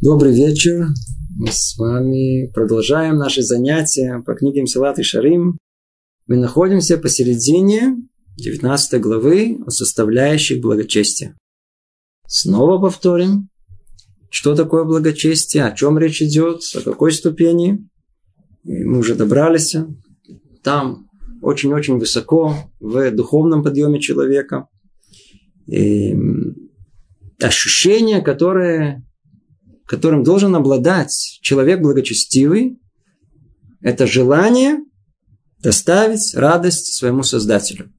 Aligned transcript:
Добрый 0.00 0.32
вечер. 0.32 0.86
Мы 1.36 1.48
с 1.50 1.76
вами 1.76 2.46
продолжаем 2.52 3.16
наши 3.16 3.42
занятия 3.42 4.22
по 4.24 4.34
книге 4.34 4.62
Мсилат 4.62 5.00
и 5.00 5.02
Шарим. 5.02 5.58
Мы 6.28 6.36
находимся 6.36 6.98
посередине 6.98 7.96
19 8.36 9.00
главы 9.00 9.58
о 9.66 9.70
составляющих 9.70 10.60
благочестия. 10.60 11.36
Снова 12.28 12.80
повторим, 12.80 13.48
что 14.30 14.54
такое 14.54 14.84
благочестие, 14.84 15.64
о 15.64 15.74
чем 15.74 15.98
речь 15.98 16.22
идет, 16.22 16.60
о 16.76 16.80
какой 16.82 17.10
ступени. 17.10 17.84
И 18.62 18.84
мы 18.84 18.98
уже 18.98 19.16
добрались 19.16 19.74
там 20.62 21.08
очень-очень 21.42 21.98
высоко 21.98 22.54
в 22.78 23.10
духовном 23.10 23.64
подъеме 23.64 24.00
человека. 24.00 24.68
И 25.66 26.16
ощущение, 27.42 28.22
которое 28.22 29.04
которым 29.88 30.22
должен 30.22 30.54
обладать 30.54 31.38
человек 31.40 31.80
благочестивый, 31.80 32.78
это 33.80 34.06
желание 34.06 34.84
доставить 35.60 36.34
радость 36.34 36.94
своему 36.94 37.22
Создателю. 37.22 37.90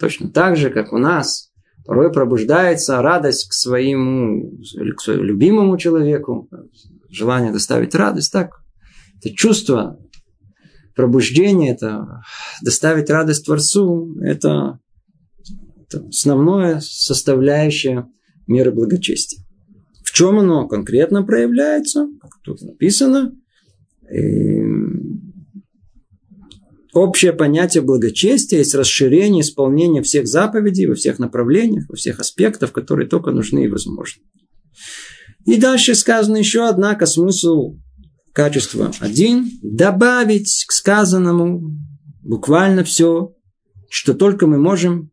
Точно 0.00 0.30
так 0.30 0.56
же, 0.56 0.70
как 0.70 0.92
у 0.92 0.98
нас 0.98 1.52
порой 1.84 2.10
пробуждается 2.10 3.02
радость 3.02 3.50
к 3.50 3.52
своему, 3.52 4.58
к 4.96 5.02
своему 5.02 5.22
любимому 5.22 5.76
человеку, 5.76 6.48
желание 7.10 7.52
доставить 7.52 7.94
радость, 7.94 8.32
так 8.32 8.62
это 9.18 9.34
чувство 9.34 9.98
пробуждения, 10.96 11.74
это 11.74 12.22
доставить 12.62 13.10
радость 13.10 13.44
Творцу, 13.44 14.16
это, 14.22 14.80
это 15.86 16.06
основное 16.06 16.80
составляющее 16.80 18.06
меры 18.46 18.72
благочестия. 18.72 19.44
В 20.12 20.14
чем 20.14 20.38
оно 20.38 20.68
конкретно 20.68 21.22
проявляется? 21.22 22.06
Как 22.20 22.32
тут 22.44 22.60
написано. 22.60 23.32
Общее 26.92 27.32
понятие 27.32 27.82
благочестия 27.82 28.58
есть 28.58 28.74
расширение 28.74 29.40
исполнения 29.40 30.02
всех 30.02 30.28
заповедей 30.28 30.84
во 30.84 30.96
всех 30.96 31.18
направлениях, 31.18 31.88
во 31.88 31.96
всех 31.96 32.20
аспектах, 32.20 32.72
которые 32.72 33.08
только 33.08 33.30
нужны 33.30 33.64
и 33.64 33.68
возможны. 33.68 34.22
И 35.46 35.56
дальше 35.56 35.94
сказано 35.94 36.36
еще, 36.36 36.68
однако, 36.68 37.06
смысл 37.06 37.78
качества 38.34 38.92
один. 39.00 39.48
Добавить 39.62 40.66
к 40.68 40.72
сказанному 40.72 41.74
буквально 42.20 42.84
все, 42.84 43.34
что 43.88 44.12
только 44.12 44.46
мы 44.46 44.58
можем 44.58 45.10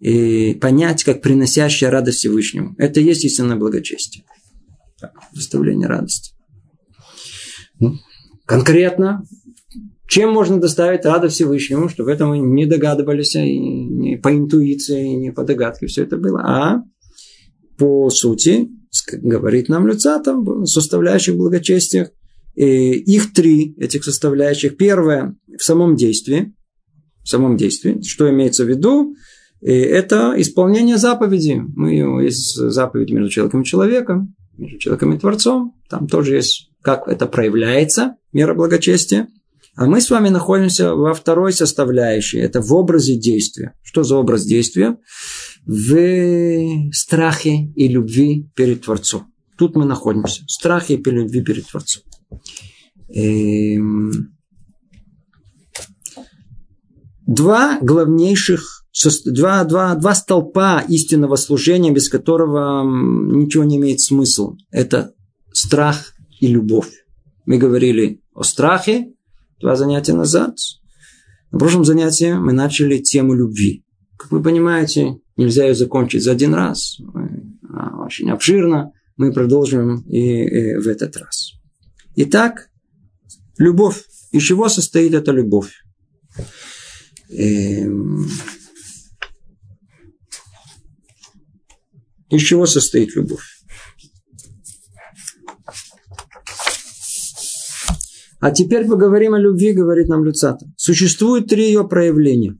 понять, 0.00 1.02
как 1.02 1.22
приносящая 1.22 1.90
радость 1.90 2.18
Всевышнему. 2.18 2.74
Это 2.76 3.00
есть 3.00 3.24
истинное 3.24 3.56
благочестие 3.56 4.24
доставление 5.34 5.88
радости. 5.88 6.32
Ну, 7.80 7.94
конкретно, 8.46 9.24
чем 10.06 10.32
можно 10.32 10.60
доставить 10.60 11.04
радость 11.04 11.36
Всевышнему, 11.36 11.88
чтобы 11.88 12.10
в 12.10 12.12
этом 12.12 12.30
мы 12.30 12.38
не 12.38 12.66
догадывались, 12.66 13.34
и 13.34 13.58
не 13.58 14.16
по 14.16 14.32
интуиции, 14.34 15.12
и 15.12 15.16
не 15.16 15.32
по 15.32 15.44
догадке 15.44 15.86
все 15.86 16.04
это 16.04 16.16
было, 16.16 16.40
а 16.44 16.82
по 17.78 18.10
сути, 18.10 18.68
говорит 19.12 19.68
нам 19.68 19.86
Люцатом, 19.86 20.64
составляющих 20.66 21.36
благочестиях, 21.36 22.10
их 22.54 23.32
три, 23.32 23.74
этих 23.78 24.04
составляющих. 24.04 24.76
Первое, 24.76 25.36
в 25.58 25.64
самом 25.64 25.96
действии, 25.96 26.54
в 27.24 27.28
самом 27.28 27.56
действии, 27.56 28.00
что 28.02 28.30
имеется 28.30 28.64
в 28.64 28.68
виду, 28.68 29.16
это 29.60 30.34
исполнение 30.36 30.98
заповеди. 30.98 31.60
Мы, 31.74 32.22
есть 32.22 32.54
заповедь 32.54 33.10
между 33.10 33.30
человеком 33.30 33.62
и 33.62 33.64
человеком 33.64 34.36
между 34.56 34.78
человеком 34.78 35.14
и 35.14 35.18
Творцом. 35.18 35.74
Там 35.88 36.06
тоже 36.06 36.36
есть, 36.36 36.70
как 36.82 37.08
это 37.08 37.26
проявляется, 37.26 38.16
мера 38.32 38.54
благочестия. 38.54 39.28
А 39.76 39.86
мы 39.86 40.00
с 40.00 40.10
вами 40.10 40.28
находимся 40.28 40.94
во 40.94 41.14
второй 41.14 41.52
составляющей. 41.52 42.38
Это 42.38 42.60
в 42.60 42.72
образе 42.72 43.16
действия. 43.16 43.74
Что 43.82 44.04
за 44.04 44.16
образ 44.16 44.44
действия? 44.44 44.98
В 45.66 46.92
страхе 46.92 47.72
и 47.74 47.88
любви 47.88 48.48
перед 48.54 48.82
Творцом. 48.82 49.32
Тут 49.58 49.74
мы 49.74 49.84
находимся. 49.84 50.42
Страхе 50.46 50.94
и 50.94 51.10
любви 51.10 51.42
перед 51.42 51.66
Творцом. 51.66 52.02
Эм... 53.12 54.30
Два 57.26 57.78
главнейших 57.80 58.83
два, 59.24 59.64
два, 59.64 59.94
два 59.94 60.14
столпа 60.14 60.82
истинного 60.88 61.36
служения, 61.36 61.90
без 61.90 62.08
которого 62.08 62.84
ничего 62.84 63.64
не 63.64 63.76
имеет 63.76 64.00
смысла. 64.00 64.56
Это 64.70 65.12
страх 65.52 66.14
и 66.40 66.46
любовь. 66.46 67.04
Мы 67.46 67.58
говорили 67.58 68.22
о 68.32 68.42
страхе 68.42 69.12
два 69.60 69.76
занятия 69.76 70.14
назад. 70.14 70.56
На 71.50 71.58
прошлом 71.58 71.84
занятии 71.84 72.32
мы 72.32 72.52
начали 72.52 72.98
тему 72.98 73.34
любви. 73.34 73.84
Как 74.16 74.30
вы 74.30 74.42
понимаете, 74.42 75.18
нельзя 75.36 75.66
ее 75.66 75.74
закончить 75.74 76.22
за 76.22 76.32
один 76.32 76.54
раз. 76.54 76.98
Очень 78.04 78.30
обширно. 78.30 78.92
Мы 79.16 79.32
продолжим 79.32 80.00
и, 80.02 80.76
в 80.76 80.88
этот 80.88 81.16
раз. 81.16 81.52
Итак, 82.16 82.70
любовь. 83.58 84.04
Из 84.32 84.42
чего 84.42 84.68
состоит 84.68 85.14
эта 85.14 85.30
любовь? 85.30 85.84
Из 92.30 92.42
чего 92.42 92.66
состоит 92.66 93.14
любовь? 93.16 93.44
А 98.40 98.50
теперь 98.50 98.86
поговорим 98.86 99.32
о 99.32 99.40
любви, 99.40 99.72
говорит 99.72 100.08
нам 100.08 100.22
Люцата. 100.22 100.66
Существует 100.76 101.46
три 101.46 101.64
ее 101.64 101.88
проявления. 101.88 102.58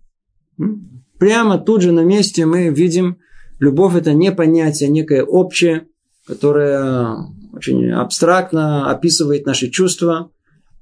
Прямо 1.19 1.59
тут 1.59 1.83
же 1.83 1.93
на 1.93 2.01
месте 2.01 2.47
мы 2.47 2.71
видим, 2.71 3.19
любовь 3.59 3.95
это 3.95 4.15
не 4.15 4.33
понятие, 4.33 4.89
некое 4.89 5.23
общее, 5.23 5.87
которое 6.27 7.17
очень 7.53 7.91
абстрактно 7.93 8.91
описывает 8.91 9.45
наши 9.45 9.69
чувства, 9.69 10.31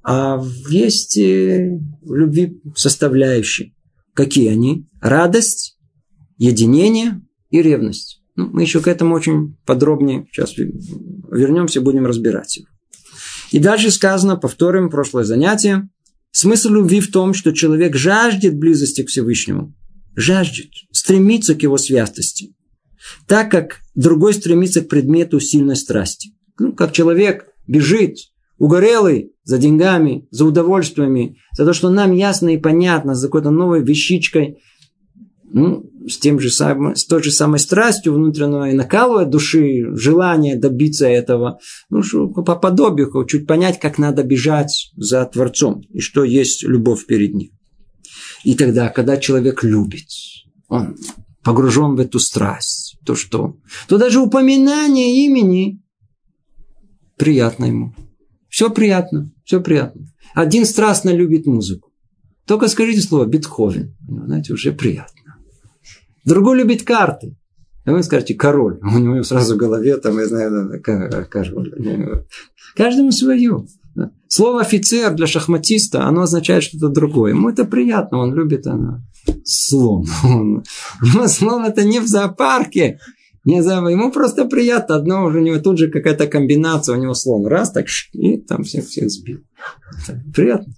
а 0.03 0.41
есть 0.69 1.17
в 1.17 2.13
любви 2.13 2.61
составляющие. 2.75 3.73
Какие 4.13 4.49
они? 4.49 4.87
Радость, 5.01 5.77
единение 6.37 7.21
и 7.49 7.61
ревность. 7.61 8.22
Ну, 8.35 8.49
мы 8.51 8.63
еще 8.63 8.79
к 8.79 8.87
этому 8.87 9.15
очень 9.15 9.57
подробнее 9.65 10.27
сейчас 10.31 10.57
вернемся, 10.57 11.81
будем 11.81 12.05
разбирать 12.05 12.57
его. 12.57 12.67
И 13.51 13.59
дальше 13.59 13.91
сказано, 13.91 14.35
повторим 14.35 14.89
прошлое 14.89 15.23
занятие, 15.23 15.89
смысл 16.31 16.69
любви 16.69 16.99
в 16.99 17.11
том, 17.11 17.35
что 17.35 17.51
человек 17.51 17.95
жаждет 17.95 18.57
близости 18.57 19.03
к 19.03 19.09
Всевышнему, 19.09 19.75
жаждет, 20.15 20.69
стремится 20.91 21.53
к 21.53 21.61
его 21.61 21.77
святости, 21.77 22.55
так 23.27 23.51
как 23.51 23.81
другой 23.93 24.33
стремится 24.33 24.81
к 24.81 24.87
предмету 24.87 25.39
сильной 25.39 25.75
страсти. 25.75 26.31
Ну, 26.57 26.73
как 26.73 26.91
человек 26.91 27.45
бежит, 27.67 28.17
угорелый 28.57 29.33
за 29.43 29.59
деньгами, 29.59 30.27
за 30.31 30.45
удовольствиями, 30.45 31.37
за 31.55 31.65
то, 31.65 31.73
что 31.73 31.89
нам 31.91 32.13
ясно 32.13 32.55
и 32.55 32.57
понятно, 32.57 33.13
за 33.13 33.27
какой-то 33.27 33.51
новой 33.51 33.83
вещичкой– 33.83 34.57
ну, 35.53 35.87
с, 36.07 36.17
тем 36.17 36.39
же 36.39 36.49
самым, 36.49 36.95
с 36.95 37.05
той 37.05 37.23
же 37.23 37.31
самой 37.31 37.59
страстью 37.59 38.13
внутренней 38.13 38.73
накалывает 38.73 39.29
души, 39.29 39.85
желание 39.95 40.55
добиться 40.55 41.07
этого, 41.07 41.59
ну, 41.89 42.01
что, 42.03 42.27
по 42.27 42.55
подобию, 42.55 43.25
чуть 43.25 43.47
понять, 43.47 43.79
как 43.79 43.97
надо 43.97 44.23
бежать 44.23 44.91
за 44.95 45.25
Творцом, 45.25 45.81
и 45.89 45.99
что 45.99 46.23
есть 46.23 46.63
любовь 46.63 47.05
перед 47.05 47.33
ним. 47.33 47.51
И 48.43 48.55
тогда, 48.55 48.89
когда 48.89 49.17
человек 49.17 49.63
любит, 49.63 50.07
он 50.67 50.97
погружен 51.43 51.95
в 51.95 51.99
эту 51.99 52.19
страсть, 52.19 52.97
то 53.05 53.15
что? 53.15 53.57
То 53.87 53.97
даже 53.97 54.19
упоминание 54.19 55.25
имени 55.25 55.81
приятно 57.17 57.65
ему. 57.65 57.95
Все 58.49 58.69
приятно, 58.69 59.31
все 59.43 59.61
приятно. 59.61 60.07
Один 60.35 60.65
страстно 60.65 61.09
любит 61.09 61.45
музыку. 61.45 61.91
Только 62.45 62.67
скажите 62.67 63.01
слово 63.01 63.25
Бетховен. 63.25 63.95
Знаете, 64.07 64.53
уже 64.53 64.73
приятно. 64.73 65.12
Другой 66.25 66.57
любит 66.57 66.83
карты. 66.83 67.37
А 67.85 67.91
вы 67.91 68.01
скажете 68.03 68.33
король. 68.35 68.79
У 68.81 68.97
него 68.97 69.23
сразу 69.23 69.55
в 69.55 69.57
голове, 69.57 69.97
там, 69.97 70.17
я 70.19 70.25
знаю, 70.27 70.81
король. 71.29 72.25
Каждому 72.75 73.11
свое. 73.11 73.65
Слово 74.27 74.61
офицер 74.61 75.13
для 75.13 75.27
шахматиста, 75.27 76.05
оно 76.07 76.21
означает 76.21 76.63
что-то 76.63 76.89
другое. 76.89 77.31
Ему 77.33 77.49
это 77.49 77.65
приятно, 77.65 78.19
он 78.19 78.33
любит 78.33 78.65
оно. 78.65 79.01
Слон. 79.43 80.05
Он, 80.23 80.63
у 81.01 81.27
слон 81.27 81.65
это 81.65 81.83
не 81.83 81.99
в 81.99 82.07
зоопарке. 82.07 82.99
Не 83.45 83.61
знаю, 83.61 83.87
ему 83.87 84.11
просто 84.11 84.45
приятно. 84.45 84.95
Одно 84.95 85.25
у 85.25 85.31
него 85.31 85.59
тут 85.59 85.77
же 85.77 85.91
какая-то 85.91 86.27
комбинация, 86.27 86.97
у 86.97 87.01
него 87.01 87.13
слон. 87.13 87.45
Раз, 87.45 87.71
так, 87.71 87.85
и 88.13 88.37
там 88.37 88.63
всех 88.63 88.85
всех 88.85 89.09
сбил. 89.09 89.39
Приятно. 90.33 90.73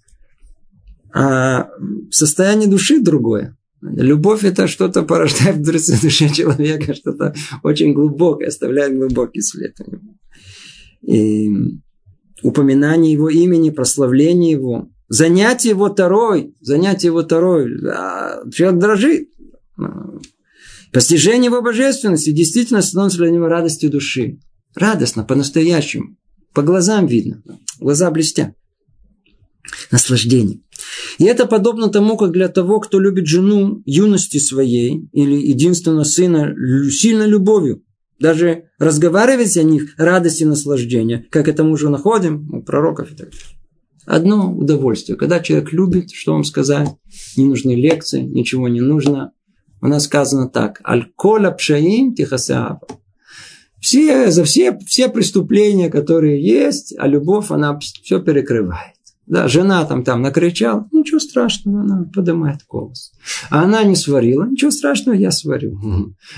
А 1.13 1.69
состояние 2.11 2.67
души 2.67 2.99
другое. 2.99 3.55
Любовь 3.93 4.43
это 4.43 4.67
что-то 4.67 5.03
порождает 5.03 5.57
в 5.57 6.01
душе 6.01 6.29
человека, 6.29 6.93
что-то 6.93 7.33
очень 7.63 7.93
глубокое, 7.93 8.47
оставляет 8.47 8.97
глубокий 8.97 9.41
след 9.41 9.75
и 11.05 11.51
упоминание 12.41 13.13
его 13.13 13.29
имени, 13.29 13.69
прославление 13.69 14.51
его, 14.51 14.89
занятие 15.07 15.69
его 15.69 15.91
второй, 15.91 16.55
занятие 16.61 17.07
его 17.07 17.23
второй, 17.23 17.69
человек 18.51 18.79
дрожит. 18.79 19.29
Постижение 20.91 21.47
его 21.47 21.61
божественности 21.61 22.31
действительно 22.31 22.81
становится 22.81 23.19
для 23.19 23.29
него 23.29 23.47
радостью 23.47 23.89
души. 23.89 24.39
Радостно, 24.75 25.23
по-настоящему. 25.23 26.15
По 26.53 26.61
глазам 26.61 27.05
видно. 27.05 27.43
Глаза 27.79 28.09
блестят. 28.11 28.55
Наслаждение. 29.91 30.59
И 31.17 31.25
это 31.25 31.45
подобно 31.45 31.89
тому, 31.89 32.17
как 32.17 32.31
для 32.31 32.47
того, 32.47 32.79
кто 32.79 32.99
любит 32.99 33.27
жену 33.27 33.81
юности 33.85 34.37
своей 34.37 35.07
или 35.11 35.35
единственного 35.35 36.03
сына 36.03 36.53
сильно 36.89 37.25
любовью, 37.25 37.83
даже 38.19 38.65
разговаривать 38.79 39.57
о 39.57 39.63
них 39.63 39.93
радость 39.97 40.41
и 40.41 40.45
наслаждение, 40.45 41.25
как 41.29 41.47
это 41.47 41.63
мы 41.63 41.71
уже 41.71 41.89
находим 41.89 42.53
у 42.53 42.61
пророков 42.61 43.11
и 43.11 43.15
так 43.15 43.29
далее. 43.29 43.55
Одно 44.05 44.53
удовольствие. 44.53 45.17
Когда 45.17 45.39
человек 45.39 45.73
любит, 45.73 46.11
что 46.11 46.33
вам 46.33 46.43
сказать, 46.43 46.89
не 47.35 47.45
нужны 47.45 47.75
лекции, 47.75 48.21
ничего 48.21 48.67
не 48.67 48.81
нужно. 48.81 49.31
У 49.81 49.87
нас 49.87 50.03
сказано 50.03 50.47
так. 50.47 50.79
Аль-коля 50.87 51.51
пшаим 51.51 52.13
тихасеава. 52.13 52.81
Все, 53.79 54.31
за 54.31 54.43
все, 54.43 54.77
все 54.85 55.09
преступления, 55.09 55.89
которые 55.89 56.43
есть, 56.43 56.95
а 56.97 57.07
любовь, 57.07 57.51
она 57.51 57.79
все 57.79 58.19
перекрывает. 58.19 58.94
Да, 59.27 59.47
жена 59.47 59.83
там, 59.85 60.03
там 60.03 60.21
накричала, 60.21 60.87
ничего 60.91 61.19
страшного, 61.19 61.81
она 61.81 62.07
поднимает 62.13 62.59
голос. 62.67 63.11
А 63.49 63.63
она 63.63 63.83
не 63.83 63.95
сварила, 63.95 64.45
ничего 64.45 64.69
страшного, 64.69 65.15
я 65.15 65.31
сварю. 65.31 65.79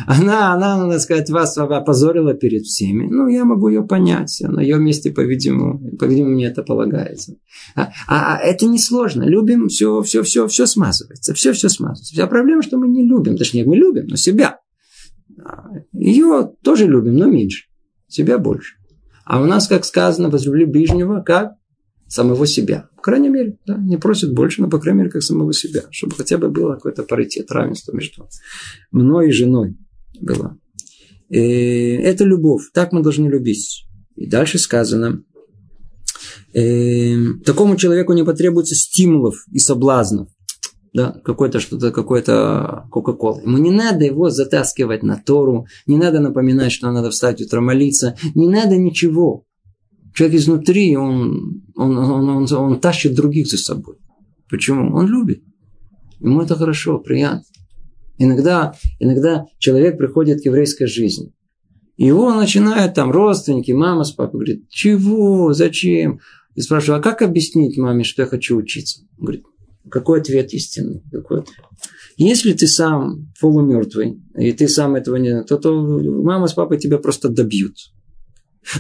Она, 0.05 0.53
она, 0.53 0.77
надо 0.77 0.99
сказать, 0.99 1.29
вас 1.29 1.57
опозорила 1.57 2.33
перед 2.33 2.63
всеми. 2.63 3.07
Ну, 3.09 3.27
я 3.27 3.43
могу 3.43 3.67
ее 3.67 3.83
понять. 3.83 4.41
На 4.41 4.61
ее 4.61 4.77
месте, 4.77 5.11
по-видимому, 5.11 5.97
по-видимому, 5.97 6.35
мне 6.35 6.45
это 6.45 6.63
полагается. 6.63 7.35
А, 7.75 7.89
а, 8.07 8.37
а 8.37 8.39
это 8.39 8.65
несложно. 8.65 9.23
Любим, 9.23 9.67
все, 9.67 10.01
все, 10.03 10.23
все, 10.23 10.47
все 10.47 10.65
смазывается. 10.65 11.33
Все, 11.33 11.51
все 11.51 11.67
смазывается. 11.67 12.13
Вся 12.13 12.27
проблема, 12.27 12.61
что 12.61 12.77
мы 12.77 12.87
не 12.87 13.05
любим. 13.05 13.35
Точнее, 13.35 13.65
мы 13.65 13.75
любим, 13.75 14.07
но 14.07 14.15
себя. 14.15 14.59
Ее 15.91 16.53
тоже 16.63 16.87
любим, 16.87 17.17
но 17.17 17.25
меньше. 17.25 17.65
Себя 18.07 18.37
больше. 18.37 18.75
А 19.25 19.41
у 19.41 19.45
нас, 19.45 19.67
как 19.67 19.83
сказано, 19.83 20.29
возлюбли 20.29 20.63
ближнего, 20.63 21.21
как? 21.21 21.51
Самого 22.07 22.47
себя. 22.47 22.89
По 22.95 23.01
крайней 23.01 23.29
мере, 23.29 23.57
да, 23.65 23.77
не 23.77 23.97
просит 23.97 24.33
больше, 24.33 24.61
но, 24.61 24.69
по 24.69 24.79
крайней 24.79 24.99
мере, 24.99 25.11
как 25.11 25.23
самого 25.23 25.53
себя. 25.53 25.83
Чтобы 25.91 26.15
хотя 26.15 26.37
бы 26.37 26.49
было 26.49 26.75
какой-то 26.75 27.03
паритет, 27.03 27.51
равенство 27.51 27.93
между 27.93 28.27
мной 28.91 29.29
и 29.29 29.31
женой 29.31 29.77
было. 30.21 30.57
И 31.29 31.39
это 31.39 32.23
любовь. 32.23 32.63
Так 32.73 32.91
мы 32.91 33.01
должны 33.01 33.27
любить. 33.27 33.85
И 34.15 34.27
дальше 34.27 34.57
сказано, 34.57 35.23
э, 36.53 37.15
такому 37.45 37.75
человеку 37.75 38.13
не 38.13 38.23
потребуется 38.23 38.75
стимулов 38.75 39.45
и 39.51 39.59
соблазнов. 39.59 40.29
Да, 40.93 41.21
какой-то 41.23 41.59
что-то, 41.59 41.91
какой-то 41.91 42.87
Кока-Кола. 42.89 43.41
Ему 43.41 43.57
не 43.57 43.69
надо 43.69 44.05
его 44.05 44.31
затаскивать 44.31 45.03
на 45.03 45.17
Тору, 45.17 45.67
не 45.85 45.97
надо 45.97 46.19
напоминать, 46.19 46.71
что 46.71 46.89
надо 46.89 47.11
встать 47.11 47.41
утром 47.41 47.65
молиться, 47.65 48.17
не 48.33 48.47
надо 48.47 48.77
ничего. 48.77 49.45
Человек 50.17 50.39
изнутри, 50.39 50.97
он, 50.97 51.61
он, 51.75 51.95
он, 51.95 52.27
он, 52.27 52.47
он 52.51 52.79
тащит 52.79 53.13
других 53.13 53.45
за 53.45 53.59
собой. 53.59 53.97
Почему? 54.49 54.95
Он 54.95 55.05
любит. 55.05 55.43
Ему 56.19 56.41
это 56.41 56.55
хорошо, 56.55 56.97
приятно. 56.97 57.43
Иногда, 58.17 58.73
иногда 58.97 59.45
человек 59.59 59.99
приходит 59.99 60.41
к 60.41 60.45
еврейской 60.45 60.87
жизни. 60.87 61.33
И 61.97 62.09
он 62.09 62.37
начинает 62.37 62.95
там, 62.95 63.11
родственники, 63.11 63.71
мама 63.73 64.05
с 64.05 64.11
папой, 64.11 64.39
говорит, 64.39 64.69
чего, 64.69 65.53
зачем? 65.53 66.19
И 66.55 66.61
спрашиваю, 66.61 66.99
а 66.99 67.03
как 67.03 67.21
объяснить 67.21 67.77
маме, 67.77 68.03
что 68.03 68.23
я 68.23 68.27
хочу 68.27 68.57
учиться? 68.57 69.01
Он 69.19 69.25
говорит, 69.25 69.45
какой 69.87 70.21
ответ 70.21 70.51
истинный? 70.51 71.03
Какой 71.11 71.41
ответ? 71.41 71.59
Если 72.15 72.53
ты 72.53 72.65
сам 72.65 73.31
полумертвый, 73.39 74.19
и 74.35 74.51
ты 74.51 74.67
сам 74.67 74.95
этого 74.95 75.17
не... 75.17 75.43
То, 75.43 75.57
то 75.57 75.79
мама 75.79 76.47
с 76.47 76.53
папой 76.53 76.79
тебя 76.79 76.97
просто 76.97 77.29
добьют. 77.29 77.75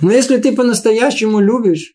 Но 0.01 0.11
если 0.11 0.37
ты 0.37 0.53
по-настоящему 0.53 1.39
любишь, 1.39 1.93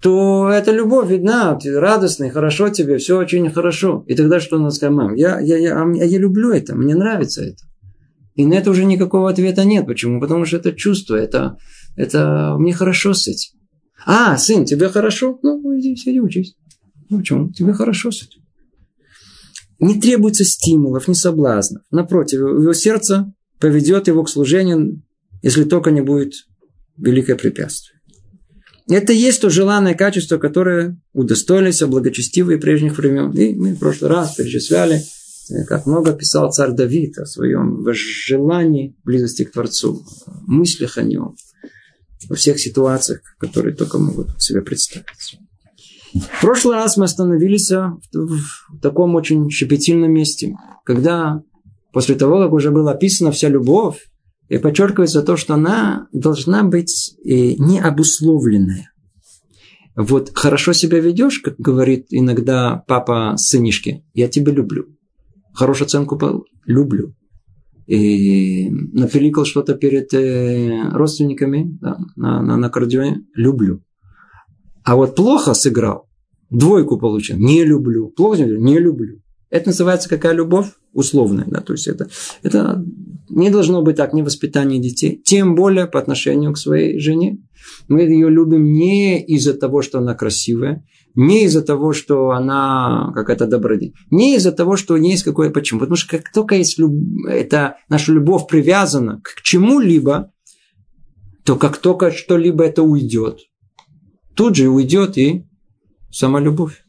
то 0.00 0.48
эта 0.48 0.70
любовь 0.70 1.10
видна, 1.10 1.56
ты 1.56 1.78
радостный, 1.78 2.30
хорошо 2.30 2.68
тебе, 2.68 2.98
все 2.98 3.18
очень 3.18 3.50
хорошо. 3.50 4.04
И 4.06 4.14
тогда 4.14 4.40
что 4.40 4.58
надо 4.58 4.70
сказать, 4.70 4.94
мам, 4.94 5.14
я, 5.14 5.40
я, 5.40 5.56
я, 5.56 5.84
я, 5.94 6.04
я 6.04 6.18
люблю 6.18 6.50
это, 6.50 6.76
мне 6.76 6.94
нравится 6.94 7.42
это. 7.42 7.64
И 8.34 8.46
на 8.46 8.54
это 8.54 8.70
уже 8.70 8.84
никакого 8.84 9.28
ответа 9.28 9.64
нет. 9.64 9.86
Почему? 9.86 10.20
Потому 10.20 10.44
что 10.44 10.58
это 10.58 10.72
чувство, 10.72 11.16
это, 11.16 11.56
это 11.96 12.54
мне 12.58 12.72
хорошо 12.72 13.12
с 13.12 13.26
этим. 13.26 13.58
А, 14.06 14.36
сын, 14.36 14.64
тебе 14.64 14.88
хорошо? 14.88 15.40
Ну, 15.42 15.76
иди, 15.76 15.96
сиди, 15.96 16.20
учись. 16.20 16.54
Ну, 17.10 17.18
почему? 17.18 17.50
Тебе 17.50 17.72
хорошо 17.72 18.12
с 18.12 18.22
этим. 18.22 18.42
Не 19.80 20.00
требуется 20.00 20.44
стимулов, 20.44 21.08
ни 21.08 21.14
соблазнов. 21.14 21.82
Напротив, 21.90 22.38
его 22.40 22.72
сердце 22.72 23.32
поведет 23.58 24.06
его 24.06 24.22
к 24.22 24.28
служению, 24.28 25.02
если 25.42 25.64
только 25.64 25.90
не 25.90 26.00
будет 26.00 26.34
великое 26.98 27.36
препятствие. 27.36 27.98
Это 28.90 29.12
есть 29.12 29.42
то 29.42 29.50
желанное 29.50 29.94
качество, 29.94 30.38
которое 30.38 30.98
удостоились 31.12 31.82
благочестивые 31.82 32.58
прежних 32.58 32.96
времен. 32.96 33.32
И 33.32 33.54
мы 33.54 33.74
в 33.74 33.78
прошлый 33.78 34.10
раз 34.10 34.34
перечисляли, 34.34 35.02
э, 35.50 35.64
как 35.66 35.84
много 35.86 36.14
писал 36.14 36.50
царь 36.50 36.72
Давид 36.72 37.18
о 37.18 37.26
своем 37.26 37.84
желании 37.92 38.96
близости 39.04 39.44
к 39.44 39.52
Творцу, 39.52 40.02
мыслях 40.46 40.96
о 40.96 41.02
нем, 41.02 41.36
во 42.28 42.36
всех 42.36 42.58
ситуациях, 42.58 43.20
которые 43.38 43.74
только 43.74 43.98
могут 43.98 44.40
себе 44.40 44.62
представить. 44.62 45.38
В 46.14 46.40
прошлый 46.40 46.76
раз 46.76 46.96
мы 46.96 47.04
остановились 47.04 47.70
в 47.70 48.80
таком 48.80 49.14
очень 49.14 49.50
щепетильном 49.50 50.10
месте, 50.10 50.54
когда 50.84 51.42
после 51.92 52.14
того, 52.14 52.42
как 52.42 52.52
уже 52.52 52.70
была 52.70 52.92
описана 52.92 53.32
вся 53.32 53.48
любовь, 53.48 54.08
и 54.48 54.58
подчеркивается 54.58 55.22
то, 55.22 55.36
что 55.36 55.54
она 55.54 56.08
должна 56.12 56.64
быть 56.64 57.16
э, 57.24 57.54
необусловленная. 57.58 58.90
Вот 59.94 60.30
хорошо 60.34 60.72
себя 60.72 61.00
ведешь, 61.00 61.40
как 61.40 61.56
говорит 61.58 62.06
иногда 62.10 62.84
папа 62.86 63.34
сынишке, 63.36 64.04
я 64.14 64.28
тебя 64.28 64.52
люблю. 64.52 64.86
Хорошую 65.52 65.86
оценку 65.86 66.16
по 66.16 66.44
люблю. 66.66 67.14
И 67.86 68.70
напиликал 68.70 69.44
что-то 69.44 69.74
перед 69.74 70.12
э, 70.14 70.90
родственниками 70.92 71.78
да, 71.80 71.98
на, 72.16 72.42
на, 72.42 72.56
на 72.56 72.66
аккордеоне, 72.68 73.24
люблю. 73.34 73.82
А 74.84 74.94
вот 74.94 75.16
плохо 75.16 75.52
сыграл, 75.54 76.08
двойку 76.50 76.98
получил, 76.98 77.36
не 77.36 77.64
люблю. 77.64 78.08
Плохо, 78.08 78.44
не 78.44 78.78
люблю. 78.78 79.20
Это 79.50 79.68
называется 79.68 80.08
какая 80.08 80.32
любовь? 80.32 80.68
Условная. 80.92 81.44
Да? 81.46 81.60
То 81.60 81.72
есть 81.72 81.86
это, 81.86 82.08
это 82.42 82.84
не 83.30 83.50
должно 83.50 83.82
быть 83.82 83.96
так 83.96 84.12
ни 84.12 84.22
воспитание 84.22 84.80
детей, 84.80 85.20
тем 85.24 85.54
более 85.54 85.86
по 85.86 85.98
отношению 85.98 86.52
к 86.52 86.58
своей 86.58 86.98
жене. 86.98 87.38
Мы 87.88 88.02
ее 88.02 88.30
любим 88.30 88.72
не 88.72 89.24
из-за 89.24 89.54
того, 89.54 89.82
что 89.82 89.98
она 89.98 90.14
красивая, 90.14 90.84
не 91.14 91.44
из-за 91.44 91.62
того, 91.62 91.92
что 91.92 92.30
она 92.30 93.12
какая-то 93.14 93.46
добродетель, 93.46 93.94
не 94.10 94.36
из-за 94.36 94.52
того, 94.52 94.76
что 94.76 94.94
у 94.94 94.96
нее 94.96 95.12
есть 95.12 95.24
какое 95.24 95.50
почему. 95.50 95.80
Потому 95.80 95.96
что 95.96 96.16
как 96.16 96.32
только 96.32 96.54
есть 96.54 96.78
люб... 96.78 96.92
это, 97.28 97.76
наша 97.88 98.12
любовь 98.12 98.46
привязана 98.48 99.20
к 99.22 99.42
чему-либо, 99.42 100.32
то 101.44 101.56
как 101.56 101.78
только 101.78 102.10
что-либо 102.10 102.64
это 102.64 102.82
уйдет, 102.82 103.40
тут 104.34 104.56
же 104.56 104.68
уйдет 104.68 105.18
и 105.18 105.44
сама 106.10 106.40
любовь. 106.40 106.82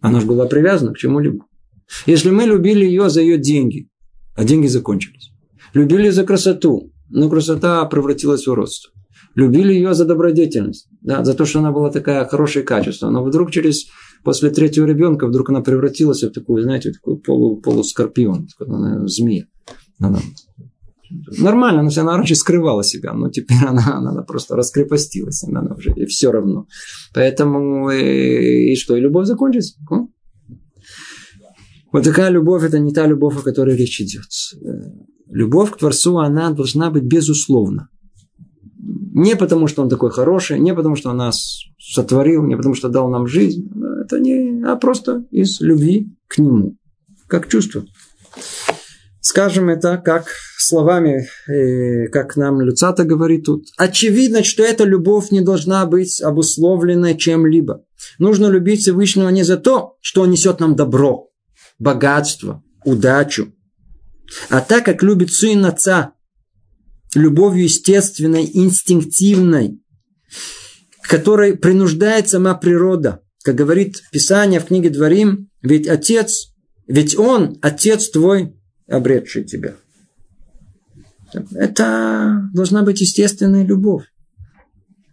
Она 0.00 0.20
же 0.20 0.26
была 0.26 0.46
привязана 0.46 0.92
к 0.92 0.98
чему-либо. 0.98 1.44
Если 2.06 2.30
мы 2.30 2.44
любили 2.44 2.84
ее 2.84 3.10
за 3.10 3.20
ее 3.20 3.38
деньги, 3.38 3.88
а 4.34 4.44
деньги 4.44 4.66
закончились. 4.66 5.31
Любили 5.74 6.10
за 6.10 6.24
красоту, 6.24 6.92
но 7.08 7.28
красота 7.30 7.84
превратилась 7.86 8.46
в 8.46 8.50
уродство. 8.50 8.92
Любили 9.34 9.72
ее 9.72 9.94
за 9.94 10.04
добродетельность, 10.04 10.88
да, 11.00 11.24
за 11.24 11.34
то, 11.34 11.46
что 11.46 11.60
она 11.60 11.72
была 11.72 11.90
такая 11.90 12.26
хорошее 12.26 12.64
качество. 12.64 13.08
Но 13.08 13.24
вдруг 13.24 13.50
через, 13.50 13.86
после 14.24 14.50
третьего 14.50 14.84
ребенка, 14.84 15.26
вдруг 15.26 15.48
она 15.48 15.62
превратилась 15.62 16.22
в 16.22 16.30
такую, 16.30 16.62
знаете, 16.62 16.92
такую 16.92 17.16
полу, 17.16 17.56
полускорпион, 17.60 18.48
такую, 18.58 19.08
змея. 19.08 19.46
Она, 19.98 20.18
нормально, 21.38 21.80
она, 21.80 21.90
она 21.96 22.16
раньше 22.18 22.34
скрывала 22.34 22.84
себя, 22.84 23.14
но 23.14 23.30
теперь 23.30 23.64
она, 23.66 23.96
она 23.96 24.22
просто 24.22 24.54
раскрепостилась, 24.54 25.42
она, 25.44 25.60
она 25.60 25.76
уже 25.76 25.92
и 25.96 26.04
все 26.04 26.30
равно. 26.30 26.66
Поэтому 27.14 27.90
и, 27.90 28.72
и 28.72 28.76
что, 28.76 28.96
и 28.96 29.00
любовь 29.00 29.26
закончится? 29.26 29.78
Вот 31.92 32.04
такая 32.04 32.30
любовь, 32.30 32.64
это 32.64 32.78
не 32.78 32.92
та 32.92 33.06
любовь, 33.06 33.36
о 33.36 33.42
которой 33.42 33.76
речь 33.76 34.00
идет. 34.00 34.24
Любовь 35.32 35.70
к 35.70 35.78
Творцу, 35.78 36.18
она 36.18 36.50
должна 36.50 36.90
быть 36.90 37.04
безусловна. 37.04 37.88
Не 39.14 39.34
потому, 39.34 39.66
что 39.66 39.82
он 39.82 39.88
такой 39.88 40.10
хороший, 40.10 40.58
не 40.58 40.74
потому, 40.74 40.94
что 40.94 41.08
он 41.08 41.16
нас 41.16 41.64
сотворил, 41.78 42.44
не 42.44 42.54
потому, 42.54 42.74
что 42.74 42.90
дал 42.90 43.08
нам 43.08 43.26
жизнь. 43.26 43.70
Это 44.04 44.20
не, 44.20 44.62
а 44.62 44.76
просто 44.76 45.24
из 45.30 45.60
любви 45.60 46.08
к 46.28 46.36
нему, 46.36 46.76
как 47.28 47.48
чувство. 47.48 47.84
Скажем 49.20 49.70
это, 49.70 49.96
как 49.96 50.26
словами, 50.58 51.26
э, 51.48 52.08
как 52.08 52.36
нам 52.36 52.60
Люцата 52.60 53.04
говорит 53.04 53.44
тут, 53.46 53.64
очевидно, 53.78 54.44
что 54.44 54.62
эта 54.62 54.84
любовь 54.84 55.30
не 55.30 55.40
должна 55.40 55.86
быть 55.86 56.20
обусловлена 56.20 57.14
чем-либо. 57.14 57.84
Нужно 58.18 58.48
любить 58.48 58.80
Всевышнего 58.80 59.30
не 59.30 59.44
за 59.44 59.56
то, 59.56 59.96
что 60.02 60.22
он 60.22 60.30
несет 60.30 60.60
нам 60.60 60.76
добро, 60.76 61.28
богатство, 61.78 62.62
удачу, 62.84 63.52
а 64.48 64.60
так, 64.60 64.84
как 64.84 65.02
любит 65.02 65.32
сын 65.32 65.64
отца, 65.64 66.12
любовью 67.14 67.64
естественной, 67.64 68.48
инстинктивной, 68.52 69.80
которой 71.02 71.56
принуждает 71.56 72.28
сама 72.28 72.54
природа. 72.54 73.22
Как 73.42 73.54
говорит 73.54 74.02
Писание 74.12 74.60
в 74.60 74.66
книге 74.66 74.90
Дворим, 74.90 75.50
ведь 75.62 75.88
отец, 75.88 76.54
ведь 76.86 77.18
он, 77.18 77.58
отец 77.60 78.08
твой, 78.10 78.54
обретший 78.88 79.44
тебя. 79.44 79.74
Это 81.54 82.50
должна 82.52 82.82
быть 82.82 83.00
естественная 83.00 83.64
любовь. 83.64 84.04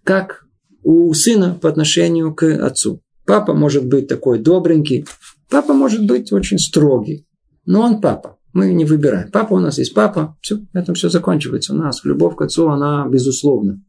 Как 0.04 0.46
у 0.84 1.14
сына 1.14 1.58
по 1.62 1.70
отношению 1.70 2.34
к 2.34 2.44
отцу. 2.44 3.02
Папа 3.26 3.54
может 3.54 3.86
быть 3.86 4.08
такой 4.08 4.40
добренький, 4.40 5.06
папа 5.50 5.74
может 5.74 6.06
быть 6.06 6.32
очень 6.32 6.58
строгий, 6.58 7.28
но 7.66 7.82
он 7.82 8.02
папа. 8.02 8.39
Мы 8.54 8.74
не 8.74 8.86
выбираем. 8.86 9.32
Папа 9.32 9.54
у 9.54 9.60
нас 9.60 9.78
есть 9.78 9.94
папа, 9.94 10.38
все, 10.42 10.60
на 10.74 10.80
этом 10.80 10.96
все 10.96 11.10
заканчивается 11.10 11.74
у 11.74 11.78
нас. 11.78 12.04
Любовь 12.04 12.36
к 12.36 12.42
отцу, 12.42 12.70
она 12.70 13.08
безусловна. 13.08 13.82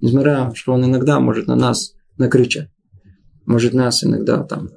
Несмотря, 0.00 0.52
что 0.54 0.72
он 0.72 0.84
иногда 0.84 1.20
может 1.20 1.46
на 1.46 1.54
нас 1.54 1.92
накричать. 2.16 2.68
Может 3.46 3.72
нас 3.74 4.02
иногда 4.04 4.42
там. 4.42 4.70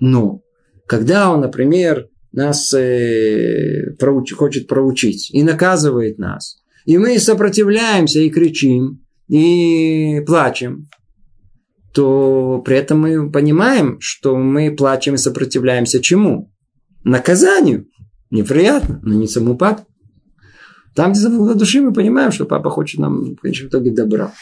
Но, 0.00 0.42
когда 0.86 1.32
он, 1.32 1.40
например, 1.40 2.08
нас 2.32 2.72
э, 2.74 3.94
проуч, 3.98 4.32
хочет 4.32 4.66
проучить 4.66 5.30
и 5.32 5.42
наказывает 5.42 6.18
нас, 6.18 6.58
и 6.84 6.98
мы 6.98 7.18
сопротивляемся 7.18 8.20
и 8.20 8.30
кричим, 8.30 9.04
и 9.28 10.22
плачем, 10.26 10.88
то 11.92 12.62
при 12.64 12.76
этом 12.76 13.00
мы 13.00 13.30
понимаем, 13.30 13.98
что 14.00 14.36
мы 14.36 14.74
плачем 14.74 15.14
и 15.14 15.18
сопротивляемся 15.18 16.00
чему? 16.00 16.52
Наказанию. 17.04 17.86
Неприятно, 18.30 19.00
но 19.02 19.14
не 19.14 19.26
саму 19.26 19.56
папу. 19.56 19.86
Там, 20.94 21.12
где 21.12 21.20
забота 21.20 21.54
души, 21.54 21.80
мы 21.80 21.92
понимаем, 21.92 22.32
что 22.32 22.44
папа 22.44 22.70
хочет 22.70 23.00
нам 23.00 23.36
в 23.36 23.40
конечном 23.40 23.68
итоге 23.68 23.90
добра. 23.90 24.32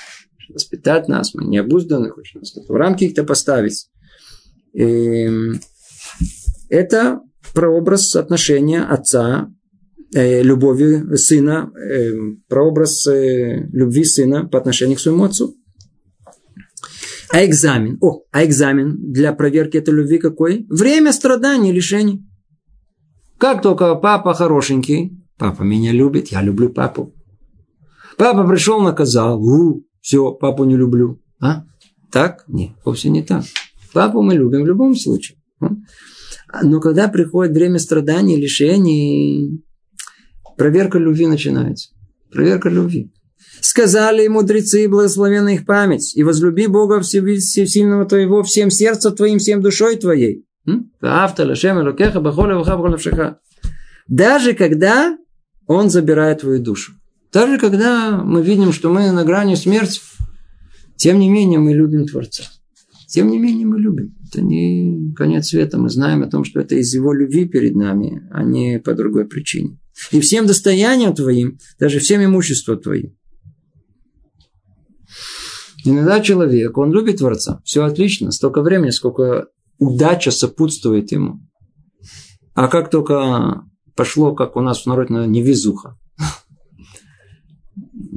Воспитать 0.49 1.09
нас, 1.09 1.35
мы 1.35 1.45
не 1.45 1.59
обузданы, 1.59 2.11
хочет 2.11 2.37
нас 2.37 2.55
в 2.69 2.73
рамки 2.73 3.00
какие-то 3.00 3.25
поставить. 3.25 3.88
И 4.73 5.28
это 6.69 7.21
прообраз 7.55 8.16
отношения 8.16 8.83
отца, 8.83 9.50
э, 10.14 10.43
любови 10.43 11.16
сына, 11.16 11.71
э, 11.75 12.12
прообраз 12.49 13.07
э, 13.07 13.66
любви 13.73 14.05
сына 14.05 14.47
по 14.47 14.59
отношению 14.59 14.97
к 14.97 15.00
своему 15.00 15.25
отцу. 15.25 15.57
А 17.31 17.45
экзамен? 17.45 17.99
О, 18.00 18.23
а 18.31 18.45
экзамен 18.45 19.12
для 19.12 19.33
проверки 19.33 19.76
этой 19.76 19.95
любви 19.95 20.19
какой? 20.19 20.66
Время 20.71 21.12
страданий, 21.12 21.73
лишений. 21.73 22.25
Как 23.38 23.62
только 23.62 23.95
папа 23.97 24.35
хорошенький, 24.35 25.19
папа 25.37 25.62
меня 25.62 25.93
любит, 25.93 26.28
я 26.28 26.43
люблю 26.43 26.71
папу. 26.71 27.14
Папа 28.16 28.47
пришел, 28.49 28.81
наказал, 28.81 29.43
у, 29.43 29.85
все, 30.00 30.33
папу 30.33 30.64
не 30.64 30.76
люблю. 30.76 31.21
А? 31.40 31.64
Так? 32.11 32.45
Нет, 32.49 32.71
вовсе 32.85 33.11
не 33.11 33.23
так. 33.23 33.45
Папу 33.93 34.23
мы 34.23 34.35
любим 34.35 34.62
в 34.62 34.66
любом 34.66 34.95
случае. 34.95 35.38
Но 36.62 36.81
когда 36.81 37.09
приходит 37.09 37.52
время 37.52 37.78
страданий, 37.78 38.37
лишений, 38.37 39.62
проверка 40.57 40.99
любви 40.99 41.26
начинается. 41.26 41.90
Проверка 42.31 42.71
любви. 42.71 43.12
Сказали 43.61 44.26
мудрецы, 44.28 44.88
благословенна 44.88 45.55
их 45.55 45.66
память, 45.66 46.16
и 46.16 46.23
возлюби 46.23 46.66
Бога 46.66 47.00
Всесильного 47.00 48.07
твоего 48.07 48.43
всем 48.43 48.71
сердцем 48.71 49.14
твоим, 49.14 49.38
всем 49.38 49.61
душой 49.61 49.97
твоей. 49.97 50.46
Даже 54.08 54.54
когда 54.54 55.18
он 55.66 55.90
забирает 55.90 56.40
твою 56.40 56.62
душу. 56.62 56.92
Даже 57.32 57.58
когда 57.58 58.23
мы 58.23 58.42
видим, 58.42 58.73
что 58.73 58.88
мы 58.88 59.11
на 59.11 59.25
грани 59.25 59.56
смерти, 59.56 60.00
тем 60.96 61.18
не 61.18 61.28
менее 61.28 61.58
мы 61.58 61.75
любим 61.75 62.06
Творца. 62.06 62.44
Тем 63.08 63.28
не 63.28 63.38
менее 63.38 63.66
мы 63.66 63.78
любим. 63.78 64.16
Это 64.26 64.42
не 64.42 65.12
конец 65.14 65.49
света. 65.49 65.78
Мы 65.78 65.90
знаем 65.90 66.23
о 66.23 66.30
том, 66.30 66.44
что 66.44 66.61
это 66.61 66.75
из 66.75 66.92
его 66.94 67.12
любви 67.12 67.46
перед 67.46 67.75
нами, 67.75 68.28
а 68.30 68.42
не 68.42 68.78
по 68.78 68.94
другой 68.94 69.26
причине. 69.26 69.78
И 70.11 70.20
всем 70.20 70.46
достоянием 70.46 71.14
твоим, 71.14 71.58
даже 71.78 71.99
всем 71.99 72.25
имуществом 72.25 72.80
твоим. 72.80 73.16
Иногда 75.85 76.20
человек, 76.20 76.76
он 76.78 76.92
любит 76.92 77.18
Творца, 77.18 77.61
все 77.64 77.85
отлично, 77.85 78.32
столько 78.32 78.61
времени, 78.61 78.90
сколько 78.90 79.49
удача 79.78 80.30
сопутствует 80.30 81.12
ему. 81.12 81.40
А 82.54 82.68
как 82.68 82.90
только 82.90 83.64
пошло, 83.95 84.35
как 84.35 84.56
у 84.56 84.61
нас 84.61 84.83
в 84.83 84.87
народе, 84.87 85.14
невезуха. 85.26 85.97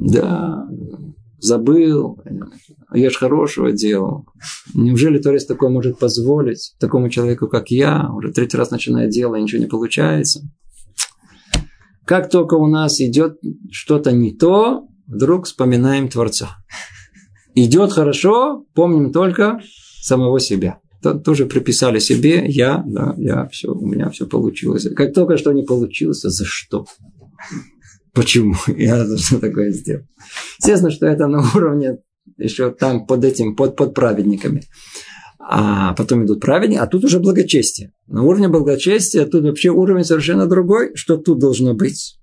Да, 0.02 0.66
забыл, 1.38 2.18
ж 2.94 3.14
хорошего 3.14 3.70
делал. 3.70 4.26
Неужели 4.72 5.18
Творец 5.18 5.44
такое 5.44 5.68
может 5.68 5.98
позволить 5.98 6.74
такому 6.80 7.10
человеку, 7.10 7.48
как 7.48 7.70
я, 7.70 8.08
уже 8.10 8.32
третий 8.32 8.56
раз 8.56 8.70
начинает 8.70 9.10
дело, 9.10 9.36
и 9.36 9.42
ничего 9.42 9.60
не 9.60 9.68
получается? 9.68 10.40
Как 12.06 12.30
только 12.30 12.54
у 12.54 12.66
нас 12.66 12.98
идет 13.02 13.36
что-то 13.70 14.10
не 14.10 14.34
то, 14.34 14.86
вдруг 15.06 15.44
вспоминаем 15.44 16.08
Творца. 16.08 16.56
Идет 17.54 17.92
хорошо, 17.92 18.64
помним 18.74 19.12
только 19.12 19.60
самого 20.00 20.40
себя 20.40 20.80
тоже 21.02 21.46
приписали 21.46 21.98
себе, 21.98 22.44
я, 22.46 22.82
да, 22.86 23.14
я, 23.16 23.48
все, 23.48 23.72
у 23.72 23.86
меня 23.86 24.10
все 24.10 24.26
получилось. 24.26 24.86
Как 24.94 25.14
только 25.14 25.36
что 25.36 25.52
не 25.52 25.62
получилось, 25.62 26.20
за 26.20 26.44
что? 26.44 26.86
Почему? 28.12 28.54
Я 28.76 29.04
что 29.16 29.38
такое 29.38 29.70
сделал? 29.70 30.04
Естественно, 30.58 30.90
что 30.90 31.06
это 31.06 31.26
на 31.26 31.40
уровне 31.54 31.98
еще 32.38 32.70
там 32.70 33.06
под 33.06 33.24
этим, 33.24 33.54
под, 33.54 33.76
под 33.76 33.94
праведниками. 33.94 34.62
А 35.38 35.94
потом 35.94 36.24
идут 36.24 36.40
праведники, 36.40 36.78
а 36.78 36.86
тут 36.86 37.04
уже 37.04 37.18
благочестие. 37.18 37.92
На 38.06 38.22
уровне 38.22 38.48
благочестия 38.48 39.24
тут 39.26 39.44
вообще 39.44 39.70
уровень 39.70 40.04
совершенно 40.04 40.46
другой, 40.46 40.94
что 40.94 41.16
тут 41.16 41.38
должно 41.38 41.74
быть. 41.74 42.18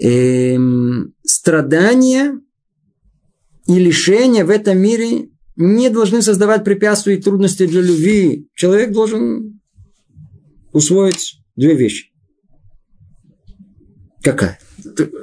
Эм, 0.00 1.14
страдания 1.24 2.40
и 3.66 3.78
лишения 3.78 4.44
в 4.44 4.50
этом 4.50 4.78
мире 4.78 5.28
не 5.58 5.90
должны 5.90 6.22
создавать 6.22 6.62
препятствия 6.62 7.16
и 7.16 7.20
трудности 7.20 7.66
для 7.66 7.82
любви. 7.82 8.48
Человек 8.54 8.92
должен 8.92 9.60
усвоить 10.72 11.40
две 11.56 11.74
вещи. 11.74 12.12
Какая? 14.22 14.58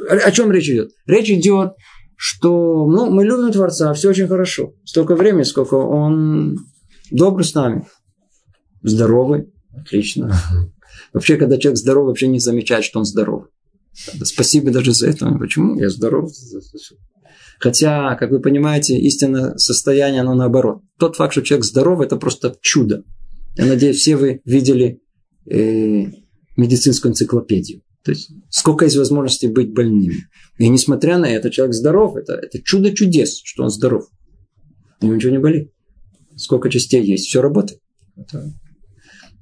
О 0.09 0.31
чем 0.31 0.51
речь 0.51 0.69
идет? 0.69 0.91
Речь 1.05 1.29
идет, 1.29 1.75
что 2.17 2.85
ну, 2.85 3.09
мы 3.09 3.23
любим 3.23 3.51
Творца, 3.53 3.93
все 3.93 4.09
очень 4.09 4.27
хорошо. 4.27 4.73
Столько 4.83 5.15
времени, 5.15 5.43
сколько 5.43 5.75
он 5.75 6.57
добрый 7.11 7.45
с 7.45 7.53
нами. 7.53 7.87
Здоровый. 8.83 9.53
Отлично. 9.73 10.35
Вообще, 11.13 11.37
когда 11.37 11.57
человек 11.57 11.79
здоровый, 11.79 12.09
вообще 12.09 12.27
не 12.27 12.39
замечает, 12.39 12.83
что 12.83 12.99
он 12.99 13.05
здоровый. 13.05 13.47
Спасибо 13.93 14.69
даже 14.71 14.93
за 14.93 15.07
это. 15.07 15.31
Почему? 15.39 15.79
Я 15.79 15.89
здоров. 15.89 16.29
Хотя, 17.59 18.15
как 18.15 18.31
вы 18.31 18.39
понимаете, 18.39 18.97
истинное 18.97 19.55
состояние, 19.57 20.21
оно 20.21 20.35
наоборот. 20.35 20.81
Тот 20.99 21.15
факт, 21.15 21.33
что 21.33 21.41
человек 21.41 21.65
здоров, 21.65 22.01
это 22.01 22.17
просто 22.17 22.55
чудо. 22.61 23.03
Я 23.55 23.65
надеюсь, 23.65 23.97
все 23.97 24.15
вы 24.15 24.41
видели 24.45 24.99
э, 25.49 26.05
медицинскую 26.57 27.11
энциклопедию. 27.11 27.81
То 28.03 28.11
есть, 28.11 28.29
сколько 28.49 28.85
есть 28.85 28.97
возможностей 28.97 29.47
быть 29.47 29.73
больным. 29.73 30.13
И 30.57 30.67
несмотря 30.69 31.17
на 31.17 31.25
это, 31.25 31.49
человек 31.49 31.73
здоров. 31.73 32.15
Это, 32.15 32.33
это 32.33 32.61
чудо 32.61 32.93
чудес, 32.93 33.41
что 33.43 33.63
он 33.63 33.69
здоров. 33.69 34.05
У 35.01 35.07
ничего 35.07 35.31
не 35.31 35.39
болит. 35.39 35.71
Сколько 36.35 36.69
частей 36.69 37.03
есть, 37.03 37.25
все 37.25 37.41
работает. 37.41 37.79
Это 38.15 38.53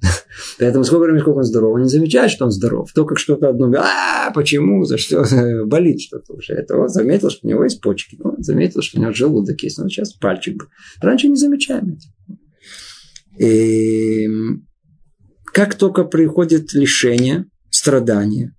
Поэтому 0.59 0.83
сколько 0.83 1.03
времени, 1.03 1.21
сколько 1.21 1.37
он 1.37 1.43
здоров, 1.43 1.75
он 1.75 1.83
не 1.83 1.89
замечает, 1.89 2.31
что 2.31 2.45
он 2.45 2.51
здоров. 2.51 2.91
То, 2.93 3.05
как 3.05 3.19
что-то 3.19 3.49
одно, 3.49 3.71
а 3.77 4.31
почему, 4.31 4.83
за 4.83 4.97
что, 4.97 5.25
болит 5.65 6.01
что-то 6.01 6.33
уже. 6.33 6.53
Это 6.53 6.77
он 6.77 6.89
заметил, 6.89 7.29
что 7.29 7.47
у 7.47 7.49
него 7.49 7.63
есть 7.63 7.81
почки, 7.81 8.19
он 8.21 8.43
заметил, 8.43 8.81
что 8.81 8.99
у 8.99 9.01
него 9.01 9.13
желудок 9.13 9.61
есть, 9.61 9.79
он 9.79 9.89
сейчас 9.89 10.13
пальчик. 10.13 10.67
Раньше 11.01 11.27
не 11.27 11.35
замечаем 11.35 11.97
это. 11.97 13.43
И 13.43 14.27
как 15.45 15.75
только 15.75 16.03
приходит 16.03 16.73
лишение, 16.73 17.45
страдание, 17.69 18.55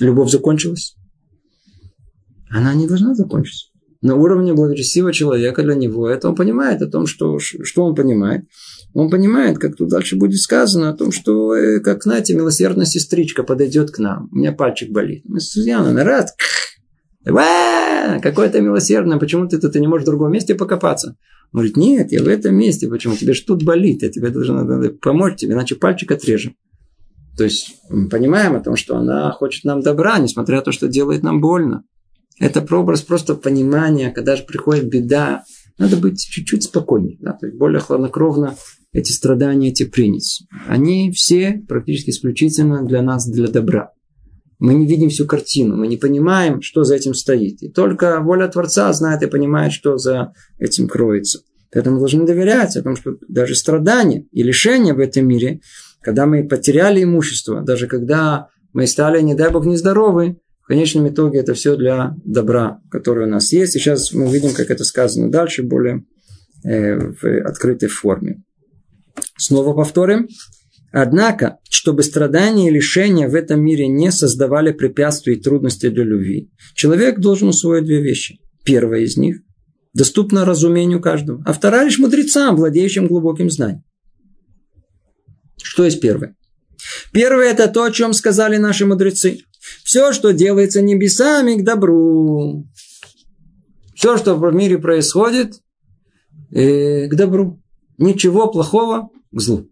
любовь 0.00 0.30
закончилась, 0.30 0.96
она 2.50 2.74
не 2.74 2.86
должна 2.86 3.14
закончиться. 3.14 3.67
На 4.00 4.14
уровне 4.14 4.52
благочестивого 4.52 5.12
человека 5.12 5.62
для 5.62 5.74
него 5.74 6.08
это 6.08 6.28
он 6.28 6.36
понимает 6.36 6.82
о 6.82 6.86
том, 6.86 7.06
что, 7.06 7.38
что 7.38 7.84
он 7.84 7.94
понимает. 7.94 8.44
Он 8.94 9.10
понимает, 9.10 9.58
как 9.58 9.76
тут 9.76 9.88
дальше 9.88 10.16
будет 10.16 10.38
сказано, 10.38 10.90
о 10.90 10.96
том, 10.96 11.12
что, 11.12 11.54
э, 11.54 11.80
как, 11.80 12.02
знаете, 12.02 12.34
милосердная 12.34 12.86
сестричка 12.86 13.42
подойдет 13.42 13.90
к 13.90 13.98
нам. 13.98 14.28
У 14.32 14.36
меня 14.36 14.52
пальчик 14.52 14.90
болит. 14.90 15.24
Мы 15.26 15.40
с 15.40 15.54
Яна, 15.56 16.04
рад. 16.04 16.30
Какое 17.24 18.48
то 18.48 18.60
милосердное, 18.60 19.18
почему 19.18 19.46
ты 19.46 19.58
тут 19.58 19.74
не 19.74 19.86
можешь 19.86 20.04
в 20.04 20.10
другом 20.10 20.32
месте 20.32 20.54
покопаться? 20.54 21.16
Он 21.52 21.60
говорит, 21.60 21.76
нет, 21.76 22.12
я 22.12 22.22
в 22.22 22.28
этом 22.28 22.54
месте, 22.54 22.88
почему? 22.88 23.16
Тебе 23.16 23.34
же 23.34 23.44
тут 23.44 23.62
болит, 23.62 24.02
я 24.02 24.10
тебе 24.10 24.30
должен 24.30 24.98
помочь 24.98 25.36
тебе, 25.36 25.52
иначе 25.52 25.74
пальчик 25.74 26.10
отрежем. 26.12 26.54
То 27.36 27.44
есть 27.44 27.76
мы 27.88 28.08
понимаем 28.08 28.56
о 28.56 28.60
том, 28.60 28.76
что 28.76 28.96
она 28.96 29.30
хочет 29.32 29.64
нам 29.64 29.80
добра, 29.80 30.18
несмотря 30.18 30.56
на 30.56 30.62
то, 30.62 30.72
что 30.72 30.88
делает 30.88 31.22
нам 31.22 31.40
больно. 31.40 31.84
Это 32.40 32.60
прообраз 32.60 33.02
просто 33.02 33.34
понимания, 33.34 34.10
когда 34.10 34.36
же 34.36 34.44
приходит 34.44 34.88
беда, 34.88 35.44
надо 35.78 35.96
быть 35.96 36.20
чуть-чуть 36.20 36.64
спокойнее, 36.64 37.18
да, 37.20 37.32
то 37.32 37.46
есть 37.46 37.58
более 37.58 37.80
хладнокровно 37.80 38.56
эти 38.92 39.12
страдания 39.12 39.68
эти 39.68 39.84
принять. 39.84 40.42
Они 40.66 41.12
все 41.12 41.62
практически 41.68 42.10
исключительно 42.10 42.84
для 42.84 43.02
нас, 43.02 43.28
для 43.28 43.48
добра. 43.48 43.92
Мы 44.58 44.74
не 44.74 44.86
видим 44.86 45.08
всю 45.08 45.26
картину, 45.26 45.76
мы 45.76 45.86
не 45.86 45.96
понимаем, 45.96 46.62
что 46.62 46.82
за 46.82 46.96
этим 46.96 47.14
стоит. 47.14 47.62
И 47.62 47.68
только 47.68 48.20
воля 48.20 48.48
Творца 48.48 48.92
знает 48.92 49.22
и 49.22 49.26
понимает, 49.26 49.72
что 49.72 49.98
за 49.98 50.32
этим 50.58 50.88
кроется. 50.88 51.40
Поэтому 51.70 51.96
мы 51.96 52.00
должны 52.00 52.26
доверять 52.26 52.76
о 52.76 52.82
том, 52.82 52.96
что 52.96 53.16
даже 53.28 53.54
страдания 53.54 54.26
и 54.32 54.42
лишения 54.42 54.94
в 54.94 55.00
этом 55.00 55.26
мире– 55.26 55.60
когда 56.00 56.26
мы 56.26 56.46
потеряли 56.46 57.02
имущество, 57.02 57.62
даже 57.62 57.86
когда 57.86 58.48
мы 58.72 58.86
стали, 58.86 59.20
не 59.20 59.34
дай 59.34 59.50
бог, 59.50 59.66
нездоровы, 59.66 60.38
конечном 60.68 61.08
итоге 61.08 61.40
это 61.40 61.54
все 61.54 61.76
для 61.76 62.14
добра, 62.24 62.80
которое 62.90 63.26
у 63.26 63.30
нас 63.30 63.52
есть. 63.52 63.74
И 63.74 63.78
сейчас 63.78 64.12
мы 64.12 64.26
увидим, 64.26 64.52
как 64.52 64.70
это 64.70 64.84
сказано 64.84 65.30
дальше, 65.30 65.62
более 65.62 66.04
э, 66.64 66.96
в 66.96 67.24
открытой 67.46 67.88
форме. 67.88 68.42
Снова 69.36 69.74
повторим. 69.74 70.28
Однако, 70.92 71.58
чтобы 71.68 72.02
страдания 72.02 72.68
и 72.68 72.72
лишения 72.72 73.28
в 73.28 73.34
этом 73.34 73.62
мире 73.62 73.88
не 73.88 74.10
создавали 74.10 74.72
препятствий 74.72 75.34
и 75.34 75.40
трудностей 75.40 75.90
для 75.90 76.04
любви, 76.04 76.50
человек 76.74 77.18
должен 77.18 77.48
усвоить 77.48 77.84
две 77.84 78.02
вещи. 78.02 78.38
Первая 78.64 79.02
из 79.02 79.16
них 79.16 79.38
доступна 79.94 80.44
разумению 80.44 81.00
каждого, 81.00 81.42
а 81.44 81.52
вторая 81.52 81.84
лишь 81.84 81.98
мудрецам, 81.98 82.56
владеющим 82.56 83.06
глубоким 83.06 83.50
знанием. 83.50 83.84
Что 85.62 85.84
есть 85.84 86.00
первое? 86.00 86.36
Первое– 87.12 87.50
это 87.52 87.68
то, 87.68 87.84
о 87.84 87.90
чем 87.90 88.12
сказали 88.12 88.56
наши 88.56 88.86
мудрецы. 88.86 89.40
Все, 89.84 90.12
что 90.12 90.32
делается 90.32 90.82
небесами, 90.82 91.56
к 91.56 91.64
добру. 91.64 92.66
Все, 93.94 94.16
что 94.16 94.34
в 94.34 94.54
мире 94.54 94.78
происходит, 94.78 95.60
э, 96.50 97.08
к 97.08 97.14
добру. 97.14 97.60
Ничего 97.98 98.50
плохого 98.50 99.10
к 99.32 99.40
злу. 99.40 99.68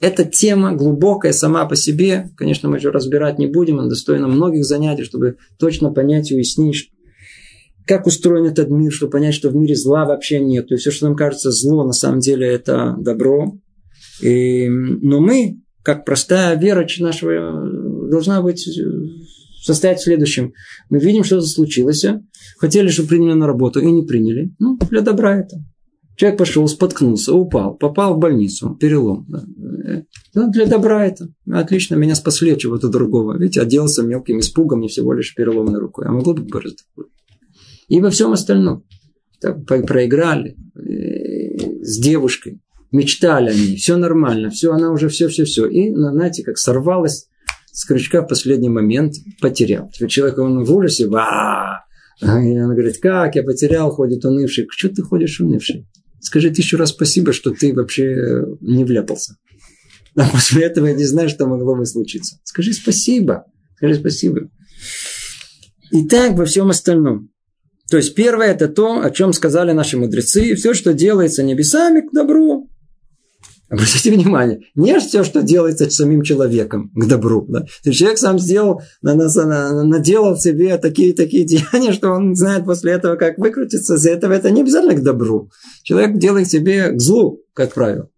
Эта 0.00 0.24
тема 0.24 0.74
глубокая 0.74 1.32
сама 1.32 1.64
по 1.64 1.76
себе. 1.76 2.30
Конечно, 2.36 2.68
мы 2.68 2.76
ее 2.76 2.90
разбирать 2.90 3.38
не 3.38 3.46
будем. 3.46 3.78
Она 3.78 3.88
достойна 3.88 4.28
многих 4.28 4.64
занятий, 4.64 5.04
чтобы 5.04 5.38
точно 5.58 5.90
понять 5.92 6.30
и 6.30 6.34
уяснить, 6.34 6.90
как 7.86 8.06
устроен 8.06 8.44
этот 8.44 8.68
мир, 8.68 8.92
чтобы 8.92 9.12
понять, 9.12 9.34
что 9.34 9.48
в 9.48 9.56
мире 9.56 9.74
зла 9.74 10.04
вообще 10.04 10.40
нет. 10.40 10.70
И 10.70 10.76
все, 10.76 10.90
что 10.90 11.06
нам 11.06 11.16
кажется 11.16 11.50
зло, 11.50 11.84
на 11.84 11.92
самом 11.92 12.20
деле 12.20 12.46
это 12.46 12.96
добро. 12.98 13.56
И, 14.20 14.68
но 14.68 15.20
мы, 15.20 15.60
как 15.82 16.04
простая 16.04 16.58
вера 16.58 16.86
нашего, 16.98 18.08
должна 18.08 18.42
быть 18.42 18.68
состоять 19.64 19.98
в 19.98 20.04
следующем. 20.04 20.52
Мы 20.90 20.98
видим, 20.98 21.24
что 21.24 21.40
случилось. 21.40 22.04
Хотели, 22.58 22.88
чтобы 22.88 23.08
приняли 23.08 23.32
на 23.32 23.46
работу, 23.46 23.80
и 23.80 23.90
не 23.90 24.02
приняли. 24.02 24.54
Ну, 24.58 24.78
для 24.90 25.00
добра 25.00 25.38
это. 25.38 25.56
Человек 26.16 26.38
пошел, 26.38 26.68
споткнулся, 26.68 27.32
упал, 27.32 27.74
попал 27.74 28.14
в 28.14 28.18
больницу, 28.18 28.76
перелом. 28.80 29.26
Да, 30.32 30.46
для 30.46 30.66
добра 30.66 31.04
это. 31.04 31.28
Отлично, 31.50 31.96
меня 31.96 32.14
спасли 32.14 32.52
от 32.52 32.60
чего-то 32.60 32.88
другого. 32.88 33.36
Видите, 33.36 33.60
оделся 33.60 34.02
мелким 34.02 34.38
испугом 34.38 34.84
и 34.84 34.88
всего 34.88 35.12
лишь 35.12 35.34
переломной 35.34 35.80
рукой. 35.80 36.06
А 36.06 36.12
могло 36.12 36.34
быть 36.34 36.46
гораздо 36.46 36.82
хуже. 36.94 37.08
И 37.88 38.00
во 38.00 38.10
всем 38.10 38.32
остальном. 38.32 38.84
Так, 39.40 39.66
проиграли 39.66 40.56
с 40.74 41.98
девушкой 41.98 42.60
мечтали 42.94 43.50
они, 43.50 43.76
все 43.76 43.96
нормально, 43.96 44.50
все, 44.50 44.72
она 44.72 44.92
уже 44.92 45.08
все-все-все. 45.08 45.66
И, 45.66 45.92
знаете, 45.92 46.44
как 46.44 46.56
сорвалась 46.56 47.28
с 47.74 47.84
крючка 47.84 48.22
в 48.22 48.28
последний 48.28 48.68
момент, 48.68 49.14
потерял. 49.40 49.90
Теперь 49.92 50.08
человек, 50.08 50.38
он 50.38 50.62
в 50.64 50.72
ужасе, 50.72 51.08
ва 51.08 51.84
И 52.22 52.26
она 52.26 52.72
говорит, 52.72 52.98
как 52.98 53.34
я 53.34 53.42
потерял, 53.42 53.90
ходит 53.90 54.24
унывший. 54.24 54.66
Что 54.70 54.88
ты 54.88 55.02
ходишь 55.02 55.40
унывший? 55.40 55.88
Скажи 56.20 56.50
тысячу 56.50 56.76
раз 56.76 56.90
спасибо, 56.90 57.32
что 57.32 57.50
ты 57.50 57.74
вообще 57.74 58.46
не 58.60 58.84
вляпался. 58.84 59.36
А 60.16 60.28
после 60.30 60.62
этого 60.62 60.86
я 60.86 60.94
не 60.94 61.04
знаю, 61.04 61.28
что 61.28 61.46
могло 61.46 61.74
бы 61.74 61.84
случиться. 61.84 62.36
Скажи 62.44 62.72
спасибо. 62.72 63.44
Скажи 63.76 63.96
спасибо. 63.96 64.48
И 65.90 66.06
так 66.06 66.34
во 66.34 66.44
всем 66.44 66.70
остальном. 66.70 67.30
То 67.90 67.96
есть 67.96 68.14
первое 68.14 68.52
это 68.52 68.68
то, 68.68 69.00
о 69.00 69.10
чем 69.10 69.32
сказали 69.32 69.72
наши 69.72 69.98
мудрецы. 69.98 70.54
Все, 70.54 70.74
что 70.74 70.94
делается 70.94 71.42
небесами, 71.42 72.02
к 72.02 72.12
добру. 72.12 72.70
Обратите 73.74 74.12
внимание, 74.12 74.60
не 74.76 75.00
все, 75.00 75.24
что 75.24 75.42
делается 75.42 75.90
самим 75.90 76.22
человеком 76.22 76.92
к 76.94 77.06
добру. 77.06 77.44
Да? 77.48 77.66
Человек 77.90 78.18
сам 78.18 78.38
сделал, 78.38 78.82
наделал 79.02 80.36
себе 80.36 80.78
такие-такие 80.78 81.44
деяния, 81.44 81.92
что 81.92 82.10
он 82.12 82.36
знает 82.36 82.64
после 82.66 82.92
этого, 82.92 83.16
как 83.16 83.36
выкрутиться. 83.36 83.96
За 83.96 84.10
этого 84.10 84.32
это 84.32 84.50
не 84.52 84.60
обязательно 84.60 84.94
к 84.94 85.02
добру. 85.02 85.50
Человек 85.82 86.18
делает 86.18 86.48
себе 86.48 86.90
к 86.90 87.00
злу, 87.00 87.42
как 87.52 87.74
правило. 87.74 88.08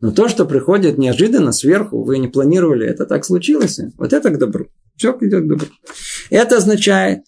Но 0.00 0.12
то, 0.12 0.28
что 0.28 0.44
приходит 0.44 0.98
неожиданно 0.98 1.50
сверху, 1.50 2.04
вы 2.04 2.18
не 2.18 2.28
планировали, 2.28 2.86
это 2.86 3.04
так 3.04 3.24
случилось, 3.24 3.80
вот 3.98 4.12
это 4.12 4.30
к 4.30 4.38
добру. 4.38 4.68
Все 4.96 5.16
идет 5.20 5.44
к 5.44 5.48
добру. 5.48 5.66
Это 6.30 6.58
означает, 6.58 7.22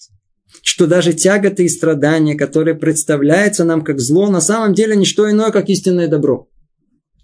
что 0.63 0.87
даже 0.87 1.13
тяготы 1.13 1.65
и 1.65 1.69
страдания, 1.69 2.37
которые 2.37 2.77
представляются 2.77 3.65
нам 3.65 3.83
как 3.83 3.99
зло, 3.99 4.31
на 4.31 4.41
самом 4.41 4.75
деле 4.75 4.95
не 4.95 5.07
что 5.07 5.29
иное, 5.29 5.51
как 5.51 5.69
истинное 5.69 6.07
добро. 6.07 6.49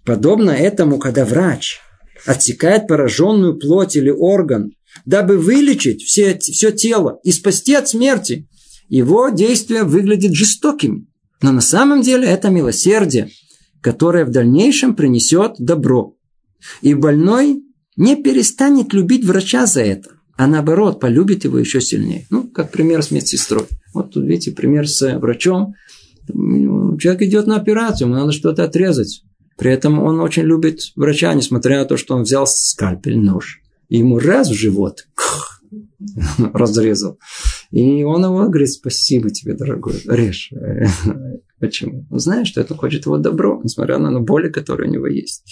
Подобно 0.05 0.51
этому, 0.51 0.97
когда 0.97 1.25
врач 1.25 1.79
отсекает 2.25 2.87
пораженную 2.87 3.57
плоть 3.59 3.95
или 3.95 4.09
орган, 4.09 4.71
дабы 5.05 5.37
вылечить 5.37 6.03
все, 6.03 6.37
все 6.37 6.71
тело 6.71 7.19
и 7.23 7.31
спасти 7.31 7.73
от 7.73 7.87
смерти, 7.87 8.47
его 8.89 9.29
действия 9.29 9.83
выглядят 9.83 10.33
жестокими. 10.33 11.07
Но 11.41 11.51
на 11.51 11.61
самом 11.61 12.01
деле 12.01 12.27
это 12.27 12.49
милосердие, 12.49 13.29
которое 13.81 14.25
в 14.25 14.31
дальнейшем 14.31 14.95
принесет 14.95 15.53
добро. 15.57 16.15
И 16.81 16.93
больной 16.93 17.63
не 17.95 18.15
перестанет 18.15 18.93
любить 18.93 19.25
врача 19.25 19.65
за 19.65 19.81
это, 19.81 20.11
а 20.37 20.47
наоборот, 20.47 20.99
полюбит 20.99 21.43
его 21.45 21.57
еще 21.57 21.81
сильнее. 21.81 22.27
Ну, 22.29 22.47
как 22.47 22.71
пример 22.71 23.01
с 23.01 23.11
медсестрой. 23.11 23.65
Вот 23.93 24.13
тут, 24.13 24.25
видите, 24.25 24.51
пример 24.51 24.87
с 24.87 25.17
врачом. 25.17 25.73
Человек 26.27 27.21
идет 27.23 27.47
на 27.47 27.55
операцию, 27.55 28.07
ему 28.07 28.17
надо 28.17 28.31
что-то 28.31 28.63
отрезать. 28.63 29.23
При 29.61 29.71
этом 29.71 29.99
он 29.99 30.19
очень 30.21 30.41
любит 30.41 30.79
врача, 30.95 31.31
несмотря 31.35 31.77
на 31.77 31.85
то, 31.85 31.95
что 31.95 32.15
он 32.15 32.23
взял 32.23 32.47
скальпель, 32.47 33.19
нож. 33.19 33.61
И 33.89 33.99
ему 33.99 34.17
раз 34.17 34.49
в 34.49 34.55
живот 34.55 35.07
разрезал. 36.53 37.19
И 37.69 38.03
он 38.03 38.25
его 38.25 38.47
говорит, 38.47 38.71
спасибо 38.71 39.29
тебе, 39.29 39.53
дорогой, 39.53 40.01
режь. 40.07 40.51
Почему? 41.59 42.07
Он 42.09 42.17
знает, 42.17 42.47
что 42.47 42.59
это 42.59 42.73
хочет 42.73 43.05
его 43.05 43.19
добро, 43.19 43.61
несмотря 43.63 43.99
на 43.99 44.19
боли, 44.19 44.49
которые 44.49 44.89
у 44.89 44.93
него 44.93 45.05
есть. 45.05 45.43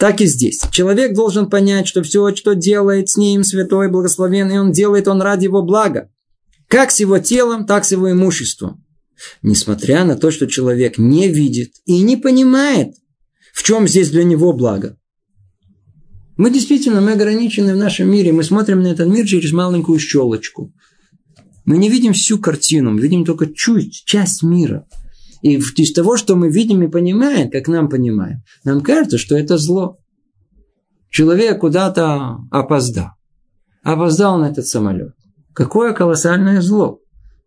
Так 0.00 0.20
и 0.20 0.26
здесь. 0.26 0.60
Человек 0.72 1.14
должен 1.14 1.48
понять, 1.48 1.86
что 1.86 2.02
все, 2.02 2.34
что 2.34 2.54
делает 2.54 3.10
с 3.10 3.16
ним 3.16 3.44
святой, 3.44 3.88
благословенный, 3.88 4.58
он 4.58 4.72
делает 4.72 5.06
он 5.06 5.22
ради 5.22 5.44
его 5.44 5.62
блага. 5.62 6.10
Как 6.66 6.90
с 6.90 6.98
его 6.98 7.20
телом, 7.20 7.66
так 7.66 7.84
с 7.84 7.92
его 7.92 8.10
имуществом. 8.10 8.84
Несмотря 9.42 10.04
на 10.04 10.16
то, 10.16 10.32
что 10.32 10.48
человек 10.48 10.98
не 10.98 11.28
видит 11.28 11.74
и 11.84 12.02
не 12.02 12.16
понимает, 12.16 12.96
в 13.54 13.62
чем 13.62 13.86
здесь 13.86 14.10
для 14.10 14.24
него 14.24 14.52
благо? 14.52 14.98
Мы 16.36 16.50
действительно, 16.50 17.00
мы 17.00 17.12
ограничены 17.12 17.74
в 17.74 17.78
нашем 17.78 18.10
мире, 18.10 18.32
мы 18.32 18.42
смотрим 18.42 18.82
на 18.82 18.88
этот 18.88 19.06
мир 19.06 19.24
через 19.24 19.52
маленькую 19.52 20.00
щелочку. 20.00 20.72
Мы 21.64 21.78
не 21.78 21.88
видим 21.88 22.12
всю 22.14 22.40
картину, 22.40 22.90
мы 22.90 23.00
видим 23.00 23.24
только 23.24 23.46
чуть, 23.46 24.02
часть 24.04 24.42
мира. 24.42 24.86
И 25.42 25.54
из 25.54 25.92
того, 25.92 26.16
что 26.16 26.34
мы 26.34 26.50
видим 26.50 26.82
и 26.82 26.88
понимаем, 26.88 27.48
как 27.48 27.68
нам 27.68 27.88
понимаем, 27.88 28.42
нам 28.64 28.80
кажется, 28.80 29.18
что 29.18 29.36
это 29.36 29.56
зло. 29.56 29.98
Человек 31.08 31.60
куда-то 31.60 32.38
опоздал. 32.50 33.10
Опоздал 33.84 34.36
на 34.38 34.46
этот 34.46 34.66
самолет. 34.66 35.14
Какое 35.52 35.92
колоссальное 35.92 36.60
зло. 36.60 36.98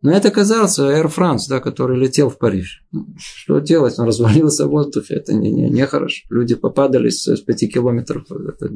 Но 0.07 0.13
это 0.13 0.29
оказался 0.29 0.83
Air 0.83 1.13
France, 1.13 1.49
да, 1.49 1.59
который 1.59 1.99
летел 1.99 2.29
в 2.29 2.37
Париж. 2.37 2.81
Ну, 2.93 3.07
что 3.17 3.59
делать? 3.59 3.99
Он 3.99 4.07
развалился 4.07 4.65
в 4.65 4.69
воздухе. 4.69 5.15
Это 5.15 5.33
не, 5.33 5.51
не, 5.51 5.69
не 5.69 5.85
хорошо. 5.85 6.25
Люди 6.29 6.55
попадали 6.55 7.09
с, 7.09 7.27
с 7.27 7.41
5 7.41 7.73
километров. 7.73 8.23
Это... 8.31 8.69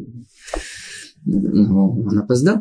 Ну, 1.23 2.03
он 2.05 2.19
опоздал. 2.19 2.57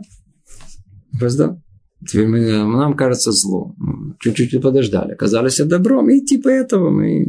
Опоздал. 1.13 1.61
Теперь 2.09 2.29
мы, 2.29 2.39
нам 2.65 2.95
кажется 2.95 3.33
зло. 3.33 3.75
Чуть-чуть 4.21 4.63
подождали. 4.63 5.15
Оказались 5.15 5.59
добром. 5.59 6.09
И 6.09 6.25
типа 6.25 6.49
этого 6.49 6.91
мы... 6.91 7.27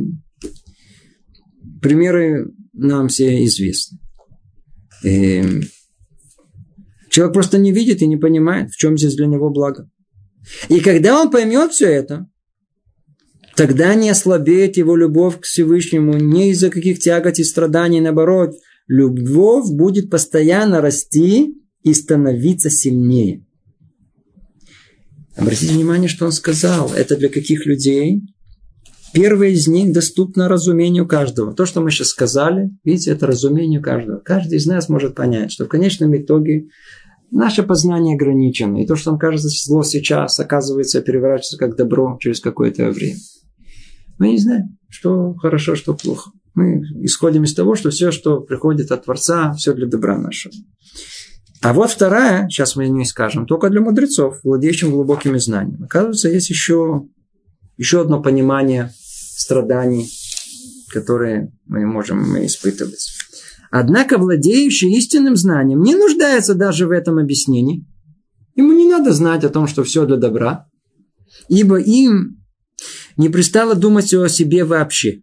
Примеры 1.82 2.54
нам 2.73 3.08
все 3.08 3.43
известны. 3.45 3.97
И 5.04 5.41
человек 7.10 7.34
просто 7.34 7.58
не 7.58 7.71
видит 7.71 8.04
и 8.04 8.08
не 8.08 8.17
понимает, 8.17 8.69
в 8.69 8.77
чем 8.77 8.95
здесь 8.95 9.15
для 9.15 9.25
него 9.25 9.49
благо. 9.49 9.89
И 10.69 10.80
когда 10.80 11.21
он 11.21 11.30
поймет 11.30 11.71
все 11.71 11.88
это, 11.88 12.27
тогда 13.56 13.93
не 13.95 14.10
ослабеет 14.10 14.77
его 14.77 14.95
любовь 14.95 15.39
к 15.39 15.43
Всевышнему 15.43 16.13
не 16.17 16.51
из-за 16.51 16.69
каких 16.69 16.99
тягот 16.99 17.39
и 17.39 17.43
страданий, 17.43 18.01
наоборот, 18.01 18.56
любовь 18.88 19.69
будет 19.69 20.10
постоянно 20.10 20.82
расти 20.82 21.56
и 21.84 21.93
становиться 21.93 22.69
сильнее. 22.69 23.45
Обратите 25.36 25.73
внимание, 25.73 26.10
что 26.10 26.25
он 26.25 26.32
сказал. 26.32 26.91
Это 26.93 27.15
для 27.17 27.30
каких 27.30 27.65
людей? 27.65 28.21
Первое 29.13 29.49
из 29.49 29.67
них 29.67 29.91
доступно 29.91 30.47
разумению 30.47 31.08
каждого. 31.08 31.54
То, 31.54 31.65
что 31.65 31.82
мы 31.82 31.91
сейчас 31.91 32.10
сказали, 32.10 32.69
видите, 32.84 33.12
это 33.12 33.27
разумению 33.27 33.82
каждого. 33.82 34.19
Каждый 34.19 34.58
из 34.58 34.65
нас 34.65 34.88
может 34.88 35.15
понять, 35.15 35.51
что 35.51 35.65
в 35.65 35.67
конечном 35.67 36.15
итоге 36.15 36.67
наше 37.32 37.63
познание 37.63 38.15
ограничено. 38.15 38.82
И 38.82 38.86
то, 38.86 38.96
что 38.96 39.12
нам 39.12 39.20
кажется 39.20 39.50
зло 39.50 39.84
сейчас, 39.84 40.39
оказывается, 40.39 41.02
переворачивается 41.02 41.58
как 41.58 41.76
добро 41.76 42.17
через 42.20 42.39
какое-то 42.39 42.91
время. 42.91 43.17
Мы 44.20 44.32
не 44.32 44.38
знаем, 44.38 44.78
что 44.89 45.34
хорошо, 45.36 45.76
что 45.76 45.96
плохо. 45.96 46.32
Мы 46.54 46.82
исходим 47.04 47.44
из 47.44 47.54
того, 47.54 47.76
что 47.76 47.89
все, 47.89 48.12
что 48.12 48.41
приходит 48.41 48.91
от 48.91 49.06
Творца, 49.06 49.54
все 49.54 49.74
для 49.74 49.88
добра 49.88 50.17
нашего. 50.17 50.54
А 51.62 51.74
вот 51.74 51.91
вторая, 51.91 52.50
сейчас 52.50 52.76
мы 52.76 52.88
не 52.88 53.06
скажем, 53.06 53.46
только 53.46 53.70
для 53.70 53.82
мудрецов, 53.82 54.39
владеющих 54.44 54.89
глубокими 54.89 55.38
знаниями. 55.38 55.86
Оказывается, 55.86 56.30
есть 56.30 56.50
еще, 56.50 57.04
еще 57.78 58.02
одно 58.02 58.22
понимание 58.22 58.91
страданий, 58.98 60.10
которые 60.89 61.52
мы 61.67 61.86
можем 61.86 62.44
испытывать. 62.46 63.08
Однако 63.72 64.18
владеющий 64.18 64.96
истинным 64.98 65.36
знанием 65.36 65.82
не 65.82 65.96
нуждается 65.96 66.54
даже 66.54 66.88
в 66.88 66.92
этом 66.92 67.18
объяснении. 67.18 67.86
Ему 68.56 68.74
не 68.74 68.90
надо 68.90 69.14
знать 69.14 69.44
о 69.44 69.50
том, 69.50 69.66
что 69.66 69.84
все 69.84 70.06
для 70.06 70.18
добра, 70.18 70.68
ибо 71.48 71.80
им 71.80 72.44
не 73.18 73.30
пристало 73.30 73.76
думать 73.76 74.14
о 74.14 74.28
себе 74.28 74.66
вообще. 74.66 75.22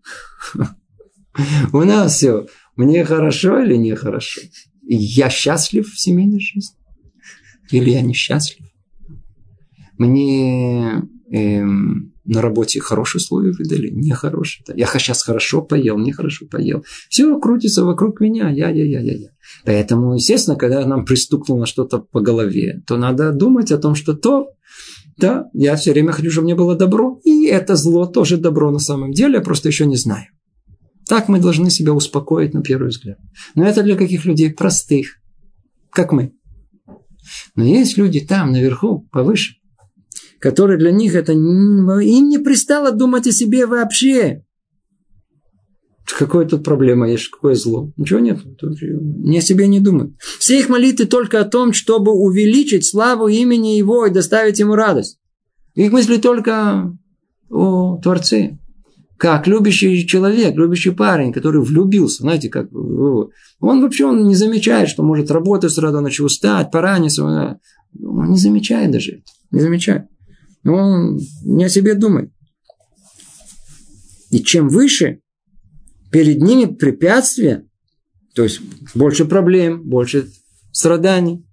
У 1.73 1.79
нас 1.85 2.15
все, 2.15 2.47
мне 2.75 3.05
хорошо 3.05 3.61
или 3.61 3.77
нехорошо 3.77 4.41
я 4.89 5.29
счастлив 5.31 5.87
в 5.87 6.01
семейной 6.01 6.41
жизни? 6.41 6.77
Или 7.71 7.91
я 7.91 8.01
несчастлив? 8.01 8.67
Мне 9.99 11.03
эм, 11.31 12.15
на 12.29 12.43
работе 12.43 12.79
хорошие 12.81 13.21
условия 13.21 13.53
выдали, 13.53 13.89
нехорошие. 13.91 14.65
Я 14.77 14.87
сейчас 14.87 15.23
хорошо 15.23 15.63
поел, 15.63 15.99
нехорошо 15.99 16.47
поел. 16.47 16.85
Все 17.09 17.39
крутится 17.41 17.85
вокруг 17.85 18.21
меня, 18.21 18.51
я, 18.51 18.69
я, 18.69 18.85
я, 18.85 19.01
я, 19.01 19.15
я. 19.15 19.29
Поэтому, 19.65 20.15
естественно, 20.15 20.57
когда 20.57 20.85
нам 20.87 21.07
пристукнуло 21.07 21.65
что-то 21.65 21.99
по 21.99 22.21
голове, 22.21 22.83
то 22.87 22.99
надо 22.99 23.33
думать 23.33 23.73
о 23.73 23.79
том, 23.79 23.95
что 23.95 24.13
то, 24.13 24.49
да, 25.17 25.47
я 25.55 25.75
все 25.77 25.93
время 25.93 26.13
хочу, 26.13 26.31
чтобы 26.31 26.45
мне 26.45 26.55
было 26.55 26.77
добро, 26.77 27.19
и 27.25 27.47
это 27.47 27.77
зло 27.77 28.05
тоже 28.05 28.37
добро 28.37 28.71
на 28.71 28.79
самом 28.79 29.13
деле, 29.13 29.37
я 29.37 29.41
просто 29.41 29.69
еще 29.69 29.87
не 29.87 29.97
знаю. 29.97 30.27
Так 31.09 31.29
мы 31.29 31.41
должны 31.41 31.71
себя 31.71 31.95
успокоить 31.95 32.53
на 32.53 32.63
первый 32.63 32.89
взгляд. 32.89 33.19
Но 33.55 33.67
это 33.67 33.83
для 33.83 33.97
каких 33.97 34.27
людей 34.27 34.53
простых, 34.53 35.17
как 35.91 36.13
мы. 36.13 36.35
Но 37.55 37.65
есть 37.65 37.97
люди 37.97 38.21
там, 38.21 38.53
наверху, 38.53 39.09
повыше, 39.11 39.55
которые 40.41 40.79
для 40.79 40.91
них 40.91 41.15
это... 41.15 41.33
Им 41.33 42.29
не 42.29 42.39
пристало 42.39 42.93
думать 42.93 43.27
о 43.27 43.33
себе 43.33 43.67
вообще. 43.67 44.45
Какая 46.19 46.47
тут 46.47 46.65
проблема 46.65 47.11
есть, 47.11 47.29
какое 47.29 47.55
зло? 47.55 47.93
Ничего 47.97 48.19
нет. 48.21 48.41
Не 48.63 49.39
о 49.39 49.43
себе 49.43 49.69
не 49.69 49.81
думают. 49.81 50.15
Все 50.39 50.59
их 50.59 50.69
молитвы 50.69 51.07
только 51.07 51.41
о 51.41 51.45
том, 51.45 51.73
чтобы 51.73 52.13
увеличить 52.13 52.87
славу 52.87 53.29
имени 53.29 53.77
Его 53.77 54.07
и 54.07 54.11
доставить 54.11 54.59
Ему 54.59 54.75
радость. 54.75 55.19
Их 55.75 55.93
мысли 55.93 56.17
только 56.17 56.97
о 57.51 57.99
Творце 57.99 58.59
как 59.19 59.49
любящий 59.49 60.07
человек, 60.07 60.57
любящий 60.57 60.93
парень, 60.93 61.33
который 61.33 61.61
влюбился, 61.61 62.23
знаете, 62.23 62.49
как 62.49 62.73
он 62.73 63.83
вообще 63.83 64.07
он 64.07 64.29
не 64.29 64.37
замечает, 64.37 64.89
что 64.89 65.03
может 65.03 65.31
работать 65.33 65.73
с 65.73 65.79
утра 65.79 65.91
ночи 65.91 66.23
устать, 66.23 66.71
пораниться, 66.71 67.25
он 67.25 68.31
не 68.31 68.39
замечает 68.39 68.93
даже 68.93 69.17
это, 69.17 69.25
не 69.51 69.61
замечает. 69.61 70.07
Он 70.65 71.19
не 71.45 71.65
о 71.65 71.69
себе 71.69 71.95
думает. 71.95 72.31
И 74.31 74.41
чем 74.41 74.69
выше 74.69 75.21
перед 76.11 76.43
ними 76.43 76.67
препятствия, 76.67 77.65
то 78.35 78.43
есть 78.43 78.61
больше 78.95 79.25
проблем, 79.25 79.83
больше 79.83 80.29
страданий, 80.73 81.45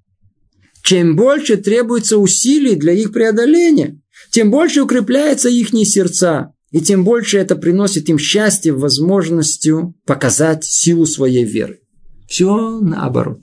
чем 0.82 1.16
больше 1.16 1.58
требуется 1.58 2.18
усилий 2.18 2.76
для 2.76 2.94
их 2.94 3.12
преодоления, 3.12 4.00
тем 4.32 4.52
больше 4.52 4.82
укрепляются 4.82 5.50
их 5.50 5.70
сердца, 5.72 6.54
и 6.72 6.82
тем 6.82 7.04
больше 7.04 7.38
это 7.38 7.56
приносит 7.56 8.10
им 8.10 8.20
счастье 8.20 8.74
возможностью 8.74 9.96
показать 10.06 10.66
силу 10.66 11.06
своей 11.06 11.46
веры. 11.46 11.80
Все 12.28 12.80
наоборот. 12.82 13.42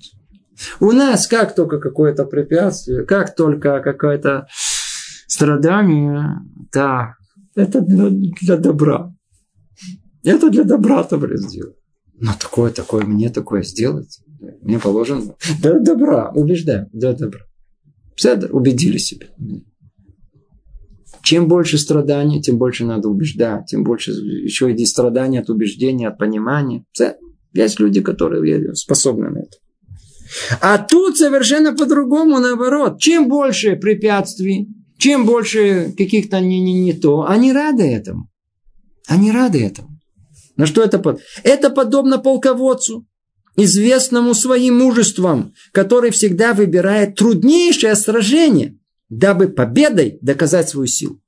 У 0.80 0.92
нас 0.92 1.26
как 1.26 1.54
только 1.54 1.78
какое-то 1.78 2.24
препятствие, 2.24 3.04
как 3.04 3.34
только 3.34 3.80
какое-то 3.80 4.46
страдание, 5.32 6.40
да, 6.72 7.14
это 7.54 7.80
для, 7.80 8.10
для 8.10 8.56
добра. 8.58 9.14
Это 10.22 10.50
для 10.50 10.64
добра 10.64 11.02
Тавры 11.04 11.38
сделать. 11.38 11.76
Но 12.20 12.32
такое, 12.38 12.70
такое, 12.70 13.04
мне 13.04 13.30
такое 13.30 13.62
сделать, 13.62 14.20
мне 14.60 14.78
положено. 14.78 15.34
Для 15.60 15.78
добра, 15.78 16.30
убеждаем, 16.34 16.88
для 16.92 17.14
добра. 17.14 17.40
Все 18.14 18.36
убедили 18.36 18.98
себя. 18.98 19.26
Чем 21.22 21.48
больше 21.48 21.78
страданий, 21.78 22.42
тем 22.42 22.58
больше 22.58 22.84
надо 22.84 23.08
убеждать, 23.08 23.66
тем 23.66 23.84
больше 23.84 24.10
еще 24.10 24.70
иди 24.72 24.84
страдания 24.84 25.40
от 25.40 25.48
убеждения, 25.48 26.08
от 26.08 26.18
понимания. 26.18 26.84
Есть 27.54 27.80
люди, 27.80 28.02
которые 28.02 28.74
способны 28.74 29.30
на 29.30 29.38
это. 29.38 29.56
А 30.60 30.78
тут 30.78 31.16
совершенно 31.16 31.74
по-другому, 31.74 32.38
наоборот. 32.38 33.00
Чем 33.00 33.28
больше 33.28 33.76
препятствий, 33.76 34.68
чем 35.02 35.26
больше 35.26 35.92
каких-то 35.98 36.38
не, 36.40 36.60
не, 36.60 36.74
не 36.74 36.92
то, 36.92 37.26
они 37.26 37.52
рады 37.52 37.82
этому. 37.82 38.30
Они 39.08 39.32
рады 39.32 39.60
этому. 39.60 39.98
На 40.56 40.66
что 40.66 40.80
это 40.80 41.00
под? 41.00 41.20
Это 41.42 41.70
подобно 41.70 42.18
полководцу, 42.18 43.04
известному 43.56 44.32
своим 44.32 44.78
мужеством, 44.78 45.54
который 45.72 46.12
всегда 46.12 46.54
выбирает 46.54 47.16
труднейшее 47.16 47.96
сражение– 47.96 48.78
дабы 49.10 49.48
победой 49.48 50.18
доказать 50.22 50.68
свою 50.70 50.86
силу. 50.86 51.20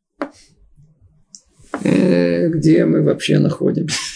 Э, 1.82 2.48
где 2.48 2.86
мы 2.86 3.02
вообще 3.02 3.38
находимся? 3.38 3.96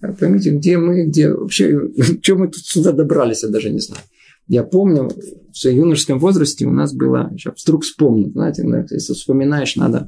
А 0.00 0.12
поймите, 0.12 0.50
где 0.50 0.76
мы, 0.76 1.06
где 1.06 1.30
вообще, 1.30 1.80
чем 2.22 2.40
мы 2.40 2.48
тут 2.48 2.62
сюда 2.62 2.92
добрались, 2.92 3.42
я 3.42 3.48
даже 3.48 3.70
не 3.70 3.80
знаю. 3.80 4.02
Я 4.46 4.62
помню, 4.62 5.08
в 5.08 5.64
юношеском 5.64 6.18
возрасте 6.18 6.66
у 6.66 6.72
нас 6.72 6.94
было, 6.94 7.30
сейчас 7.32 7.62
вдруг 7.62 7.84
вспомню, 7.84 8.30
знаете, 8.30 8.62
если 8.90 9.14
вспоминаешь, 9.14 9.76
надо... 9.76 10.06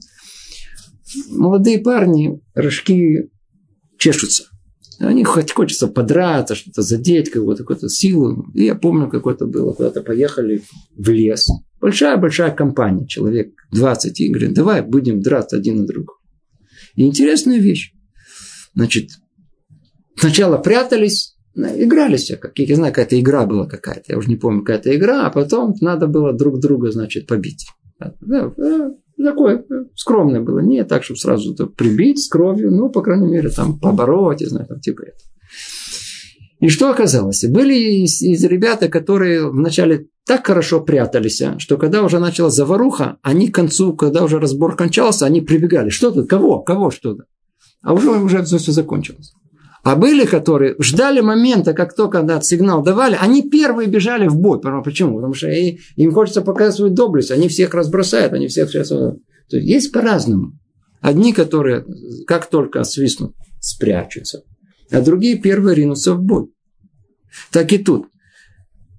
Молодые 1.30 1.78
парни, 1.78 2.40
рожки 2.54 3.30
чешутся. 3.96 4.44
Они 4.98 5.24
хоть 5.24 5.52
хочется 5.52 5.88
подраться, 5.88 6.54
что-то 6.54 6.82
задеть, 6.82 7.30
кого-то, 7.30 7.62
какую-то 7.62 7.88
силу. 7.88 8.46
И 8.54 8.64
я 8.64 8.74
помню, 8.74 9.08
какое-то 9.08 9.46
было, 9.46 9.72
куда-то 9.72 10.02
поехали 10.02 10.62
в 10.96 11.08
лес. 11.10 11.46
Большая-большая 11.80 12.50
компания, 12.50 13.06
человек 13.06 13.54
20, 13.72 14.20
и 14.20 14.28
говорит, 14.28 14.54
давай 14.54 14.82
будем 14.82 15.20
драться 15.20 15.56
один 15.56 15.78
на 15.78 15.86
другого. 15.86 16.18
И 16.94 17.06
интересная 17.06 17.58
вещь. 17.58 17.92
Значит, 18.74 19.10
сначала 20.16 20.56
прятались, 20.58 21.35
игрались, 21.56 22.32
как 22.40 22.58
я 22.58 22.76
знаю, 22.76 22.92
какая-то 22.92 23.18
игра 23.18 23.46
была 23.46 23.66
какая-то, 23.66 24.12
я 24.12 24.18
уже 24.18 24.28
не 24.28 24.36
помню, 24.36 24.60
какая-то 24.60 24.94
игра, 24.94 25.26
а 25.26 25.30
потом 25.30 25.74
надо 25.80 26.06
было 26.06 26.32
друг 26.32 26.60
друга, 26.60 26.90
значит, 26.90 27.26
побить. 27.26 27.66
Да, 27.98 28.52
такое 29.16 29.64
скромное 29.94 30.40
было, 30.40 30.60
не 30.60 30.84
так, 30.84 31.04
чтобы 31.04 31.18
сразу 31.18 31.54
это 31.54 31.66
прибить 31.66 32.22
с 32.22 32.28
кровью, 32.28 32.70
но, 32.70 32.88
по 32.88 33.02
крайней 33.02 33.28
мере, 33.28 33.48
там 33.48 33.78
побороть, 33.78 34.42
я 34.42 34.48
знаю, 34.48 34.66
там 34.66 34.80
типа 34.80 35.02
это. 35.02 35.18
И 36.60 36.68
что 36.68 36.90
оказалось? 36.90 37.44
Были 37.44 37.74
из, 37.74 38.22
из 38.22 38.42
ребята, 38.44 38.88
которые 38.88 39.50
вначале 39.50 40.08
так 40.26 40.46
хорошо 40.46 40.80
прятались, 40.80 41.40
а, 41.42 41.58
что 41.58 41.76
когда 41.76 42.02
уже 42.02 42.18
началась 42.18 42.54
заваруха, 42.54 43.18
они 43.22 43.48
к 43.48 43.54
концу, 43.54 43.94
когда 43.94 44.24
уже 44.24 44.40
разбор 44.40 44.74
кончался, 44.74 45.26
они 45.26 45.42
прибегали. 45.42 45.90
Что 45.90 46.10
тут? 46.10 46.28
Кого? 46.28 46.60
Кого 46.60 46.90
что-то? 46.90 47.24
А 47.82 47.92
уже, 47.92 48.10
уже 48.10 48.42
все, 48.42 48.58
все 48.58 48.72
закончилось. 48.72 49.32
А 49.86 49.94
были, 49.94 50.26
которые 50.26 50.74
ждали 50.80 51.20
момента, 51.20 51.72
как 51.72 51.94
только 51.94 52.24
да, 52.24 52.40
сигнал 52.40 52.82
давали, 52.82 53.16
они 53.20 53.48
первые 53.48 53.88
бежали 53.88 54.26
в 54.26 54.36
бой. 54.36 54.60
Почему? 54.82 55.14
Потому 55.14 55.32
что 55.32 55.48
им 55.48 56.12
хочется 56.12 56.42
показать 56.42 56.74
свою 56.74 56.92
доблесть. 56.92 57.30
Они 57.30 57.46
всех 57.46 57.72
разбросают, 57.72 58.32
они 58.32 58.48
всех 58.48 58.68
сейчас... 58.68 58.88
То 58.88 59.16
есть, 59.52 59.68
есть 59.68 59.92
по-разному. 59.92 60.58
Одни, 61.00 61.32
которые, 61.32 61.84
как 62.26 62.50
только 62.50 62.82
свистнут, 62.82 63.36
спрячутся. 63.60 64.42
А 64.90 65.00
другие 65.00 65.38
первые 65.38 65.76
ринутся 65.76 66.14
в 66.14 66.20
бой. 66.20 66.46
Так 67.52 67.72
и 67.72 67.78
тут. 67.78 68.08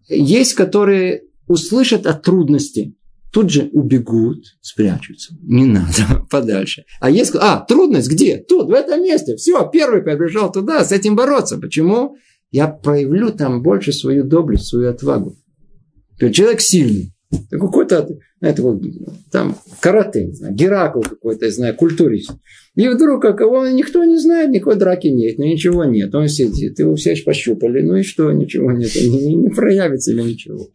Есть, 0.07 0.53
которые 0.53 1.23
услышат 1.47 2.07
о 2.07 2.13
трудности, 2.13 2.95
тут 3.37 3.51
же 3.51 3.69
убегут, 3.71 4.45
спрячутся. 4.61 5.35
Не 5.43 5.65
надо, 5.65 6.25
подальше. 6.31 6.85
А 6.99 7.11
есть, 7.11 7.35
а, 7.35 7.59
трудность 7.59 8.09
где? 8.09 8.37
Тут, 8.37 8.67
в 8.67 8.73
этом 8.73 9.03
месте. 9.03 9.35
Все, 9.35 9.69
первый 9.71 10.01
побежал 10.01 10.51
туда, 10.51 10.83
с 10.83 10.91
этим 10.91 11.15
бороться. 11.15 11.59
Почему? 11.59 12.15
Я 12.49 12.67
проявлю 12.67 13.29
там 13.29 13.61
больше 13.61 13.93
свою 13.93 14.23
доблесть, 14.23 14.65
свою 14.65 14.89
отвагу. 14.89 15.35
Человек 16.19 16.61
сильный. 16.61 17.13
Какой-то, 17.51 18.09
знаете, 18.39 18.61
вот, 18.63 18.81
там, 19.31 19.55
карате, 19.81 20.25
не 20.25 20.33
знаю, 20.33 20.55
Геракл 20.55 21.01
какой-то, 21.01 21.45
я 21.45 21.51
знаю, 21.51 21.75
культурист. 21.75 22.31
И 22.73 22.87
вдруг, 22.87 23.21
как 23.21 23.39
его 23.39 23.67
никто 23.67 24.03
не 24.03 24.17
знает, 24.17 24.49
никакой 24.49 24.77
драки 24.77 25.07
нет, 25.07 25.37
ну 25.37 25.45
ничего 25.45 25.83
нет. 25.83 26.15
Он 26.15 26.27
сидит, 26.27 26.79
его 26.79 26.95
все 26.95 27.15
пощупали, 27.23 27.83
ну 27.83 27.97
и 27.97 28.01
что, 28.01 28.31
ничего 28.31 28.71
нет, 28.71 28.95
не, 28.95 29.35
не 29.35 29.49
проявится 29.49 30.11
или 30.11 30.23
ничего. 30.23 30.69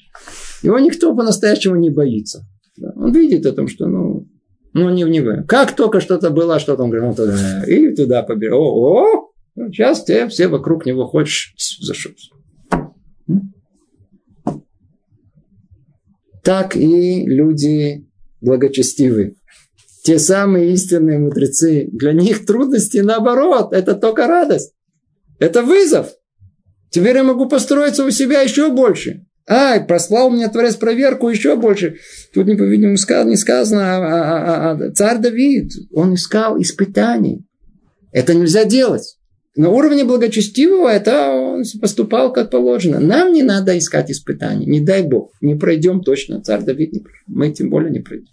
Его 0.62 0.78
никто 0.78 1.12
по-настоящему 1.16 1.74
не 1.74 1.90
боится. 1.90 2.46
Да. 2.76 2.92
Он 2.96 3.12
видит 3.12 3.46
о 3.46 3.52
том, 3.52 3.68
что, 3.68 3.86
ну, 3.86 4.26
ну, 4.72 4.88
не 4.90 5.04
в 5.04 5.44
Как 5.46 5.76
только 5.76 6.00
что-то 6.00 6.30
было, 6.30 6.58
что-то 6.58 6.82
он 6.82 6.90
говорит, 6.90 7.08
ну, 7.10 7.14
туда, 7.14 7.64
и 7.66 7.94
туда 7.94 8.22
побежал. 8.22 8.60
О, 8.60 9.32
о, 9.56 9.68
сейчас 9.70 10.04
те 10.04 10.28
все 10.28 10.48
вокруг 10.48 10.86
него 10.86 11.06
хочешь 11.06 11.54
зашибся. 11.80 12.30
Так 16.42 16.74
и 16.74 17.24
люди 17.26 18.08
благочестивые. 18.40 19.36
Те 20.02 20.18
самые 20.18 20.72
истинные 20.72 21.18
мудрецы. 21.18 21.88
Для 21.92 22.12
них 22.12 22.44
трудности 22.44 22.98
наоборот. 22.98 23.72
Это 23.72 23.94
только 23.94 24.26
радость. 24.26 24.74
Это 25.38 25.62
вызов. 25.62 26.10
Теперь 26.90 27.16
я 27.16 27.22
могу 27.22 27.48
построиться 27.48 28.04
у 28.04 28.10
себя 28.10 28.40
еще 28.40 28.72
больше. 28.72 29.24
А, 29.46 29.80
послал 29.80 30.30
мне 30.30 30.48
Творец 30.48 30.76
проверку 30.76 31.28
еще 31.28 31.56
больше. 31.56 31.96
Тут, 32.32 32.46
не, 32.46 32.54
по-видимому, 32.54 32.96
не 33.28 33.36
сказано, 33.36 33.96
а, 33.96 33.98
а, 33.98 34.72
а, 34.72 34.86
а, 34.86 34.92
царь 34.92 35.18
Давид, 35.18 35.72
он 35.92 36.14
искал 36.14 36.60
испытаний. 36.60 37.44
Это 38.12 38.34
нельзя 38.34 38.64
делать. 38.64 39.16
На 39.54 39.68
уровне 39.68 40.04
благочестивого 40.04 40.88
это 40.88 41.30
он 41.30 41.64
поступал 41.80 42.32
как 42.32 42.50
положено. 42.50 43.00
Нам 43.00 43.32
не 43.32 43.42
надо 43.42 43.76
искать 43.76 44.10
испытаний. 44.10 44.64
Не 44.64 44.80
дай 44.80 45.02
Бог. 45.02 45.32
Не 45.40 45.56
пройдем 45.56 46.02
точно. 46.02 46.42
Царь 46.42 46.62
Давид 46.62 46.92
не 46.92 47.00
пройдем. 47.00 47.22
Мы 47.26 47.50
тем 47.50 47.68
более 47.68 47.90
не 47.90 48.00
пройдем. 48.00 48.28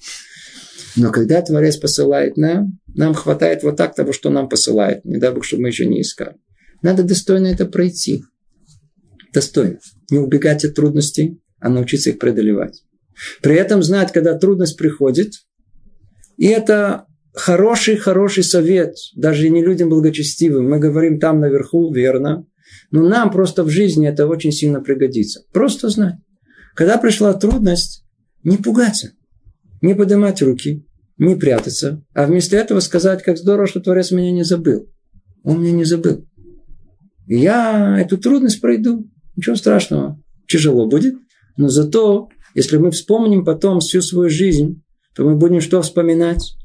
Но 0.95 1.11
когда 1.11 1.41
Творец 1.41 1.75
посылает 1.77 2.37
нам, 2.37 2.79
нам 2.95 3.13
хватает 3.13 3.63
вот 3.63 3.75
так 3.75 3.95
того, 3.95 4.13
что 4.13 4.29
нам 4.29 4.47
посылает. 4.47 5.03
Не 5.03 5.17
дай 5.17 5.33
Бог, 5.33 5.43
чтобы 5.43 5.63
мы 5.63 5.67
еще 5.69 5.85
не 5.85 6.01
искали. 6.01 6.35
Надо 6.81 7.03
достойно 7.03 7.47
это 7.47 7.65
пройти. 7.65 8.23
Достойно 9.33 9.79
не 10.09 10.17
убегать 10.17 10.65
от 10.65 10.75
трудностей, 10.75 11.39
а 11.59 11.69
научиться 11.69 12.09
их 12.09 12.19
преодолевать. 12.19 12.83
При 13.41 13.55
этом 13.55 13.83
знать, 13.83 14.11
когда 14.11 14.37
трудность 14.37 14.77
приходит, 14.77 15.33
и 16.37 16.47
это 16.47 17.05
хороший-хороший 17.33 18.43
совет, 18.43 18.95
даже 19.15 19.49
не 19.49 19.63
людям 19.63 19.89
благочестивым. 19.89 20.69
Мы 20.69 20.79
говорим 20.79 21.19
там 21.19 21.39
наверху, 21.39 21.93
верно, 21.93 22.45
но 22.91 23.07
нам 23.07 23.31
просто 23.31 23.63
в 23.63 23.69
жизни 23.69 24.07
это 24.07 24.27
очень 24.27 24.51
сильно 24.51 24.81
пригодится. 24.81 25.41
Просто 25.51 25.89
знать. 25.89 26.15
Когда 26.75 26.97
пришла 26.97 27.33
трудность, 27.33 28.05
не 28.43 28.57
пугаться, 28.57 29.11
не 29.81 29.93
поднимать 29.95 30.41
руки, 30.41 30.85
не 31.17 31.35
прятаться, 31.35 32.03
а 32.13 32.25
вместо 32.25 32.55
этого 32.55 32.79
сказать, 32.79 33.21
как 33.21 33.37
здорово, 33.37 33.67
что 33.67 33.81
Творец 33.81 34.11
меня 34.11 34.31
не 34.31 34.43
забыл. 34.43 34.89
Он 35.43 35.61
меня 35.61 35.73
не 35.73 35.85
забыл. 35.85 36.25
Я 37.27 37.99
эту 37.99 38.17
трудность 38.17 38.61
пройду. 38.61 39.09
Ничего 39.39 39.55
страшного. 39.55 40.21
Тяжело 40.49 40.85
будет. 40.85 41.15
Но 41.55 41.69
зато, 41.69 42.27
если 42.55 42.75
мы 42.75 42.91
вспомним 42.91 43.45
потом 43.45 43.79
всю 43.79 44.01
свою 44.01 44.29
жизнь, 44.29 44.83
то 45.15 45.23
мы 45.23 45.37
будем 45.37 45.61
что 45.61 45.81
вспоминать? 45.81 46.57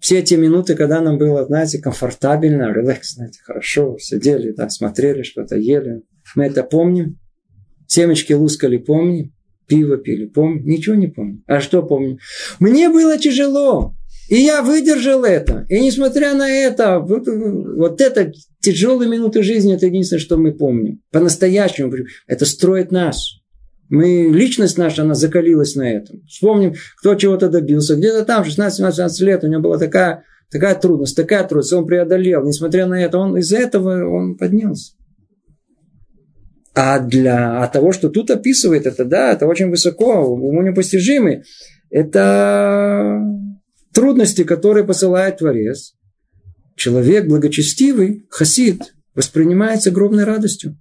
Все 0.00 0.20
те 0.20 0.36
минуты, 0.36 0.74
когда 0.74 1.00
нам 1.00 1.16
было, 1.16 1.46
знаете, 1.46 1.78
комфортабельно, 1.78 2.74
релакс, 2.74 3.14
знаете, 3.14 3.40
хорошо, 3.42 3.96
сидели, 3.98 4.52
да, 4.52 4.68
смотрели, 4.68 5.22
что-то 5.22 5.56
ели. 5.56 6.02
Мы 6.34 6.44
это 6.44 6.62
помним. 6.62 7.18
Семечки 7.86 8.34
лускали, 8.34 8.76
помним. 8.76 9.32
Пиво 9.66 9.96
пили, 9.96 10.26
помним. 10.26 10.66
Ничего 10.66 10.96
не 10.96 11.06
помню. 11.06 11.42
А 11.46 11.60
что 11.60 11.82
помню? 11.82 12.18
Мне 12.58 12.90
было 12.90 13.16
тяжело. 13.16 13.94
И 14.30 14.36
я 14.36 14.62
выдержал 14.62 15.24
это. 15.24 15.66
И 15.68 15.80
несмотря 15.80 16.34
на 16.34 16.48
это, 16.48 17.00
вот, 17.00 17.26
вот 17.26 18.00
это 18.00 18.32
тяжелые 18.60 19.10
минуты 19.10 19.42
жизни, 19.42 19.74
это 19.74 19.86
единственное, 19.86 20.20
что 20.20 20.36
мы 20.36 20.52
помним. 20.52 21.02
По-настоящему. 21.10 21.92
Это 22.28 22.46
строит 22.46 22.92
нас. 22.92 23.40
Мы, 23.88 24.30
личность 24.32 24.78
наша, 24.78 25.02
она 25.02 25.14
закалилась 25.14 25.74
на 25.74 25.90
этом. 25.90 26.22
Вспомним, 26.28 26.74
кто 27.00 27.16
чего-то 27.16 27.48
добился. 27.48 27.96
Где-то 27.96 28.24
там, 28.24 28.44
16-17 28.44 29.24
лет, 29.24 29.42
у 29.42 29.48
него 29.48 29.62
была 29.62 29.78
такая, 29.78 30.22
такая 30.48 30.76
трудность, 30.76 31.16
такая 31.16 31.42
трудность. 31.42 31.72
Он 31.72 31.84
преодолел. 31.84 32.44
Несмотря 32.44 32.86
на 32.86 33.02
это, 33.02 33.18
он 33.18 33.36
из-за 33.36 33.58
этого 33.58 34.08
он 34.08 34.36
поднялся. 34.36 34.92
А 36.72 37.00
для 37.00 37.64
а 37.64 37.66
того, 37.66 37.90
что 37.90 38.10
тут 38.10 38.30
описывает 38.30 38.86
это, 38.86 39.04
да, 39.04 39.32
это 39.32 39.48
очень 39.48 39.70
высоко, 39.70 40.20
уму 40.20 40.62
непостижимый. 40.62 41.42
Это 41.90 43.20
трудности, 43.92 44.44
которые 44.44 44.84
посылает 44.84 45.38
Творец, 45.38 45.94
человек 46.76 47.26
благочестивый, 47.26 48.26
хасид, 48.30 48.94
воспринимает 49.14 49.82
с 49.82 49.86
огромной 49.86 50.24
радостью. 50.24 50.78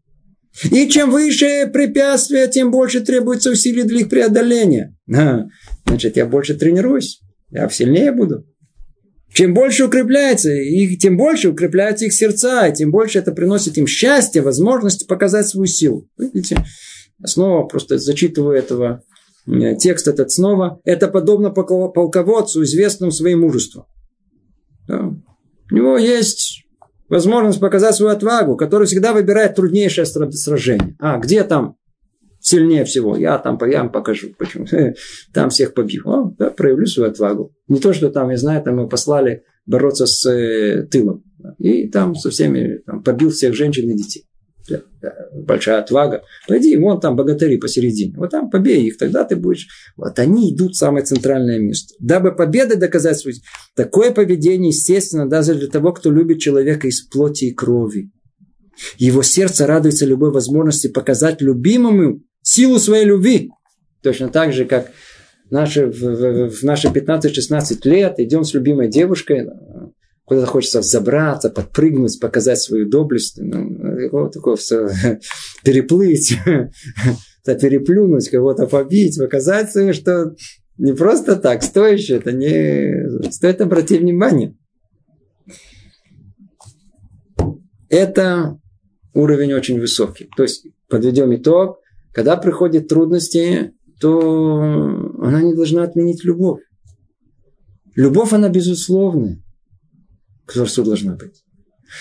И 0.72 0.88
чем 0.90 1.12
выше 1.12 1.70
препятствия, 1.72 2.48
тем 2.48 2.72
больше 2.72 3.02
требуется 3.02 3.52
усилий 3.52 3.84
для 3.84 4.02
их 4.02 4.10
преодоления. 4.10 4.96
А, 5.14 5.46
значит, 5.86 6.18
я 6.18 6.26
больше 6.26 6.56
тренируюсь, 6.56 7.22
я 7.52 7.70
сильнее 7.70 8.12
буду. 8.12 8.46
Чем 9.34 9.54
больше 9.54 9.86
укрепляется, 9.86 10.52
и 10.52 10.98
тем 10.98 11.16
больше 11.16 11.50
укрепляются 11.50 12.06
их 12.06 12.14
сердца, 12.14 12.68
и 12.68 12.74
тем 12.74 12.90
больше 12.92 13.20
это 13.20 13.32
приносит 13.32 13.78
им 13.78 13.86
счастье, 13.86 14.42
возможность 14.42 15.08
показать 15.08 15.48
свою 15.48 15.68
силу. 15.68 16.10
Видите, 16.18 16.66
снова 17.24 17.68
просто 17.68 18.00
зачитываю 18.00 18.58
этого 18.58 19.04
текст 19.80 20.08
этот 20.08 20.32
снова, 20.32 20.80
это 20.84 21.08
подобно 21.08 21.50
полководцу, 21.52 22.64
известному 22.64 23.12
своим 23.12 23.42
мужеством. 23.42 23.86
Да. 24.88 25.14
У 25.72 25.76
него 25.76 25.98
есть 25.98 26.66
возможность 27.10 27.60
показать 27.60 27.96
свою 27.96 28.12
отвагу, 28.12 28.56
который 28.56 28.88
всегда 28.88 29.14
выбирает 29.14 29.56
труднейшее 29.56 30.06
сражение. 30.06 30.96
А, 31.00 31.18
где 31.20 31.44
там 31.44 31.76
сильнее 32.40 32.86
всего? 32.86 33.16
Я 33.16 33.38
там 33.38 33.60
я 33.68 33.80
вам 33.80 33.92
покажу, 33.92 34.30
почему. 34.38 34.66
Там 35.34 35.50
всех 35.50 35.74
побью. 35.74 36.04
О, 36.06 36.34
да, 36.38 36.50
проявлю 36.50 36.86
свою 36.88 37.12
отвагу. 37.12 37.54
Не 37.68 37.80
то, 37.80 37.94
что 37.94 38.10
там, 38.10 38.30
я 38.30 38.38
знаю, 38.38 38.64
там 38.64 38.78
мы 38.78 38.88
послали 38.88 39.44
бороться 39.66 40.06
с 40.06 40.26
э, 40.30 40.84
тылом. 40.84 41.24
И 41.58 41.88
там 41.90 42.16
со 42.16 42.30
всеми 42.30 42.80
там, 42.86 43.04
побил 43.04 43.30
всех 43.30 43.54
женщин 43.54 43.90
и 43.90 43.96
детей 43.96 44.29
большая 45.34 45.80
отвага. 45.80 46.24
Пойди, 46.48 46.76
вон 46.78 47.00
там 47.00 47.16
богатыри 47.16 47.58
посередине. 47.58 48.14
Вот 48.18 48.32
там 48.32 48.50
побей 48.50 48.88
их, 48.88 48.98
тогда 48.98 49.24
ты 49.24 49.36
будешь... 49.36 49.68
Вот 49.98 50.18
они 50.20 50.54
идут 50.54 50.74
в 50.74 50.78
самое 50.78 51.06
центральное 51.06 51.60
место. 51.60 51.94
Дабы 52.00 52.36
победы 52.36 52.76
доказать 52.76 53.18
свою... 53.18 53.38
Такое 53.76 54.12
поведение, 54.12 54.70
естественно, 54.70 55.28
даже 55.28 55.56
для 55.56 55.68
того, 55.68 55.94
кто 55.94 56.12
любит 56.12 56.40
человека 56.40 56.88
из 56.88 57.02
плоти 57.02 57.46
и 57.46 57.54
крови. 57.54 58.12
Его 58.98 59.24
сердце 59.24 59.68
радуется 59.68 60.06
любой 60.06 60.32
возможности 60.32 60.88
показать 60.88 61.42
любимому 61.42 62.22
силу 62.42 62.80
своей 62.80 63.06
любви. 63.06 63.52
Точно 64.02 64.30
так 64.30 64.54
же, 64.54 64.66
как 64.66 64.92
наши, 65.50 65.88
в, 65.88 66.00
в, 66.00 66.50
в 66.50 66.64
наши 66.64 66.88
15-16 66.88 67.78
лет 67.84 68.20
идем 68.20 68.44
с 68.44 68.54
любимой 68.54 68.88
девушкой, 68.88 69.48
Куда-то 70.30 70.46
хочется 70.46 70.84
забраться, 70.84 71.50
подпрыгнуть, 71.50 72.20
показать 72.20 72.60
свою 72.60 72.88
доблесть. 72.88 73.40
Ну, 73.42 74.10
вот 74.12 74.32
такое 74.32 74.58
все 74.58 74.88
переплыть, 75.64 76.38
переплюнуть, 77.46 78.30
кого-то 78.30 78.68
побить, 78.68 79.18
показать, 79.18 79.72
что 79.96 80.36
не 80.78 80.94
просто 80.94 81.36
так, 81.36 81.64
стоящее, 81.64 82.20
это 82.20 82.32
не... 82.32 83.32
Стоит 83.32 83.60
обратить 83.60 84.02
внимание. 84.02 84.56
Это 87.90 88.60
уровень 89.16 89.54
очень 89.54 89.80
высокий. 89.80 90.30
То 90.38 90.44
есть, 90.44 90.68
подведем 90.90 91.36
итог, 91.36 91.80
когда 92.14 92.38
приходят 92.38 92.88
трудности, 92.88 93.74
то 94.00 94.60
она 94.60 95.42
не 95.42 95.56
должна 95.56 95.82
отменить 95.82 96.24
любовь. 96.24 96.62
Любовь, 97.96 98.32
она 98.32 98.50
безусловная 98.50 99.42
к 100.50 100.54
Творцу 100.54 100.84
должна 100.84 101.14
быть. 101.14 101.44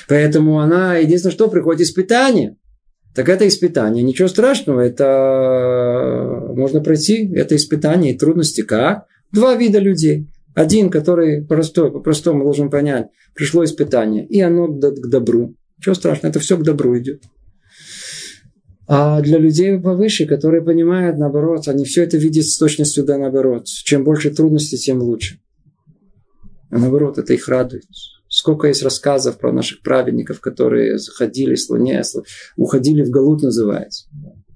Поэтому 0.08 0.60
она, 0.60 0.96
единственное, 0.96 1.34
что 1.34 1.48
приходит 1.48 1.82
испытание. 1.82 2.56
Так 3.14 3.28
это 3.28 3.46
испытание, 3.46 4.02
ничего 4.02 4.28
страшного, 4.28 4.80
это 4.80 6.52
можно 6.54 6.80
пройти, 6.80 7.30
это 7.34 7.56
испытание 7.56 8.14
и 8.14 8.18
трудности 8.18 8.62
как? 8.62 9.06
Два 9.32 9.54
вида 9.54 9.80
людей. 9.80 10.28
Один, 10.54 10.88
который 10.90 11.44
простой, 11.44 11.90
по-простому 11.92 12.44
должен 12.44 12.70
понять, 12.70 13.08
пришло 13.34 13.64
испытание, 13.64 14.26
и 14.26 14.40
оно 14.40 14.68
к 14.68 15.08
добру. 15.08 15.54
Ничего 15.78 15.94
страшного, 15.94 16.30
это 16.30 16.40
все 16.40 16.56
к 16.56 16.62
добру 16.62 16.98
идет. 16.98 17.22
А 18.86 19.20
для 19.20 19.38
людей 19.38 19.78
повыше, 19.78 20.26
которые 20.26 20.62
понимают, 20.62 21.18
наоборот, 21.18 21.68
они 21.68 21.84
все 21.84 22.04
это 22.04 22.16
видят 22.16 22.46
с 22.46 22.56
точностью 22.56 23.04
да 23.04 23.18
наоборот. 23.18 23.66
Чем 23.66 24.04
больше 24.04 24.30
трудностей, 24.30 24.78
тем 24.78 25.02
лучше. 25.02 25.40
А 26.70 26.78
наоборот, 26.78 27.18
это 27.18 27.34
их 27.34 27.48
радует. 27.48 27.84
Сколько 28.28 28.68
есть 28.68 28.82
рассказов 28.82 29.38
про 29.38 29.52
наших 29.52 29.82
праведников, 29.82 30.40
которые 30.40 30.98
заходили, 30.98 31.54
слоне, 31.54 32.02
уходили 32.56 33.02
в 33.02 33.10
Галут, 33.10 33.42
называется. 33.42 34.08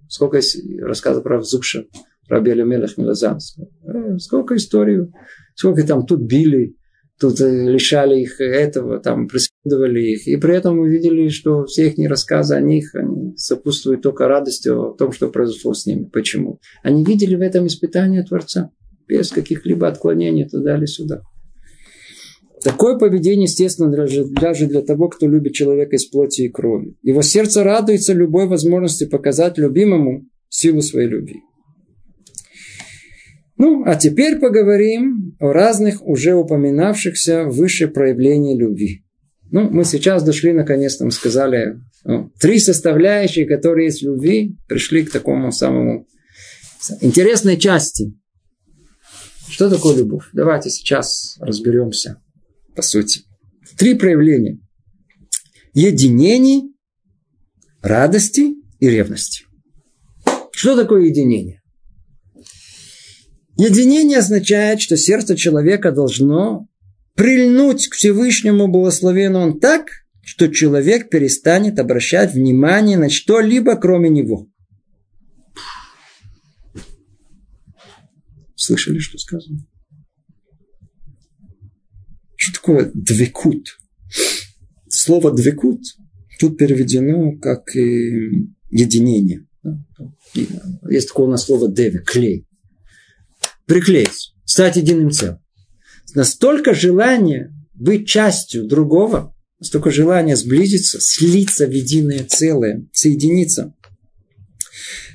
Сколько 0.08 0.36
есть 0.36 0.58
рассказов 0.80 1.22
про 1.22 1.40
Зукша, 1.40 1.86
про 2.28 2.40
Белюмелех 2.40 2.98
Милазанского. 2.98 3.68
Э, 3.84 4.18
сколько 4.18 4.56
историй. 4.56 5.10
Сколько 5.54 5.86
там 5.86 6.04
тут 6.04 6.20
били, 6.20 6.76
тут 7.18 7.40
э, 7.40 7.70
лишали 7.70 8.20
их 8.20 8.40
этого, 8.40 8.98
там 8.98 9.26
преследовали 9.28 10.00
их. 10.00 10.28
И 10.28 10.36
при 10.36 10.54
этом 10.54 10.78
увидели, 10.78 11.28
что 11.28 11.64
все 11.64 11.88
их 11.88 12.10
рассказы 12.10 12.54
о 12.54 12.60
них 12.60 12.94
они 12.94 13.36
сопутствуют 13.36 14.02
только 14.02 14.28
радостью 14.28 14.82
о 14.82 14.94
том, 14.94 15.12
что 15.12 15.28
произошло 15.28 15.72
с 15.72 15.86
ними. 15.86 16.04
Почему? 16.12 16.60
Они 16.82 17.04
видели 17.04 17.34
в 17.34 17.40
этом 17.40 17.66
испытание 17.66 18.22
Творца. 18.22 18.70
Без 19.08 19.30
каких-либо 19.30 19.88
отклонений 19.88 20.48
туда 20.48 20.76
или 20.76 20.86
сюда. 20.86 21.22
Такое 22.62 22.96
поведение, 22.96 23.44
естественно, 23.44 23.90
даже, 23.90 24.24
даже 24.24 24.66
для 24.66 24.82
того, 24.82 25.08
кто 25.08 25.26
любит 25.26 25.52
человека 25.52 25.96
из 25.96 26.06
плоти 26.06 26.42
и 26.42 26.48
крови. 26.48 26.94
Его 27.02 27.22
сердце 27.22 27.64
радуется 27.64 28.12
любой 28.12 28.46
возможности 28.46 29.04
показать 29.04 29.58
любимому 29.58 30.26
силу 30.48 30.80
своей 30.80 31.08
любви. 31.08 31.40
Ну, 33.56 33.84
а 33.84 33.96
теперь 33.96 34.38
поговорим 34.38 35.36
о 35.40 35.52
разных 35.52 36.06
уже 36.06 36.34
упоминавшихся 36.34 37.44
выше 37.44 37.88
проявлениях 37.88 38.58
любви. 38.58 39.04
Ну, 39.50 39.68
мы 39.68 39.84
сейчас 39.84 40.22
дошли, 40.22 40.52
наконец-то, 40.52 41.04
мы 41.04 41.10
сказали, 41.10 41.78
ну, 42.04 42.30
три 42.40 42.58
составляющие, 42.58 43.46
которые 43.46 43.86
есть 43.86 44.02
любви, 44.02 44.56
пришли 44.68 45.04
к 45.04 45.12
такому 45.12 45.52
самому 45.52 46.06
интересной 47.00 47.56
части. 47.56 48.14
Что 49.48 49.68
такое 49.68 49.96
любовь? 49.96 50.24
Давайте 50.32 50.70
сейчас 50.70 51.36
разберемся 51.40 52.21
по 52.74 52.82
сути. 52.82 53.22
Три 53.76 53.94
проявления. 53.94 54.58
Единение, 55.74 56.62
радости 57.80 58.54
и 58.78 58.88
ревности. 58.88 59.44
Что 60.52 60.76
такое 60.76 61.06
единение? 61.06 61.62
Единение 63.56 64.18
означает, 64.18 64.80
что 64.80 64.96
сердце 64.96 65.36
человека 65.36 65.92
должно 65.92 66.68
прильнуть 67.14 67.88
к 67.88 67.94
Всевышнему 67.94 68.68
он 69.40 69.60
так, 69.60 69.88
что 70.22 70.48
человек 70.48 71.10
перестанет 71.10 71.78
обращать 71.78 72.32
внимание 72.32 72.96
на 72.96 73.10
что-либо, 73.10 73.76
кроме 73.76 74.08
него. 74.08 74.48
Слышали, 78.54 78.98
что 78.98 79.18
сказано? 79.18 79.66
Что 82.42 82.54
такое 82.54 82.90
двекут? 82.92 83.78
Слово 84.88 85.32
двекут 85.32 85.80
тут 86.40 86.58
переведено 86.58 87.38
как 87.38 87.72
единение. 87.72 89.46
Есть 90.90 91.06
такое 91.06 91.28
у 91.28 91.30
нас 91.30 91.44
слово 91.44 91.70
деви, 91.70 91.98
клей. 91.98 92.48
Приклеить, 93.66 94.34
стать 94.44 94.74
единым 94.74 95.12
целым. 95.12 95.38
Настолько 96.16 96.74
желание 96.74 97.54
быть 97.74 98.08
частью 98.08 98.66
другого, 98.66 99.36
настолько 99.60 99.92
желание 99.92 100.34
сблизиться, 100.34 100.98
слиться 101.00 101.68
в 101.68 101.70
единое 101.70 102.24
целое, 102.24 102.88
соединиться, 102.90 103.72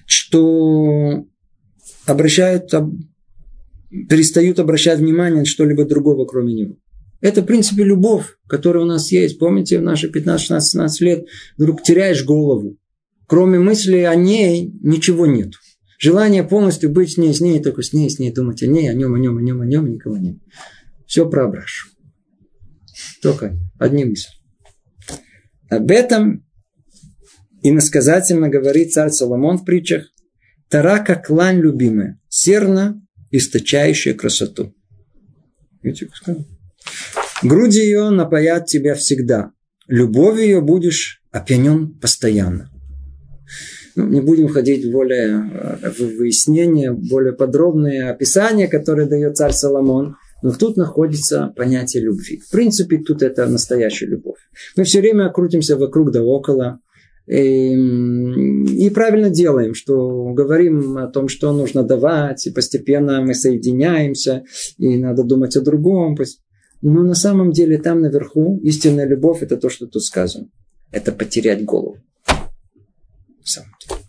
что 0.05 1.27
обращают, 2.05 2.71
перестают 3.89 4.59
обращать 4.59 4.99
внимание 4.99 5.39
на 5.39 5.45
что-либо 5.45 5.83
другого, 5.83 6.25
кроме 6.25 6.53
него. 6.53 6.77
Это, 7.21 7.41
в 7.41 7.45
принципе, 7.45 7.83
любовь, 7.83 8.37
которая 8.47 8.83
у 8.83 8.87
нас 8.87 9.11
есть. 9.11 9.39
Помните, 9.39 9.79
в 9.79 9.83
наши 9.83 10.09
15, 10.09 10.41
16, 10.41 10.71
17 10.71 11.01
лет 11.01 11.25
вдруг 11.57 11.83
теряешь 11.83 12.23
голову. 12.23 12.77
Кроме 13.25 13.59
мысли 13.59 13.99
о 13.99 14.15
ней 14.15 14.71
ничего 14.81 15.25
нет. 15.25 15.53
Желание 15.99 16.43
полностью 16.43 16.91
быть 16.91 17.13
с 17.13 17.17
ней, 17.17 17.33
с 17.33 17.41
ней, 17.41 17.61
только 17.61 17.81
с 17.81 17.91
ней, 17.91 18.09
с 18.09 18.19
ней, 18.19 18.31
думать 18.31 18.61
о 18.61 18.67
ней, 18.67 18.89
о 18.89 18.93
нем, 18.93 19.15
о 19.15 19.19
нем, 19.19 19.37
о 19.37 19.41
нем, 19.41 19.61
о 19.61 19.65
нем, 19.65 19.91
никого 19.91 20.17
нет. 20.17 20.37
Все 21.07 21.27
проображ. 21.27 21.91
Только 23.21 23.57
одни 23.79 24.05
мысли. 24.05 24.29
Об 25.69 25.89
этом 25.89 26.45
иносказательно 27.63 28.47
говорит 28.47 28.93
царь 28.93 29.09
Соломон 29.09 29.57
в 29.57 29.65
притчах. 29.65 30.05
Тара 30.69 31.03
как 31.03 31.29
лань 31.29 31.59
любимая, 31.59 32.19
серна, 32.29 33.01
источающая 33.31 34.13
красоту. 34.13 34.75
Видите, 35.81 36.05
как 36.05 36.15
сказано? 36.15 36.45
Груди 37.43 37.79
ее 37.79 38.09
напоят 38.09 38.65
тебя 38.65 38.95
всегда. 38.95 39.51
Любовью 39.87 40.43
ее 40.43 40.61
будешь 40.61 41.21
опьянен 41.31 41.97
постоянно. 41.99 42.69
Ну, 43.95 44.07
не 44.07 44.21
будем 44.21 44.47
ходить 44.47 44.85
в 44.85 44.91
более 44.91 45.49
э, 45.81 45.89
в 45.89 46.17
выяснения, 46.17 46.91
более 46.91 47.33
подробные 47.33 48.09
описания, 48.09 48.67
которые 48.67 49.07
дает 49.07 49.37
царь 49.37 49.53
Соломон. 49.53 50.15
Но 50.43 50.51
тут 50.51 50.77
находится 50.77 51.51
понятие 51.55 52.03
любви. 52.03 52.39
В 52.47 52.51
принципе, 52.51 52.99
тут 52.99 53.23
это 53.23 53.47
настоящая 53.47 54.05
любовь. 54.05 54.37
Мы 54.75 54.83
все 54.83 55.01
время 55.01 55.31
крутимся 55.31 55.77
вокруг 55.77 56.11
да 56.11 56.21
около. 56.21 56.79
И, 57.27 57.73
и 57.73 58.89
правильно 58.91 59.29
делаем, 59.29 59.73
что 59.73 60.31
говорим 60.33 60.97
о 60.97 61.07
том, 61.07 61.27
что 61.27 61.51
нужно 61.51 61.83
давать, 61.83 62.45
и 62.47 62.51
постепенно 62.51 63.21
мы 63.21 63.33
соединяемся, 63.33 64.43
и 64.77 64.95
надо 64.95 65.23
думать 65.23 65.57
о 65.57 65.61
другом. 65.61 66.15
Но 66.81 67.01
на 67.01 67.15
самом 67.15 67.51
деле 67.51 67.77
там 67.79 68.01
наверху 68.01 68.59
истинная 68.63 69.07
любовь 69.07 69.41
это 69.41 69.57
то, 69.57 69.69
что 69.69 69.87
тут 69.87 70.03
сказано. 70.03 70.49
Это 70.91 71.11
потерять 71.11 71.65
голову. 71.65 71.97
В 73.43 73.49
самом 73.49 73.71
деле, 73.79 74.01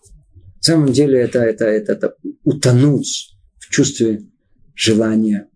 в 0.60 0.64
самом 0.64 0.92
деле 0.92 1.20
это, 1.20 1.38
это, 1.40 1.64
это, 1.64 1.92
это 1.92 2.14
утонуть 2.44 3.36
в 3.58 3.70
чувстве 3.70 4.22
желания 4.74 5.48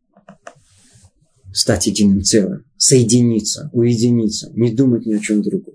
стать 1.53 1.87
единым 1.87 2.23
целым, 2.23 2.65
соединиться, 2.77 3.69
уединиться, 3.73 4.51
не 4.55 4.73
думать 4.73 5.05
ни 5.05 5.15
о 5.15 5.19
чем 5.19 5.43
другом. 5.43 5.75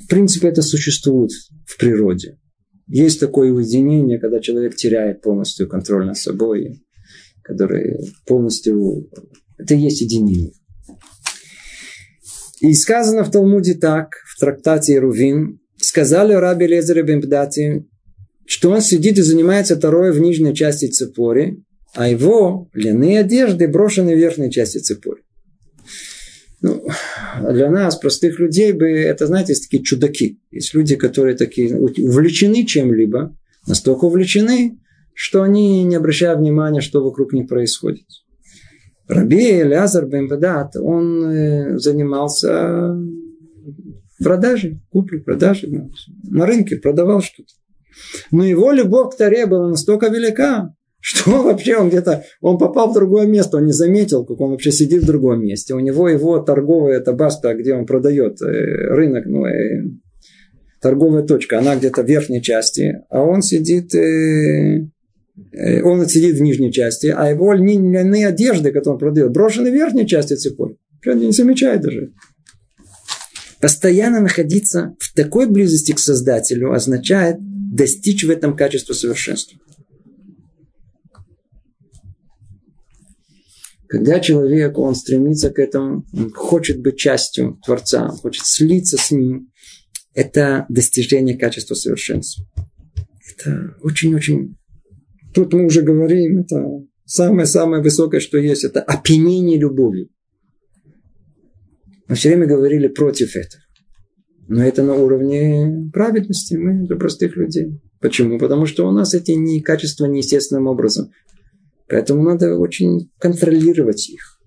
В 0.00 0.06
принципе, 0.06 0.48
это 0.48 0.60
существует 0.60 1.30
в 1.66 1.78
природе. 1.78 2.38
Есть 2.86 3.20
такое 3.20 3.52
уединение, 3.52 4.18
когда 4.18 4.40
человек 4.40 4.76
теряет 4.76 5.22
полностью 5.22 5.68
контроль 5.68 6.06
над 6.06 6.16
собой, 6.16 6.82
который 7.42 7.98
полностью... 8.26 9.08
Это 9.58 9.74
и 9.74 9.78
есть 9.78 10.00
единение. 10.00 10.52
И 12.60 12.72
сказано 12.74 13.24
в 13.24 13.30
Талмуде 13.30 13.74
так, 13.74 14.14
в 14.26 14.40
трактате 14.40 14.98
Рувин, 14.98 15.60
сказали 15.76 16.32
Раби 16.34 16.66
Лезере 16.66 17.02
Бемпдати, 17.02 17.86
что 18.46 18.70
он 18.70 18.80
сидит 18.80 19.18
и 19.18 19.22
занимается 19.22 19.76
тарой 19.76 20.12
в 20.12 20.20
нижней 20.20 20.54
части 20.54 20.86
цепори, 20.86 21.62
а 21.94 22.08
его 22.08 22.68
ляные 22.74 23.20
одежды 23.20 23.68
брошены 23.68 24.14
в 24.14 24.18
верхней 24.18 24.50
части 24.50 24.78
цепори. 24.78 25.22
Ну, 26.64 26.82
для 27.42 27.70
нас, 27.70 27.96
простых 27.96 28.38
людей, 28.38 28.72
бы 28.72 28.86
это, 28.88 29.26
знаете, 29.26 29.52
такие 29.52 29.82
чудаки. 29.82 30.40
Есть 30.50 30.72
люди, 30.72 30.96
которые 30.96 31.36
такие 31.36 31.76
увлечены 31.76 32.64
чем-либо, 32.64 33.36
настолько 33.66 34.06
увлечены, 34.06 34.78
что 35.12 35.42
они 35.42 35.84
не 35.84 35.96
обращают 35.96 36.40
внимания, 36.40 36.80
что 36.80 37.04
вокруг 37.04 37.34
них 37.34 37.48
происходит. 37.48 38.06
Раби 39.06 39.62
Лязар 39.62 40.06
Бембедат, 40.06 40.76
он 40.76 41.24
э, 41.26 41.78
занимался 41.78 42.96
продажей, 44.22 44.80
куплей, 44.88 45.20
продажей. 45.20 45.90
На 46.22 46.46
рынке 46.46 46.78
продавал 46.78 47.20
что-то. 47.20 47.52
Но 48.30 48.42
его 48.42 48.72
любовь 48.72 49.14
к 49.14 49.18
Таре 49.18 49.44
была 49.44 49.68
настолько 49.68 50.08
велика, 50.08 50.74
что 51.06 51.42
вообще 51.42 51.76
он 51.76 51.90
где-то, 51.90 52.24
он 52.40 52.56
попал 52.56 52.90
в 52.90 52.94
другое 52.94 53.26
место, 53.26 53.58
он 53.58 53.66
не 53.66 53.72
заметил, 53.72 54.24
как 54.24 54.40
он 54.40 54.52
вообще 54.52 54.72
сидит 54.72 55.02
в 55.02 55.06
другом 55.06 55.42
месте. 55.42 55.74
У 55.74 55.80
него 55.80 56.08
его 56.08 56.38
торговая 56.38 56.96
эта 56.96 57.12
баста, 57.12 57.52
где 57.52 57.74
он 57.74 57.84
продает 57.84 58.40
э, 58.40 58.46
рынок, 58.46 59.26
ну, 59.26 59.44
э, 59.44 59.82
торговая 60.80 61.22
точка, 61.22 61.58
она 61.58 61.76
где-то 61.76 62.02
в 62.02 62.08
верхней 62.08 62.40
части, 62.40 63.02
а 63.10 63.22
он 63.22 63.42
сидит 63.42 63.94
э, 63.94 64.86
он 65.84 66.06
сидит 66.06 66.36
в 66.36 66.40
нижней 66.40 66.72
части, 66.72 67.12
а 67.14 67.28
его 67.28 67.52
льняные 67.52 68.26
одежды, 68.26 68.70
которые 68.70 68.94
он 68.94 68.98
продает, 68.98 69.30
брошены 69.30 69.70
в 69.70 69.74
верхней 69.74 70.06
части 70.06 70.32
цепой. 70.32 70.78
Он 71.06 71.18
не 71.18 71.32
замечает 71.32 71.82
даже. 71.82 72.12
Постоянно 73.60 74.20
находиться 74.20 74.94
в 74.98 75.14
такой 75.14 75.50
близости 75.50 75.92
к 75.92 75.98
Создателю 75.98 76.72
означает 76.72 77.36
достичь 77.40 78.24
в 78.24 78.30
этом 78.30 78.56
качества 78.56 78.94
совершенства. 78.94 79.58
Когда 83.88 84.18
человек, 84.20 84.78
он 84.78 84.94
стремится 84.94 85.50
к 85.50 85.58
этому, 85.58 86.04
он 86.12 86.30
хочет 86.32 86.80
быть 86.80 86.96
частью 86.96 87.58
Творца, 87.64 88.08
он 88.10 88.16
хочет 88.16 88.46
слиться 88.46 88.96
с 88.96 89.10
ним, 89.10 89.50
это 90.14 90.64
достижение 90.68 91.36
качества 91.36 91.74
совершенства. 91.74 92.44
Это 93.36 93.76
очень-очень... 93.82 94.56
Тут 95.34 95.52
мы 95.52 95.66
уже 95.66 95.82
говорим, 95.82 96.40
это 96.40 96.84
самое-самое 97.04 97.82
высокое, 97.82 98.20
что 98.20 98.38
есть, 98.38 98.64
это 98.64 98.80
опьянение 98.80 99.58
любовью. 99.58 100.08
Мы 102.08 102.14
все 102.14 102.28
время 102.28 102.46
говорили 102.46 102.88
против 102.88 103.34
этого. 103.34 103.62
Но 104.46 104.62
это 104.62 104.82
на 104.82 104.94
уровне 104.94 105.90
праведности. 105.92 106.54
Мы 106.54 106.86
для 106.86 106.96
простых 106.96 107.36
людей. 107.36 107.80
Почему? 108.00 108.38
Потому 108.38 108.66
что 108.66 108.86
у 108.86 108.92
нас 108.92 109.14
эти 109.14 109.32
не 109.32 109.62
качества 109.62 110.04
неестественным 110.04 110.66
образом. 110.66 111.10
Поэтому 111.88 112.22
надо 112.22 112.56
очень 112.56 113.10
контролировать 113.18 114.08
их. 114.08 114.38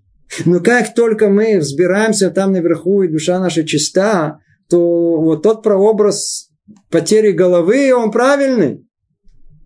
Но 0.46 0.60
как 0.60 0.94
только 0.94 1.30
мы 1.30 1.60
взбираемся 1.60 2.30
там 2.32 2.52
наверху, 2.52 3.04
и 3.04 3.08
душа 3.08 3.40
наша 3.40 3.64
чиста, 3.64 4.40
то 4.70 5.22
вот 5.22 5.44
тот 5.44 5.64
прообраз 5.64 6.50
потери 6.90 7.32
головы, 7.32 7.94
он 7.94 8.12
правильный. 8.12 8.86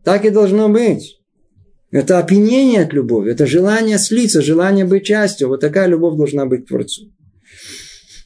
Так 0.03 0.25
и 0.25 0.29
должно 0.29 0.69
быть. 0.69 1.17
Это 1.91 2.19
опьянение 2.19 2.83
от 2.83 2.93
любови, 2.93 3.31
это 3.31 3.45
желание 3.45 3.97
слиться, 3.97 4.41
желание 4.41 4.85
быть 4.85 5.03
частью. 5.03 5.49
Вот 5.49 5.59
такая 5.59 5.87
любовь 5.87 6.15
должна 6.15 6.45
быть 6.45 6.65
к 6.65 6.69
Творцу. 6.69 7.11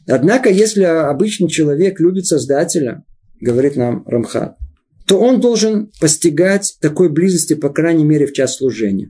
Однако, 0.08 0.50
если 0.50 0.84
обычный 0.84 1.50
человек 1.50 2.00
любит 2.00 2.28
Создателя, 2.28 3.04
говорит 3.42 3.76
нам 3.76 4.04
Рамхат, 4.06 4.56
то 5.08 5.20
он 5.20 5.42
должен 5.42 5.92
постигать 6.00 6.78
такой 6.80 7.10
близости, 7.10 7.56
по 7.56 7.70
крайней 7.70 8.06
мере, 8.06 8.28
в 8.28 8.34
час 8.34 8.58
служения. 8.58 9.10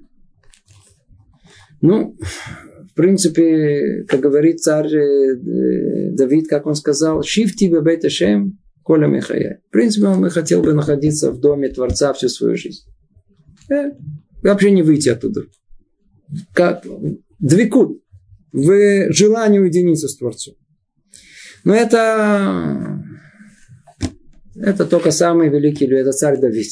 Ну, 1.82 2.18
в 2.20 2.94
принципе, 2.96 4.06
как 4.08 4.22
говорит 4.22 4.62
царь 4.62 4.94
э, 4.96 6.12
Давид, 6.12 6.48
как 6.48 6.66
он 6.66 6.76
сказал, 6.76 7.24
«Шив 7.24 7.56
тебе 7.56 7.82
бейт 7.82 8.06
Ашем, 8.06 8.58
коля 8.84 9.08
мехая». 9.08 9.62
В 9.68 9.72
принципе, 9.72 10.08
он 10.08 10.30
хотел 10.30 10.62
бы 10.62 10.74
находиться 10.74 11.32
в 11.32 11.40
доме 11.40 11.70
Творца 11.70 12.14
всю 12.14 12.30
свою 12.30 12.56
жизнь. 12.56 12.84
Э, 13.70 13.92
вообще 14.42 14.72
не 14.72 14.82
выйти 14.82 15.10
оттуда. 15.10 15.42
Как 16.54 16.86
двикут 17.40 18.02
в 18.52 19.12
желании 19.12 19.60
уединиться 19.60 20.08
с 20.08 20.16
Творцом. 20.16 20.56
Но 21.66 21.76
это, 21.76 23.04
это 24.56 24.86
только 24.86 25.12
самый 25.12 25.50
великий, 25.50 25.86
это 25.86 26.12
царь 26.12 26.40
Давид. 26.40 26.72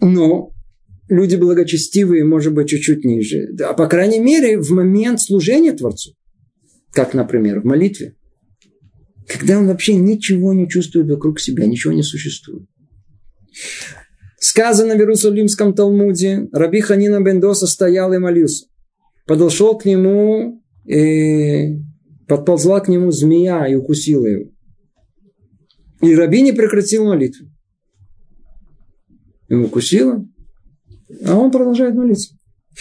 Но 0.00 0.55
люди 1.08 1.36
благочестивые, 1.36 2.24
может 2.24 2.54
быть, 2.54 2.68
чуть-чуть 2.68 3.04
ниже. 3.04 3.48
А 3.62 3.74
по 3.74 3.86
крайней 3.86 4.20
мере, 4.20 4.58
в 4.58 4.70
момент 4.70 5.20
служения 5.20 5.72
Творцу. 5.72 6.12
Как, 6.92 7.14
например, 7.14 7.60
в 7.60 7.64
молитве. 7.64 8.16
Когда 9.28 9.58
он 9.58 9.66
вообще 9.66 9.94
ничего 9.96 10.52
не 10.52 10.68
чувствует 10.68 11.08
вокруг 11.08 11.40
себя, 11.40 11.66
ничего 11.66 11.92
не 11.92 12.02
существует. 12.02 12.66
Сказано 14.38 14.94
в 14.94 14.98
Иерусалимском 14.98 15.74
Талмуде, 15.74 16.48
Раби 16.52 16.80
Ханина 16.80 17.20
Бендоса 17.20 17.66
стоял 17.66 18.12
и 18.12 18.18
молился. 18.18 18.66
Подошел 19.26 19.76
к 19.76 19.84
нему 19.84 20.62
и 20.84 21.78
подползла 22.28 22.80
к 22.80 22.88
нему 22.88 23.10
змея 23.10 23.66
и 23.66 23.74
укусила 23.74 24.26
его. 24.26 24.50
И 26.02 26.14
Раби 26.14 26.42
не 26.42 26.52
прекратил 26.52 27.06
молитву. 27.06 27.46
Его 29.48 29.64
укусила, 29.64 30.24
а 31.24 31.36
он 31.36 31.50
продолжает 31.50 31.94
молиться. 31.94 32.34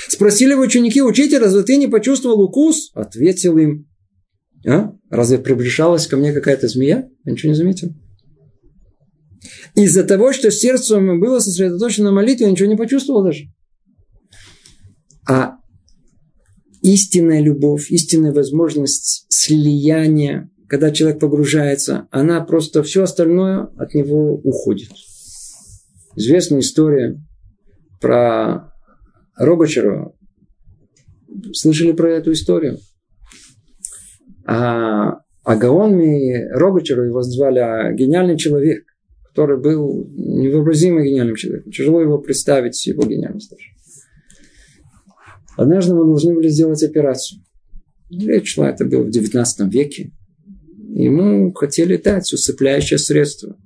Спросили 0.09 0.51
его 0.51 0.63
ученики, 0.63 1.01
учитель, 1.01 1.39
разве 1.39 1.63
ты 1.63 1.77
не 1.77 1.87
почувствовал 1.87 2.41
укус? 2.41 2.91
Ответил 2.93 3.57
им, 3.57 3.87
а? 4.67 4.93
Разве 5.09 5.37
приближалась 5.37 6.07
ко 6.07 6.17
мне 6.17 6.33
какая-то 6.33 6.67
змея? 6.67 7.07
Я 7.23 7.31
ничего 7.31 7.51
не 7.51 7.57
заметил. 7.57 7.93
Из-за 9.75 10.03
того, 10.03 10.33
что 10.33 10.49
сердце 10.49 10.99
было 10.99 11.39
сосредоточено 11.39 12.05
на 12.05 12.15
молитве, 12.15 12.45
я 12.45 12.51
ничего 12.51 12.69
не 12.69 12.75
почувствовал 12.75 13.23
даже. 13.23 13.45
А 15.27 15.57
истинная 16.81 17.41
любовь, 17.41 17.91
истинная 17.91 18.31
возможность 18.31 19.25
слияния, 19.29 20.49
когда 20.67 20.91
человек 20.91 21.19
погружается, 21.19 22.07
она 22.11 22.41
просто 22.41 22.81
все 22.83 23.03
остальное 23.03 23.69
от 23.77 23.93
него 23.93 24.35
уходит. 24.35 24.89
Известная 26.15 26.61
история 26.61 27.21
про 28.05 28.71
Рогачева. 29.35 30.13
Слышали 31.53 31.91
про 31.91 32.11
эту 32.11 32.33
историю? 32.33 32.77
А, 34.45 35.21
а 35.43 35.55
Гаон 35.55 35.99
Рогачеру 36.51 37.05
его 37.05 37.23
звали 37.23 37.57
а 37.57 37.91
гениальный 37.93 38.37
человек, 38.37 38.83
который 39.27 39.59
был 39.59 40.07
невообразимо 40.11 41.01
гениальным 41.01 41.35
человеком. 41.35 41.71
Тяжело 41.71 41.99
его 41.99 42.19
представить, 42.19 42.85
его 42.85 43.01
гениальность 43.01 43.49
даже. 43.49 43.63
Однажды 45.57 45.95
мы 45.95 46.05
должны 46.05 46.35
были 46.35 46.49
сделать 46.49 46.83
операцию. 46.83 47.41
Речь 48.11 48.53
шла, 48.53 48.69
это 48.69 48.85
было 48.85 49.01
в 49.01 49.09
19 49.09 49.73
веке. 49.73 50.11
Ему 50.89 51.51
хотели 51.53 51.97
дать 51.97 52.31
усыпляющее 52.31 52.99
средство. 52.99 53.57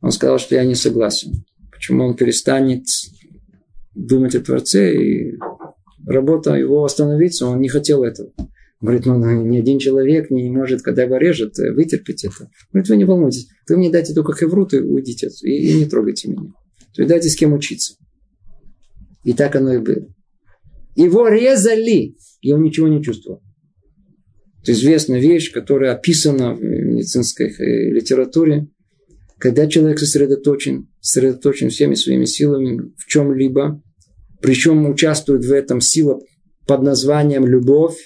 Он 0.00 0.12
сказал, 0.12 0.38
что 0.38 0.54
я 0.54 0.64
не 0.64 0.74
согласен. 0.74 1.44
Почему 1.70 2.04
он 2.04 2.16
перестанет 2.16 2.86
думать 3.94 4.34
о 4.34 4.40
Творце 4.40 4.94
и 4.94 5.38
работа 6.06 6.54
его 6.54 6.84
остановиться, 6.84 7.46
он 7.46 7.60
не 7.60 7.68
хотел 7.68 8.04
этого. 8.04 8.32
Говорит, 8.80 9.06
ну, 9.06 9.16
ни 9.44 9.58
один 9.58 9.78
человек 9.78 10.30
не 10.30 10.50
может, 10.50 10.82
когда 10.82 11.04
его 11.04 11.16
режет, 11.16 11.56
вытерпеть 11.56 12.24
это. 12.24 12.50
Говорит, 12.72 12.88
вы 12.90 12.96
не 12.96 13.04
волнуйтесь, 13.04 13.48
вы 13.68 13.76
мне 13.78 13.90
дайте 13.90 14.12
только 14.12 14.34
хеврут 14.34 14.74
и 14.74 14.78
уйдите, 14.80 15.30
и, 15.42 15.70
и 15.70 15.74
не 15.74 15.86
трогайте 15.86 16.28
меня. 16.28 16.52
То 16.94 17.02
есть 17.02 17.08
дайте 17.08 17.28
с 17.28 17.36
кем 17.36 17.54
учиться. 17.54 17.94
И 19.24 19.32
так 19.32 19.56
оно 19.56 19.72
и 19.72 19.78
было. 19.78 20.06
Его 20.96 21.28
резали, 21.28 22.16
и 22.40 22.52
он 22.52 22.62
ничего 22.62 22.88
не 22.88 23.02
чувствовал. 23.02 23.42
Это 24.62 24.72
известная 24.72 25.20
вещь, 25.20 25.52
которая 25.52 25.94
описана 25.94 26.54
в 26.54 26.62
медицинской 26.62 27.48
э, 27.48 27.90
литературе. 27.90 28.68
Когда 29.38 29.66
человек 29.66 29.98
сосредоточен, 29.98 30.88
сосредоточен 31.04 31.68
всеми 31.68 31.94
своими 31.94 32.24
силами 32.24 32.92
в 32.96 33.06
чем-либо, 33.06 33.82
причем 34.40 34.88
участвует 34.88 35.44
в 35.44 35.52
этом 35.52 35.82
сила 35.82 36.18
под 36.66 36.82
названием 36.82 37.46
любовь, 37.46 37.96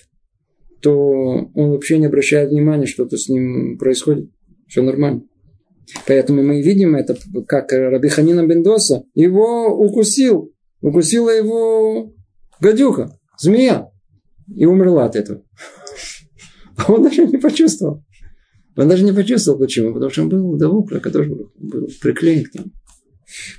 то 0.82 0.92
он 0.92 1.70
вообще 1.70 1.98
не 1.98 2.06
обращает 2.06 2.50
внимания, 2.50 2.86
что-то 2.86 3.16
с 3.16 3.28
ним 3.28 3.78
происходит. 3.78 4.30
Все 4.66 4.82
нормально. 4.82 5.22
Поэтому 6.06 6.42
мы 6.42 6.60
видим 6.60 6.96
это, 6.96 7.16
как 7.46 7.72
Раби 7.72 8.08
Ханина 8.08 8.44
Бендоса 8.46 9.04
его 9.14 9.68
укусил. 9.68 10.52
Укусила 10.80 11.30
его 11.30 12.12
гадюка, 12.60 13.16
змея. 13.38 13.90
И 14.54 14.66
умерла 14.66 15.06
от 15.06 15.16
этого. 15.16 15.42
А 16.76 16.92
он 16.92 17.02
даже 17.02 17.26
не 17.26 17.38
почувствовал. 17.38 18.04
Он 18.76 18.88
даже 18.88 19.02
не 19.02 19.12
почувствовал, 19.12 19.58
почему. 19.58 19.92
Потому 19.92 20.10
что 20.10 20.22
он 20.22 20.28
был 20.28 20.56
давук, 20.56 20.90
который 21.00 21.28
был 21.28 21.88
приклеен 22.00 22.44
к 22.44 22.54
нему. 22.54 22.70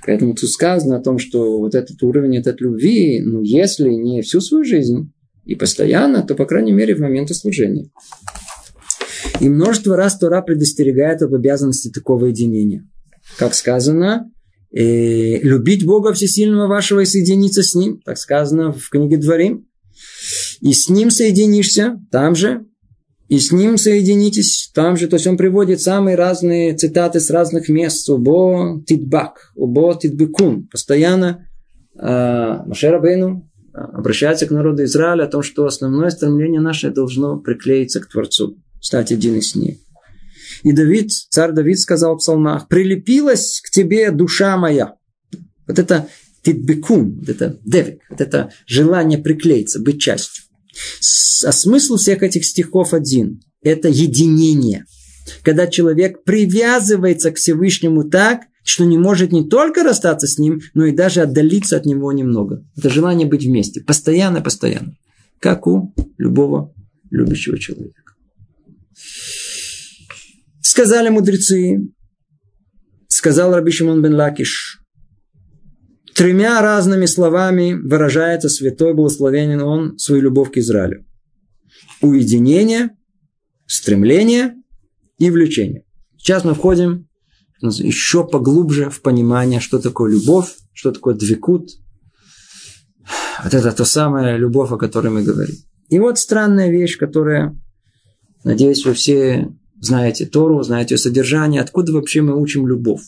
Поэтому 0.06 0.34
тут 0.34 0.50
сказано 0.50 0.96
о 0.96 1.02
том, 1.02 1.18
что 1.18 1.58
вот 1.58 1.74
этот 1.74 2.02
уровень, 2.02 2.36
этот 2.36 2.60
любви, 2.60 3.20
ну, 3.20 3.42
если 3.42 3.88
не 3.90 4.22
всю 4.22 4.40
свою 4.40 4.64
жизнь 4.64 5.12
и 5.44 5.54
постоянно, 5.54 6.22
то, 6.22 6.34
по 6.34 6.46
крайней 6.46 6.72
мере, 6.72 6.94
в 6.94 7.00
моменты 7.00 7.34
служения. 7.34 7.90
И 9.40 9.48
множество 9.48 9.96
раз 9.96 10.18
Тора 10.18 10.42
предостерегает 10.42 11.22
об 11.22 11.34
обязанности 11.34 11.90
такого 11.90 12.26
единения. 12.26 12.88
Как 13.38 13.54
сказано, 13.54 14.30
э, 14.72 15.38
любить 15.38 15.84
Бога 15.84 16.12
Всесильного 16.12 16.68
вашего 16.68 17.00
и 17.00 17.06
соединиться 17.06 17.62
с 17.62 17.74
Ним. 17.74 18.00
Так 18.04 18.18
сказано 18.18 18.72
в 18.72 18.88
книге 18.90 19.16
Дворим. 19.16 19.66
И 20.60 20.72
с 20.72 20.88
Ним 20.88 21.10
соединишься, 21.10 21.98
там 22.10 22.34
же, 22.34 22.66
и 23.30 23.38
с 23.38 23.52
ним 23.52 23.78
соединитесь 23.78 24.72
там 24.74 24.96
же. 24.96 25.06
То 25.06 25.14
есть 25.14 25.26
он 25.28 25.36
приводит 25.36 25.80
самые 25.80 26.16
разные 26.16 26.76
цитаты 26.76 27.20
с 27.20 27.30
разных 27.30 27.68
мест. 27.68 28.10
Убо 28.10 28.82
титбак, 28.84 29.52
убо 29.54 29.94
титбекун. 29.94 30.66
Постоянно 30.66 31.46
э, 31.96 32.58
Машера 32.66 32.98
Бейну 32.98 33.48
обращается 33.72 34.46
к 34.46 34.50
народу 34.50 34.82
Израиля 34.82 35.24
о 35.24 35.28
том, 35.28 35.44
что 35.44 35.64
основное 35.64 36.10
стремление 36.10 36.60
наше 36.60 36.90
должно 36.90 37.38
приклеиться 37.38 38.00
к 38.00 38.08
Творцу, 38.08 38.58
стать 38.80 39.12
единым 39.12 39.42
с 39.42 39.54
ним. 39.54 39.78
И 40.64 40.72
Давид, 40.72 41.12
царь 41.12 41.52
Давид 41.52 41.78
сказал 41.78 42.16
в 42.16 42.18
псалмах, 42.18 42.66
«Прилепилась 42.66 43.62
к 43.64 43.70
тебе 43.70 44.10
душа 44.10 44.56
моя». 44.56 44.96
Вот 45.68 45.78
это 45.78 46.08
титбекун, 46.42 47.20
вот 47.20 47.28
это 47.28 47.60
девик, 47.64 48.00
вот 48.10 48.20
это 48.20 48.50
желание 48.66 49.20
приклеиться, 49.20 49.80
быть 49.80 50.00
частью. 50.00 50.42
А 51.44 51.52
смысл 51.52 51.96
всех 51.96 52.22
этих 52.22 52.44
стихов 52.44 52.92
один. 52.94 53.42
Это 53.62 53.88
единение. 53.88 54.84
Когда 55.42 55.66
человек 55.66 56.24
привязывается 56.24 57.30
к 57.30 57.36
Всевышнему 57.36 58.04
так, 58.04 58.42
что 58.64 58.84
не 58.84 58.98
может 58.98 59.32
не 59.32 59.48
только 59.48 59.82
расстаться 59.82 60.26
с 60.26 60.38
ним, 60.38 60.60
но 60.74 60.84
и 60.86 60.92
даже 60.92 61.22
отдалиться 61.22 61.76
от 61.76 61.86
него 61.86 62.12
немного. 62.12 62.64
Это 62.76 62.90
желание 62.90 63.26
быть 63.26 63.44
вместе. 63.44 63.80
Постоянно, 63.80 64.42
постоянно. 64.42 64.96
Как 65.38 65.66
у 65.66 65.94
любого 66.18 66.74
любящего 67.10 67.58
человека. 67.58 67.94
Сказали 70.60 71.08
мудрецы, 71.08 71.88
сказал 73.08 73.54
Раби 73.54 73.72
Шимон 73.72 74.02
бен 74.02 74.14
Лакиш, 74.14 74.79
тремя 76.14 76.60
разными 76.60 77.06
словами 77.06 77.72
выражается 77.72 78.48
святой 78.48 78.94
благословенен 78.94 79.62
он 79.62 79.98
свою 79.98 80.22
любовь 80.22 80.52
к 80.52 80.58
Израилю. 80.58 81.06
Уединение, 82.00 82.90
стремление 83.66 84.54
и 85.18 85.30
влечение. 85.30 85.84
Сейчас 86.16 86.44
мы 86.44 86.54
входим 86.54 87.08
еще 87.62 88.26
поглубже 88.26 88.90
в 88.90 89.02
понимание, 89.02 89.60
что 89.60 89.78
такое 89.78 90.10
любовь, 90.12 90.54
что 90.72 90.92
такое 90.92 91.14
двикут. 91.14 91.70
Вот 93.42 93.54
это 93.54 93.72
то 93.72 93.84
самая 93.84 94.36
любовь, 94.36 94.70
о 94.72 94.76
которой 94.76 95.08
мы 95.08 95.22
говорим. 95.22 95.54
И 95.88 95.98
вот 95.98 96.18
странная 96.18 96.70
вещь, 96.70 96.96
которая, 96.96 97.58
надеюсь, 98.44 98.84
вы 98.84 98.94
все 98.94 99.48
знаете 99.80 100.26
Тору, 100.26 100.62
знаете 100.62 100.96
содержание, 100.96 101.60
откуда 101.60 101.92
вообще 101.92 102.22
мы 102.22 102.40
учим 102.40 102.66
любовь. 102.66 103.02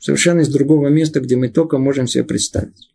Совершенно 0.00 0.40
из 0.40 0.48
другого 0.48 0.88
места, 0.88 1.20
где 1.20 1.36
мы 1.36 1.48
только 1.48 1.78
можем 1.78 2.06
себе 2.06 2.24
представить. 2.24 2.90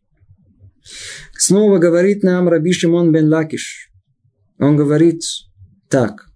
Снова 1.38 1.78
говорит 1.78 2.24
нам 2.24 2.48
Раби 2.48 2.72
Шимон 2.72 3.12
бен 3.12 3.30
Лакиш. 3.30 3.92
Он 4.60 4.76
говорит 4.78 5.22
так. 5.90 6.28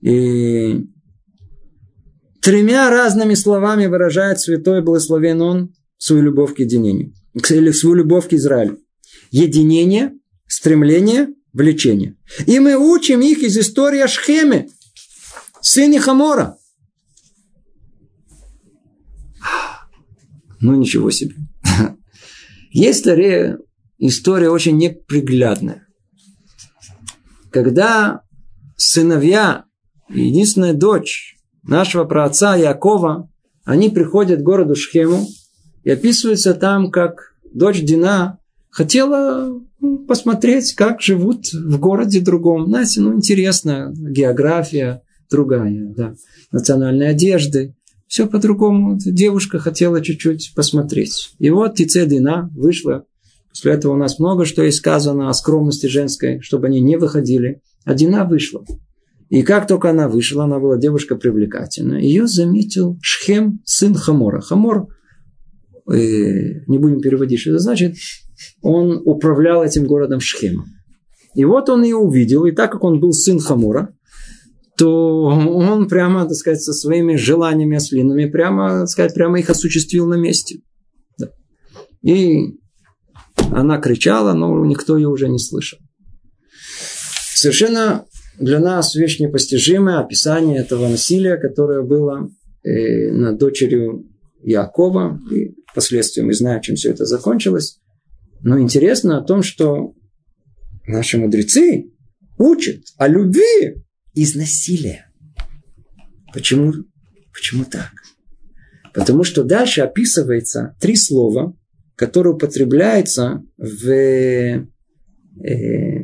И 0.00 0.84
тремя 2.40 2.90
разными 2.90 3.34
словами 3.34 3.86
выражает 3.86 4.40
святой 4.40 4.82
благословен 4.82 5.40
он 5.40 5.74
свою 5.98 6.22
любовь 6.22 6.54
к 6.54 6.58
единению. 6.58 7.14
Или 7.48 7.70
свою 7.70 7.96
любовь 7.96 8.28
к 8.28 8.32
Израилю. 8.32 8.78
Единение, 9.30 10.12
стремление, 10.46 11.28
влечение. 11.52 12.16
И 12.46 12.58
мы 12.58 12.76
учим 12.76 13.20
их 13.20 13.38
из 13.38 13.56
истории 13.56 14.00
о 14.00 14.08
Шхеме, 14.08 14.68
сыне 15.60 16.00
Хамора. 16.00 16.58
Ну, 20.62 20.76
ничего 20.76 21.10
себе. 21.10 21.34
Есть 22.70 23.06
история 23.98 24.48
очень 24.48 24.78
неприглядная. 24.78 25.86
Когда 27.50 28.22
сыновья, 28.76 29.64
единственная 30.08 30.72
дочь 30.72 31.36
нашего 31.64 32.04
праотца 32.04 32.56
Якова, 32.56 33.28
они 33.64 33.90
приходят 33.90 34.40
к 34.40 34.44
городу 34.44 34.74
Шхему 34.74 35.26
и 35.84 35.90
описываются 35.90 36.54
там, 36.54 36.90
как 36.90 37.34
дочь 37.52 37.82
Дина 37.82 38.38
хотела 38.70 39.60
ну, 39.80 39.98
посмотреть, 40.06 40.74
как 40.74 41.00
живут 41.00 41.52
в 41.52 41.78
городе 41.78 42.20
другом. 42.20 42.66
Знаете, 42.66 43.00
ну 43.00 43.14
интересно, 43.14 43.92
география 43.94 45.02
другая, 45.30 45.92
да, 45.96 46.14
национальные 46.50 47.10
одежды, 47.10 47.74
все 48.12 48.26
по-другому. 48.26 48.98
Девушка 48.98 49.58
хотела 49.58 50.02
чуть-чуть 50.02 50.52
посмотреть. 50.54 51.30
И 51.38 51.48
вот 51.48 51.76
Тице 51.76 52.04
Дина 52.04 52.50
вышла. 52.54 53.06
После 53.48 53.72
этого 53.72 53.94
у 53.94 53.96
нас 53.96 54.18
много 54.18 54.44
что 54.44 54.62
есть 54.62 54.76
сказано 54.76 55.30
о 55.30 55.32
скромности 55.32 55.86
женской, 55.86 56.42
чтобы 56.42 56.66
они 56.66 56.80
не 56.80 56.98
выходили. 56.98 57.62
А 57.86 57.94
Дина 57.94 58.26
вышла. 58.26 58.66
И 59.30 59.42
как 59.42 59.66
только 59.66 59.88
она 59.88 60.10
вышла, 60.10 60.44
она 60.44 60.58
была 60.58 60.76
девушка 60.76 61.16
привлекательная, 61.16 62.00
ее 62.00 62.26
заметил 62.26 62.98
Шхем, 63.00 63.60
сын 63.64 63.94
Хамора. 63.94 64.42
Хамор, 64.42 64.88
э, 65.90 66.66
не 66.66 66.78
будем 66.78 67.00
переводить, 67.00 67.40
что 67.40 67.52
это 67.52 67.60
значит, 67.60 67.96
он 68.60 69.00
управлял 69.06 69.64
этим 69.64 69.86
городом 69.86 70.20
Шхемом. 70.20 70.66
И 71.34 71.46
вот 71.46 71.70
он 71.70 71.82
ее 71.82 71.96
увидел, 71.96 72.44
и 72.44 72.52
так 72.52 72.72
как 72.72 72.84
он 72.84 73.00
был 73.00 73.14
сын 73.14 73.38
Хамора, 73.38 73.94
то 74.82 75.26
он 75.26 75.86
прямо, 75.86 76.24
так 76.24 76.34
сказать, 76.34 76.60
со 76.60 76.72
своими 76.72 77.14
желаниями 77.14 77.76
ослиными, 77.76 78.24
прямо, 78.28 78.80
так 78.80 78.88
сказать, 78.88 79.14
прямо 79.14 79.38
их 79.38 79.48
осуществил 79.48 80.08
на 80.08 80.16
месте. 80.16 80.58
Да. 81.18 81.28
И 82.02 82.58
она 83.52 83.78
кричала, 83.78 84.32
но 84.32 84.66
никто 84.66 84.96
ее 84.96 85.06
уже 85.06 85.28
не 85.28 85.38
слышал. 85.38 85.78
Совершенно 87.32 88.06
для 88.40 88.58
нас 88.58 88.96
вещь 88.96 89.20
непостижимая 89.20 90.00
описание 90.00 90.58
этого 90.58 90.88
насилия, 90.88 91.36
которое 91.36 91.82
было 91.82 92.28
э, 92.64 93.12
над 93.12 93.38
дочерью 93.38 94.10
Якова. 94.42 95.16
И 95.30 95.54
впоследствии 95.70 96.22
мы 96.22 96.34
знаем, 96.34 96.60
чем 96.60 96.74
все 96.74 96.90
это 96.90 97.04
закончилось. 97.04 97.78
Но 98.40 98.58
интересно 98.58 99.18
о 99.18 99.24
том, 99.24 99.44
что 99.44 99.94
наши 100.88 101.18
мудрецы 101.18 101.84
учат 102.36 102.80
о 102.96 103.06
любви 103.06 103.84
из 104.14 104.34
насилия. 104.34 105.10
Почему? 106.32 106.72
Почему 107.32 107.64
так? 107.64 107.92
Потому 108.94 109.24
что 109.24 109.42
дальше 109.42 109.80
описывается 109.80 110.76
три 110.80 110.96
слова, 110.96 111.56
которые 111.96 112.34
употребляются 112.34 113.42
в 113.56 113.88
э, 113.88 114.66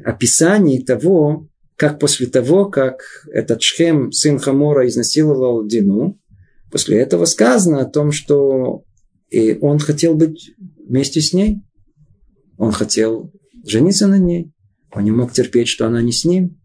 описании 0.04 0.82
того, 0.82 1.48
как 1.76 1.98
после 1.98 2.26
того, 2.26 2.66
как 2.66 3.00
этот 3.32 3.62
Шхем, 3.62 4.10
сын 4.10 4.38
Хамора, 4.38 4.88
изнасиловал 4.88 5.66
Дину, 5.66 6.18
после 6.70 6.98
этого 6.98 7.24
сказано 7.24 7.80
о 7.80 7.86
том, 7.86 8.10
что 8.10 8.84
и 9.30 9.50
э, 9.50 9.58
он 9.60 9.78
хотел 9.78 10.14
быть 10.14 10.52
вместе 10.86 11.20
с 11.20 11.32
ней. 11.32 11.62
Он 12.56 12.72
хотел 12.72 13.32
жениться 13.64 14.06
на 14.06 14.18
ней. 14.18 14.52
Он 14.92 15.04
не 15.04 15.10
мог 15.10 15.32
терпеть, 15.32 15.68
что 15.68 15.86
она 15.86 16.02
не 16.02 16.12
с 16.12 16.24
ним. 16.24 16.57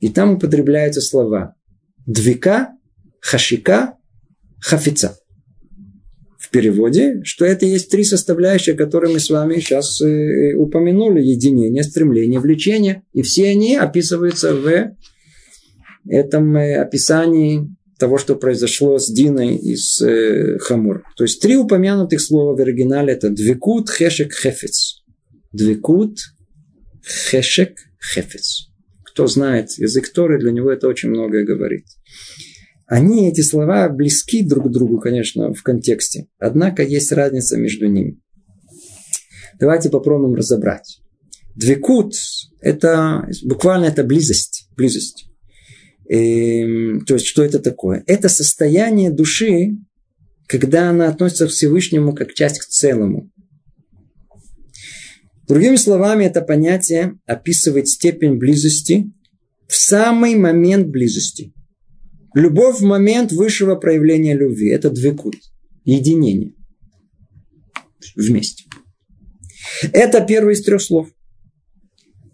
И 0.00 0.08
там 0.08 0.34
употребляются 0.34 1.00
слова 1.00 1.54
двика, 2.06 2.72
хашика, 3.20 3.96
хафица. 4.60 5.18
В 6.38 6.50
переводе, 6.50 7.22
что 7.24 7.44
это 7.44 7.66
есть 7.66 7.90
три 7.90 8.04
составляющие, 8.04 8.76
которые 8.76 9.12
мы 9.12 9.18
с 9.18 9.30
вами 9.30 9.58
сейчас 9.58 10.00
э, 10.00 10.54
упомянули. 10.54 11.20
Единение, 11.20 11.82
стремление, 11.82 12.38
влечение. 12.38 13.02
И 13.12 13.22
все 13.22 13.48
они 13.48 13.74
описываются 13.74 14.54
в 14.54 14.94
этом 16.08 16.56
э, 16.56 16.76
описании 16.76 17.74
того, 17.98 18.16
что 18.18 18.36
произошло 18.36 18.98
с 18.98 19.10
Диной 19.12 19.56
из 19.56 20.00
э, 20.00 20.58
Хамур. 20.60 21.02
То 21.16 21.24
есть 21.24 21.42
три 21.42 21.56
упомянутых 21.56 22.20
слова 22.20 22.56
в 22.56 22.60
оригинале 22.60 23.14
это 23.14 23.28
двикут, 23.28 23.90
хешек, 23.90 24.32
хефец. 24.32 25.02
Двикут, 25.52 26.18
хешек, 27.04 27.76
хефец 28.00 28.68
кто 29.16 29.26
знает 29.28 29.70
язык 29.78 30.12
Торы, 30.12 30.38
для 30.38 30.52
него 30.52 30.70
это 30.70 30.88
очень 30.88 31.08
многое 31.08 31.42
говорит. 31.42 31.86
Они, 32.86 33.30
эти 33.30 33.40
слова, 33.40 33.88
близки 33.88 34.42
друг 34.42 34.66
к 34.68 34.70
другу, 34.70 35.00
конечно, 35.00 35.54
в 35.54 35.62
контексте. 35.62 36.26
Однако 36.38 36.82
есть 36.82 37.12
разница 37.12 37.56
между 37.56 37.86
ними. 37.86 38.20
Давайте 39.58 39.88
попробуем 39.88 40.34
разобрать. 40.34 41.00
Двекут– 41.54 42.12
это 42.60 43.26
буквально 43.42 43.86
это 43.86 44.04
близость. 44.04 44.68
близость. 44.76 45.30
И, 46.10 46.60
эм, 46.60 47.04
то 47.06 47.14
есть, 47.14 47.24
что 47.24 47.42
это 47.42 47.58
такое? 47.58 48.04
Это 48.06 48.28
состояние 48.28 49.10
души, 49.10 49.78
когда 50.46 50.90
она 50.90 51.08
относится 51.08 51.46
к 51.46 51.52
Всевышнему 51.52 52.14
как 52.14 52.34
часть 52.34 52.58
к 52.58 52.66
целому. 52.66 53.30
Другими 55.48 55.76
словами, 55.76 56.24
это 56.24 56.42
понятие 56.42 57.18
описывает 57.24 57.88
степень 57.88 58.36
близости 58.36 59.12
в 59.68 59.76
самый 59.76 60.34
момент 60.34 60.88
близости. 60.88 61.52
Любовь 62.34 62.80
в 62.80 62.84
момент 62.84 63.32
высшего 63.32 63.76
проявления 63.76 64.36
любви. 64.36 64.70
Это 64.70 64.90
двекут. 64.90 65.36
Единение. 65.84 66.52
Вместе. 68.14 68.64
Это 69.92 70.20
первый 70.20 70.54
из 70.54 70.62
трех 70.62 70.82
слов. 70.82 71.08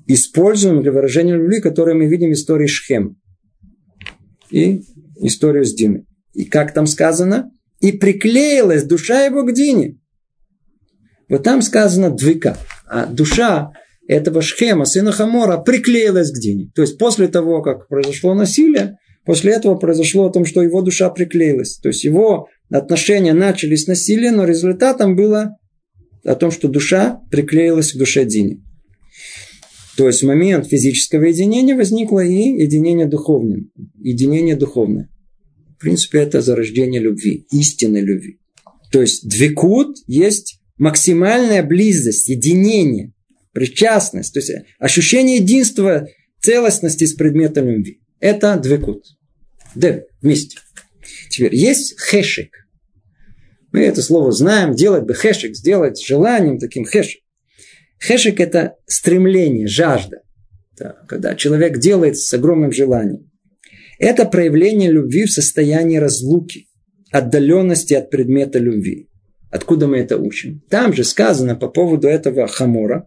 Используем 0.06 0.82
для 0.82 0.90
выражения 0.90 1.36
любви, 1.36 1.60
которое 1.60 1.94
мы 1.94 2.06
видим 2.06 2.30
в 2.30 2.32
истории 2.32 2.66
Шхем. 2.66 3.20
И 4.50 4.82
историю 5.20 5.64
с 5.64 5.74
Диной. 5.74 6.06
И 6.32 6.44
как 6.44 6.74
там 6.74 6.86
сказано? 6.86 7.50
И 7.80 7.92
приклеилась 7.92 8.84
душа 8.84 9.24
его 9.24 9.44
к 9.44 9.52
Дине. 9.52 9.98
Вот 11.28 11.44
там 11.44 11.62
сказано 11.62 12.10
двика. 12.10 12.58
А 12.92 13.06
душа 13.06 13.72
этого 14.06 14.42
Шхема, 14.42 14.84
сына 14.84 15.12
Хамора, 15.12 15.56
приклеилась 15.56 16.30
к 16.30 16.38
Дине. 16.38 16.70
То 16.74 16.82
есть 16.82 16.98
после 16.98 17.26
того, 17.26 17.62
как 17.62 17.88
произошло 17.88 18.34
насилие, 18.34 18.98
после 19.24 19.52
этого 19.52 19.76
произошло 19.76 20.26
о 20.26 20.30
том, 20.30 20.44
что 20.44 20.62
его 20.62 20.82
душа 20.82 21.08
приклеилась. 21.08 21.78
То 21.78 21.88
есть 21.88 22.04
его 22.04 22.48
отношения 22.70 23.32
начались 23.32 23.84
с 23.84 23.86
насилия, 23.86 24.30
но 24.30 24.44
результатом 24.44 25.16
было 25.16 25.56
о 26.22 26.34
том, 26.34 26.50
что 26.50 26.68
душа 26.68 27.22
приклеилась 27.30 27.94
к 27.94 27.96
душе 27.96 28.26
Дини. 28.26 28.62
То 29.96 30.06
есть 30.06 30.22
в 30.22 30.26
момент 30.26 30.66
физического 30.66 31.24
единения 31.24 31.74
возникло 31.74 32.22
и 32.22 32.62
единение 32.62 33.06
духовное. 33.06 33.64
Единение 33.96 34.56
духовное. 34.56 35.08
В 35.78 35.80
принципе, 35.80 36.18
это 36.18 36.42
зарождение 36.42 37.00
любви, 37.00 37.46
истинной 37.50 38.02
любви. 38.02 38.38
То 38.90 39.00
есть 39.00 39.26
двекут 39.26 39.96
есть 40.06 40.61
максимальная 40.82 41.62
близость, 41.62 42.28
единение, 42.28 43.12
причастность, 43.52 44.34
то 44.34 44.40
есть 44.40 44.50
ощущение 44.80 45.36
единства, 45.36 46.08
целостности 46.40 47.04
с 47.04 47.12
предметом 47.12 47.68
любви. 47.68 48.00
Это 48.18 48.56
двекут. 48.56 49.04
Д 49.76 50.06
вместе. 50.20 50.58
Теперь 51.30 51.54
есть 51.54 51.94
хешек. 52.00 52.66
Мы 53.70 53.82
это 53.82 54.02
слово 54.02 54.32
знаем, 54.32 54.74
делать 54.74 55.04
бы 55.04 55.14
хешек, 55.14 55.54
сделать 55.54 56.04
желанием 56.04 56.58
таким 56.58 56.84
хешек. 56.84 57.22
Хешек– 58.00 58.40
это 58.40 58.74
стремление, 58.86 59.68
жажда. 59.68 60.22
Да, 60.76 60.96
когда 61.06 61.36
человек 61.36 61.78
делает 61.78 62.18
с 62.18 62.34
огромным 62.34 62.72
желанием. 62.72 63.30
Это 64.00 64.24
проявление 64.24 64.90
любви 64.90 65.26
в 65.26 65.30
состоянии 65.30 65.98
разлуки, 65.98 66.66
отдаленности 67.12 67.94
от 67.94 68.10
предмета 68.10 68.58
любви. 68.58 69.11
Откуда 69.52 69.86
мы 69.86 69.98
это 69.98 70.16
учим? 70.16 70.62
Там 70.70 70.94
же 70.94 71.04
сказано 71.04 71.54
по 71.54 71.68
поводу 71.68 72.08
этого 72.08 72.46
хамора. 72.46 73.06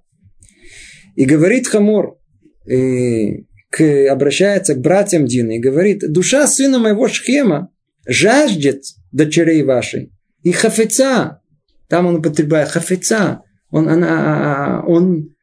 И 1.16 1.26
говорит 1.26 1.68
хамор, 1.68 2.20
и 2.68 3.46
к, 3.72 4.08
обращается 4.08 4.76
к 4.76 4.80
братьям 4.80 5.26
Дины 5.26 5.58
и 5.58 5.60
говорит, 5.60 6.04
душа 6.08 6.46
сына 6.46 6.78
моего 6.78 7.08
Шхема 7.08 7.72
жаждет 8.08 8.84
дочерей 9.12 9.64
вашей. 9.64 10.12
И 10.44 10.52
хафеца, 10.52 11.42
там 11.90 12.06
он 12.06 12.18
употребляет 12.18 12.70
хафеца, 12.70 13.42
он, 13.72 13.90
она, 13.90 14.84
он 14.86 15.36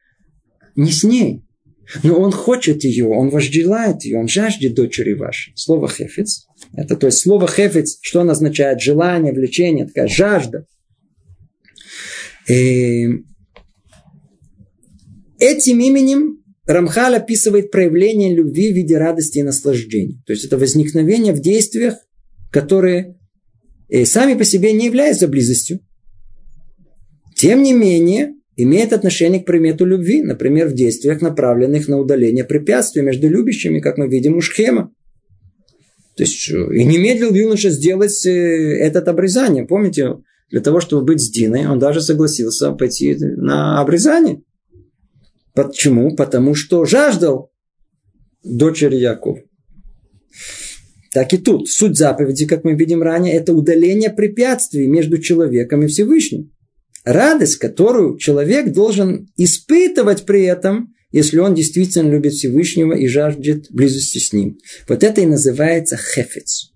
не 0.77 0.91
с 0.91 1.03
ней, 1.03 1.43
но 2.01 2.17
он 2.17 2.31
хочет 2.31 2.85
ее, 2.85 3.09
он 3.09 3.29
вожделает 3.29 4.05
ее, 4.05 4.19
он 4.19 4.29
жаждет 4.29 4.73
дочери 4.73 5.13
вашей. 5.13 5.51
Слово 5.57 5.89
хефец. 5.89 6.47
Это 6.73 6.95
то 6.95 7.07
есть 7.07 7.19
слово 7.19 7.49
хефец, 7.49 7.99
что 8.01 8.21
оно 8.21 8.31
означает? 8.31 8.81
Желание, 8.81 9.33
влечение, 9.33 9.85
такая 9.85 10.07
жажда. 10.07 10.65
И 12.47 13.07
этим 15.39 15.79
именем 15.79 16.43
Рамхаль 16.65 17.15
описывает 17.15 17.71
проявление 17.71 18.33
любви 18.33 18.71
в 18.71 18.75
виде 18.75 18.97
радости 18.97 19.39
и 19.39 19.43
наслаждения. 19.43 20.21
То 20.25 20.33
есть 20.33 20.45
это 20.45 20.57
возникновение 20.57 21.33
в 21.33 21.41
действиях, 21.41 21.95
которые 22.51 23.17
э, 23.89 24.05
сами 24.05 24.35
по 24.35 24.45
себе 24.45 24.71
не 24.71 24.85
являются 24.85 25.27
близостью, 25.27 25.79
тем 27.35 27.63
не 27.63 27.73
менее, 27.73 28.35
имеет 28.55 28.93
отношение 28.93 29.41
к 29.41 29.45
предмету 29.45 29.85
любви, 29.85 30.21
например, 30.21 30.67
в 30.69 30.73
действиях, 30.73 31.21
направленных 31.21 31.87
на 31.87 31.99
удаление 31.99 32.45
препятствий 32.45 33.01
между 33.01 33.27
любящими, 33.27 33.79
как 33.79 33.97
мы 33.97 34.07
видим 34.07 34.37
у 34.37 34.41
Шхема. 34.41 34.93
То 36.15 36.23
есть, 36.23 36.47
и 36.49 36.83
не 36.83 36.99
медлил 36.99 37.33
юноша 37.33 37.71
сделать 37.71 38.25
э, 38.25 38.29
это 38.29 38.99
обрезание. 38.99 39.65
Помните, 39.65 40.17
для 40.53 40.61
того, 40.61 40.81
чтобы 40.81 41.03
быть 41.03 41.19
с 41.19 41.31
Диной, 41.31 41.65
он 41.65 41.79
даже 41.79 41.99
согласился 41.99 42.73
пойти 42.73 43.15
на 43.15 43.81
обрезание. 43.81 44.43
Почему? 45.55 46.15
Потому 46.15 46.53
что 46.53 46.85
жаждал 46.85 47.51
дочери 48.43 48.97
Яков. 48.97 49.39
Так 51.11 51.33
и 51.33 51.39
тут. 51.39 51.67
Суть 51.69 51.97
заповеди, 51.97 52.45
как 52.45 52.65
мы 52.65 52.75
видим 52.75 53.01
ранее, 53.01 53.33
это 53.33 53.51
удаление 53.51 54.11
препятствий 54.11 54.85
между 54.85 55.17
человеком 55.17 55.81
и 55.81 55.87
Всевышним 55.87 56.51
радость, 57.03 57.55
которую 57.55 58.19
человек 58.19 58.71
должен 58.73 59.31
испытывать 59.35 60.27
при 60.27 60.43
этом, 60.43 60.93
если 61.11 61.39
он 61.39 61.55
действительно 61.55 62.11
любит 62.11 62.33
Всевышнего 62.33 62.93
и 62.93 63.07
жаждет 63.07 63.71
близости 63.71 64.19
с 64.19 64.31
ним. 64.31 64.59
Вот 64.87 65.03
это 65.03 65.19
и 65.19 65.25
называется 65.25 65.97
хефец. 65.97 66.71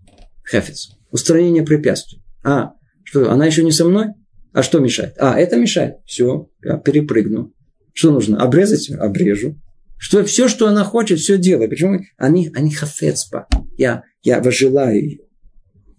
Хефец. 0.49 0.97
Устранение 1.11 1.61
препятствий. 1.61 2.23
А, 2.43 2.71
что, 3.07 3.31
она 3.31 3.45
еще 3.45 3.63
не 3.63 3.71
со 3.71 3.85
мной? 3.85 4.07
А 4.51 4.61
что 4.61 4.79
мешает? 4.79 5.15
А, 5.17 5.39
это 5.39 5.55
мешает. 5.55 5.95
Все, 6.05 6.49
я 6.61 6.75
перепрыгну. 6.75 7.53
Что 7.93 8.11
нужно? 8.11 8.43
Обрезать? 8.43 8.91
Обрежу. 8.91 9.57
Что, 9.97 10.25
все, 10.25 10.49
что 10.49 10.67
она 10.67 10.83
хочет, 10.83 11.19
все 11.19 11.37
делай. 11.37 11.69
Почему? 11.69 12.01
Они, 12.17 12.51
они 12.53 12.73
хафецпа. 12.73 13.47
Я, 13.77 14.03
я 14.23 14.41
вожелаю 14.41 15.01
ее. 15.01 15.19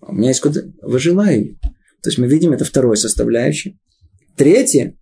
У 0.03 0.13
меня 0.13 0.29
есть 0.29 0.41
куда... 0.41 0.61
Вожелаю 0.83 1.41
ее. 1.41 1.59
То 2.03 2.11
есть 2.11 2.19
мы 2.19 2.27
видим, 2.27 2.53
это 2.53 2.67
второе 2.67 2.97
составляющее. 2.97 3.79
Третье. 4.37 4.95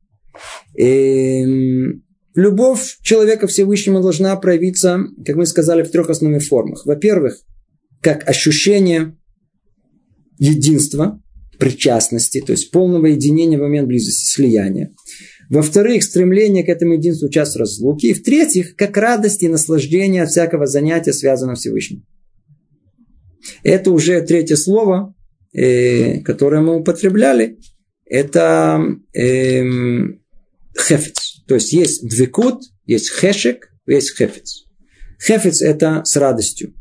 Эм, 0.78 2.04
любовь 2.36 2.98
человека 3.02 3.48
Всевышнему 3.48 4.00
должна 4.00 4.36
проявиться, 4.36 5.00
как 5.24 5.34
мы 5.34 5.46
сказали, 5.46 5.82
в 5.82 5.90
трех 5.90 6.08
основных 6.08 6.44
формах. 6.44 6.86
Во-первых, 6.86 7.40
как 8.00 8.28
ощущение 8.28 9.18
единства, 10.38 11.20
причастности, 11.58 12.40
то 12.40 12.52
есть 12.52 12.70
полного 12.70 13.06
единения 13.06 13.58
в 13.58 13.62
момент 13.62 13.88
близости, 13.88 14.32
слияния. 14.32 14.94
Во-вторых, 15.48 16.02
стремление 16.02 16.64
к 16.64 16.68
этому 16.68 16.94
единству 16.94 17.28
час 17.28 17.56
разлуки. 17.56 18.06
И 18.06 18.14
в-третьих, 18.14 18.74
как 18.74 18.96
радость 18.96 19.42
и 19.42 19.48
наслаждение 19.48 20.24
от 20.24 20.30
всякого 20.30 20.66
занятия, 20.66 21.12
связанного 21.12 21.54
с 21.54 21.60
Всевышним. 21.60 22.04
Это 23.62 23.92
уже 23.92 24.20
третье 24.22 24.56
слово, 24.56 25.14
э, 25.52 26.20
которое 26.20 26.62
мы 26.62 26.76
употребляли 26.76 27.58
это 28.06 28.80
эм, 29.12 30.22
хефец. 30.78 31.42
То 31.46 31.54
есть 31.54 31.72
есть 31.72 32.08
двекут, 32.08 32.62
есть 32.86 33.10
хешек, 33.10 33.70
есть 33.86 34.16
хефец. 34.16 34.64
Хефец– 35.24 35.60
это 35.62 36.04
с 36.04 36.16
радостью. 36.16 36.74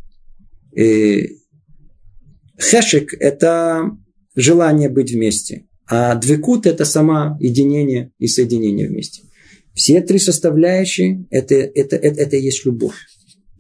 И 0.76 1.38
хешек– 2.60 3.14
это 3.20 3.92
желание 4.36 4.90
быть 4.90 5.12
вместе. 5.12 5.66
А 5.88 6.16
двекут– 6.16 6.66
это 6.68 6.86
сама 6.86 7.38
единение 7.40 8.12
и 8.18 8.28
соединение 8.28 8.88
вместе. 8.88 9.22
Все 9.74 10.02
три 10.02 10.20
составляющие 10.20 11.26
это,– 11.30 11.56
это, 11.76 11.96
это, 11.96 12.22
это 12.22 12.36
есть 12.38 12.66
любовь. 12.66 12.96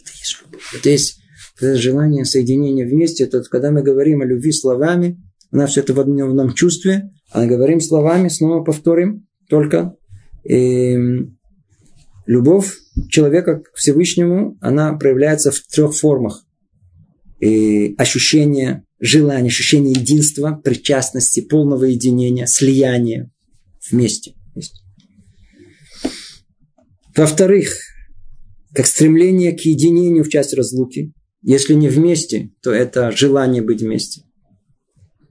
Это 0.01 0.11
есть 0.17 0.37
любовь. 0.43 0.63
Это 0.73 0.89
есть 0.89 1.19
желание 1.59 2.25
соединения 2.25 2.87
вместе. 2.87 3.25
Это 3.25 3.43
когда 3.43 3.71
мы 3.71 3.83
говорим 3.83 4.21
о 4.21 4.25
любви 4.25 4.51
словами, 4.51 5.21
у 5.51 5.57
нас 5.57 5.71
все 5.71 5.81
это 5.81 5.93
в 5.93 5.99
одном 5.99 6.53
чувстве, 6.53 7.11
а 7.31 7.45
говорим 7.45 7.79
словами, 7.79 8.27
снова 8.29 8.63
повторим, 8.63 9.27
только 9.49 9.95
э, 10.49 10.95
любовь 12.25 12.73
человека 13.09 13.61
к 13.61 13.75
Всевышнему, 13.75 14.57
она 14.61 14.93
проявляется 14.93 15.51
в 15.51 15.59
трех 15.59 15.95
формах. 15.95 16.44
И 17.39 17.95
ощущение 17.97 18.85
желания, 18.99 19.47
ощущение 19.47 19.93
единства, 19.93 20.59
причастности, 20.63 21.41
полного 21.41 21.85
единения, 21.85 22.45
слияния 22.45 23.31
вместе. 23.91 24.33
вместе. 24.53 24.79
Во-вторых, 27.15 27.77
как 28.73 28.87
стремление 28.87 29.53
к 29.53 29.61
единению 29.61 30.23
в 30.23 30.29
часть 30.29 30.53
разлуки. 30.53 31.13
Если 31.41 31.73
не 31.73 31.87
вместе, 31.87 32.51
то 32.61 32.71
это 32.71 33.11
желание 33.11 33.61
быть 33.61 33.81
вместе. 33.81 34.23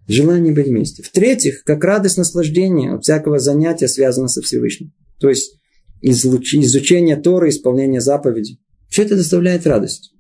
Желание 0.07 0.53
быть 0.53 0.69
вместе. 0.69 1.03
В-третьих, 1.03 1.63
как 1.65 1.83
радость 1.85 2.17
наслаждения 2.17 2.95
от 2.95 3.03
всякого 3.03 3.39
занятия, 3.39 3.89
связанного 3.89 4.29
со 4.29 4.41
Всевышним. 4.43 4.93
То 5.19 5.29
есть 5.29 5.59
изучение 6.01 7.17
Торы, 7.17 7.49
исполнение 7.49 8.01
заповедей. 8.01 8.61
Все 8.89 9.03
это 9.03 9.17
доставляет 9.17 9.67
радость. 9.67 10.14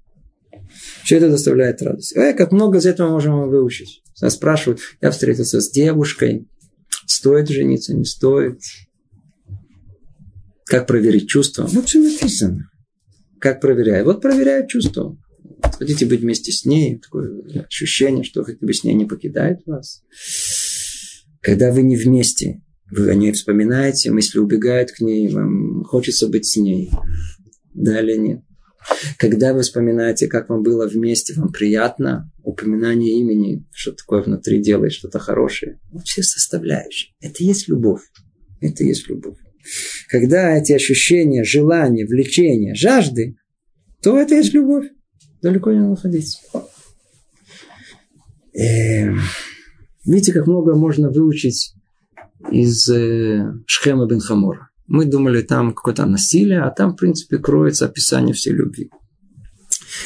Все 1.04 1.16
это 1.16 1.28
доставляет 1.28 1.82
радость. 1.82 2.16
Эй, 2.16 2.34
как 2.34 2.50
много 2.50 2.78
из 2.78 2.86
этого 2.86 3.10
можем 3.10 3.48
выучить. 3.48 4.02
Нас 4.20 4.34
спрашивают, 4.34 4.80
я 5.02 5.10
встретился 5.10 5.60
с 5.60 5.70
девушкой, 5.70 6.48
стоит 7.06 7.48
жениться, 7.48 7.94
не 7.94 8.04
стоит. 8.04 8.60
Как 10.64 10.86
проверить 10.86 11.28
чувства? 11.28 11.68
Ну, 11.70 11.82
все 11.82 12.00
написано. 12.00 12.70
Как 13.38 13.60
проверяю? 13.60 14.06
Вот 14.06 14.22
проверяю 14.22 14.66
чувства. 14.66 15.16
Хотите 15.78 16.06
быть 16.06 16.20
вместе 16.20 16.52
с 16.52 16.64
ней, 16.64 16.98
такое 16.98 17.42
ощущение, 17.66 18.24
что 18.24 18.42
хотя 18.42 18.64
бы 18.64 18.72
с 18.72 18.82
ней 18.82 18.94
не 18.94 19.04
покидает 19.04 19.60
вас. 19.66 20.02
Когда 21.42 21.70
вы 21.70 21.82
не 21.82 21.96
вместе, 21.96 22.62
вы 22.90 23.10
о 23.10 23.14
ней 23.14 23.32
вспоминаете, 23.32 24.10
мысли 24.10 24.38
убегают 24.38 24.92
к 24.92 25.00
ней, 25.00 25.28
вам 25.28 25.84
хочется 25.84 26.28
быть 26.28 26.46
с 26.46 26.56
ней. 26.56 26.90
Да 27.74 28.00
или 28.00 28.16
нет? 28.16 28.40
Когда 29.18 29.52
вы 29.54 29.62
вспоминаете, 29.62 30.26
как 30.26 30.48
вам 30.48 30.62
было 30.62 30.86
вместе, 30.86 31.34
вам 31.34 31.52
приятно, 31.52 32.30
упоминание 32.42 33.18
имени, 33.18 33.66
что 33.72 33.92
такое 33.92 34.22
внутри 34.22 34.62
делает, 34.62 34.92
что-то 34.92 35.18
хорошее. 35.18 35.80
Вот 35.90 36.06
все 36.06 36.22
составляющие. 36.22 37.12
Это 37.20 37.42
есть 37.42 37.68
любовь. 37.68 38.02
Это 38.60 38.84
есть 38.84 39.08
любовь. 39.08 39.38
Когда 40.08 40.56
эти 40.56 40.72
ощущения, 40.72 41.44
желания, 41.44 42.06
влечения, 42.06 42.74
жажды, 42.74 43.36
то 44.02 44.18
это 44.18 44.34
есть 44.34 44.52
любовь 44.52 44.86
далеко 45.40 45.72
не 45.72 45.80
находиться. 45.80 46.38
Эм, 48.54 49.20
Видите, 50.06 50.32
как 50.32 50.46
много 50.46 50.74
можно 50.74 51.10
выучить 51.10 51.74
из 52.50 52.88
э, 52.90 53.54
Шхема 53.66 54.06
бен 54.06 54.20
Хамора. 54.20 54.68
Мы 54.86 55.06
думали, 55.06 55.42
там 55.42 55.72
какое-то 55.72 56.04
насилие, 56.06 56.60
а 56.60 56.70
там, 56.70 56.92
в 56.92 56.96
принципе, 56.96 57.38
кроется 57.38 57.86
описание 57.86 58.34
всей 58.34 58.52
любви. 58.52 58.90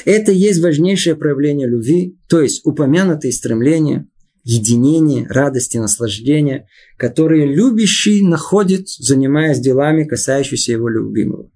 Это 0.05 0.33
есть 0.33 0.62
важнейшее 0.62 1.16
проявление 1.16 1.68
любви, 1.68 2.16
то 2.29 2.41
есть 2.41 2.64
упомянутые 2.64 3.33
стремления, 3.33 4.07
единение, 4.45 5.26
радости, 5.29 5.79
наслаждения, 5.79 6.68
которые 6.97 7.47
любящий 7.47 8.22
находит, 8.26 8.89
занимаясь 8.89 9.61
делами, 9.61 10.05
касающимися 10.05 10.72
его 10.72 10.89
любимого. 10.89 11.51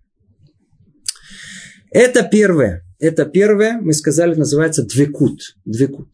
Это 1.91 2.23
первое. 2.23 2.83
Это 2.99 3.25
первое, 3.25 3.81
мы 3.81 3.93
сказали, 3.93 4.35
называется 4.35 4.85
двекут. 4.85 5.57
Двекут. 5.65 6.09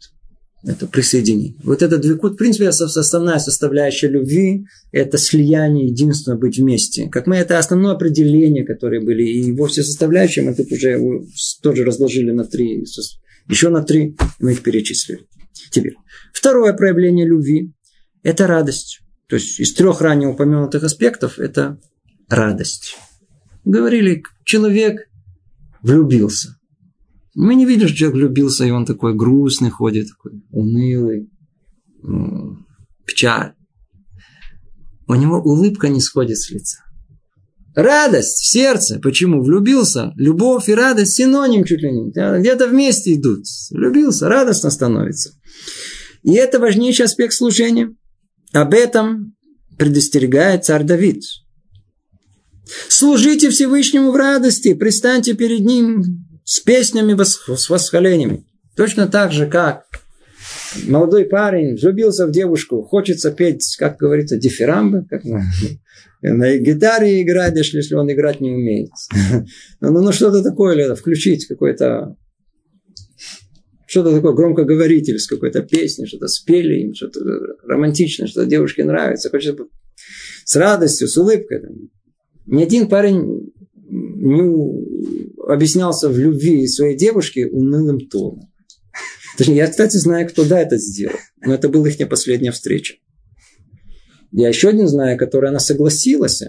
Это 0.65 0.89
присоединение. 0.89 1.55
Вот 1.63 1.83
этот 1.83 2.01
двекут, 2.01 2.33
в 2.35 2.37
принципе, 2.37 2.69
основная 2.69 3.39
составляющая 3.39 4.09
любви– 4.09 4.67
это 4.93 5.17
слияние, 5.17 5.87
единство, 5.87 6.35
быть 6.35 6.59
вместе. 6.59 7.09
Как 7.09 7.29
мы, 7.29 7.37
это 7.37 7.59
основное 7.59 7.93
определение, 7.93 8.65
которые 8.65 9.01
были. 9.01 9.23
И 9.23 9.47
его 9.47 9.67
все 9.69 9.85
составляющие 9.85 10.45
мы 10.45 10.55
тут 10.55 10.73
уже 10.73 10.99
тоже 11.63 11.85
разложили 11.85 12.33
на 12.33 12.45
три, 12.45 12.85
еще 13.49 13.69
на 13.69 13.83
три, 13.83 14.17
мы 14.41 14.53
их 14.53 14.63
перечислили. 14.63 15.27
Теперь, 15.71 15.95
второе 16.33 16.73
проявление 16.73 17.27
любви– 17.27 17.73
это 18.25 18.49
радость. 18.49 19.01
То 19.29 19.37
есть, 19.37 19.61
из 19.61 19.75
трех 19.75 20.01
ранее 20.01 20.29
упомянутых 20.29 20.83
аспектов– 20.83 21.39
это 21.39 21.79
радость. 22.29 22.97
Говорили, 23.65 24.23
человек 24.45 25.09
влюбился. 25.83 26.58
Мы 27.41 27.55
не 27.55 27.67
видим, 27.67 27.87
что 27.87 27.97
человек 27.97 28.17
влюбился, 28.17 28.65
и 28.65 28.73
он 28.73 28.85
такой 28.85 29.15
грустный 29.15 29.71
ходит, 29.71 30.09
такой 30.09 30.43
унылый, 30.51 31.31
печаль. 33.07 33.53
У 35.07 35.15
него 35.15 35.41
улыбка 35.41 35.89
не 35.89 36.01
сходит 36.01 36.39
с 36.39 36.51
лица. 36.51 36.79
Радость 37.77 38.41
в 38.41 38.51
сердце. 38.51 38.99
Почему? 38.99 39.41
Влюбился. 39.41 40.13
Любовь 40.17 40.69
и 40.69 40.75
радость 40.75 41.15
синоним 41.15 41.63
чуть 41.63 41.81
ли 41.81 41.93
не. 41.93 42.11
Где-то 42.11 42.67
вместе 42.67 43.15
идут. 43.15 43.45
Влюбился, 43.71 44.29
радостно 44.29 44.71
становится. 44.71 45.31
И 46.25 46.35
это 46.35 46.59
важнейший 46.59 47.05
аспект 47.05 47.35
служения. 47.35 47.95
Об 48.53 48.75
этом 48.75 49.37
предостерегает 49.79 50.65
царь 50.65 50.83
Давид. 50.83 51.23
Служите 52.89 53.49
Всевышнему 53.51 54.11
в 54.11 54.17
радости, 54.17 54.75
пристаньте 54.75 55.35
перед 55.35 55.61
Ним 55.61 56.28
с 56.49 56.61
песнями, 56.61 57.15
с 57.23 57.69
восхвалениями. 57.69 58.47
Точно 58.75 59.07
так 59.07 59.33
же, 59.33 59.47
как 59.47 59.85
молодой 60.87 61.27
парень 61.27 61.77
влюбился 61.77 62.27
в 62.27 62.31
девушку, 62.31 62.85
хочется 62.85 63.33
петь, 63.33 63.77
как 63.79 63.99
говорится, 63.99 64.39
дифирамбы, 64.39 65.05
как 65.11 65.25
на 66.23 66.57
гитаре 66.57 67.21
играть, 67.21 67.55
если 67.55 67.95
он 67.95 68.11
играть 68.11 68.41
не 68.41 68.51
умеет. 68.51 68.91
Ну, 69.81 69.93
ну, 69.93 70.01
ну 70.01 70.11
что-то 70.11 70.43
такое, 70.43 70.75
или 70.75 70.95
включить 70.95 71.47
какой-то 71.47 72.17
что-то 73.87 74.15
такое 74.15 74.33
громкоговоритель 74.33 75.19
с 75.19 75.27
какой-то 75.27 75.61
песней, 75.63 76.07
что-то 76.07 76.29
спели 76.29 76.81
им, 76.81 76.95
что-то 76.95 77.21
романтичное, 77.65 78.27
что 78.27 78.47
девушке 78.47 78.85
нравится, 78.85 79.29
хочется 79.29 79.65
с 80.47 80.57
радостью, 80.57 81.09
с 81.09 81.17
улыбкой. 81.19 81.61
Ни 82.47 82.63
один 82.63 82.89
парень 82.89 83.53
не 83.91 84.43
объяснялся 85.47 86.09
в 86.09 86.19
любви 86.19 86.67
своей 86.67 86.97
девушке 86.97 87.47
унылым 87.47 88.01
тоном. 88.09 88.51
Я, 89.39 89.69
кстати, 89.69 89.97
знаю, 89.97 90.29
кто 90.29 90.45
да 90.45 90.61
это 90.61 90.79
сделал. 90.79 91.17
Но 91.45 91.55
это 91.55 91.69
была 91.69 91.89
их 91.89 91.99
не 91.99 92.07
последняя 92.07 92.51
встреча. 92.51 92.95
Я 94.33 94.49
еще 94.49 94.69
один 94.69 94.89
знаю, 94.89 95.17
которая 95.17 95.51
она 95.51 95.61
согласилась, 95.61 96.43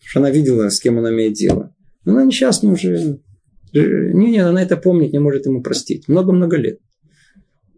что 0.00 0.20
она 0.20 0.30
видела, 0.30 0.68
с 0.68 0.80
кем 0.80 0.98
она 0.98 1.12
имеет 1.12 1.34
дело. 1.34 1.74
Но 2.04 2.12
она 2.12 2.24
несчастна 2.24 2.72
уже. 2.72 3.20
Не, 3.72 4.30
не, 4.30 4.38
она 4.38 4.62
это 4.62 4.76
помнит, 4.76 5.12
не 5.12 5.18
может 5.18 5.46
ему 5.46 5.62
простить. 5.62 6.08
Много-много 6.08 6.56
лет. 6.56 6.80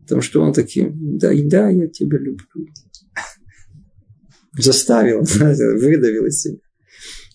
Потому 0.00 0.22
что 0.22 0.42
он 0.42 0.52
таким, 0.52 1.18
да, 1.18 1.32
и 1.32 1.46
да, 1.46 1.68
я 1.68 1.86
тебя 1.86 2.18
люблю. 2.18 2.44
Заставил, 4.58 5.20
выдавил 5.22 6.26
из 6.26 6.40
себя 6.40 6.58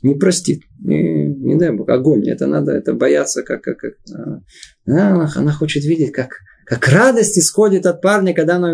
не 0.02 0.16
простит. 0.16 0.64
Не, 0.80 1.28
не 1.28 1.56
дай 1.56 1.72
Бог. 1.72 1.90
Огонь. 1.90 2.28
Это 2.28 2.48
надо, 2.48 2.72
это 2.72 2.94
бояться, 2.94 3.44
как, 3.44 3.62
как, 3.62 3.78
как 3.78 3.94
а, 4.14 4.42
она, 4.86 5.32
она 5.36 5.52
хочет 5.52 5.84
видеть, 5.84 6.12
как, 6.12 6.38
как 6.66 6.88
радость 6.88 7.38
исходит 7.38 7.86
от 7.86 8.02
парня, 8.02 8.34
когда 8.34 8.56
она 8.56 8.72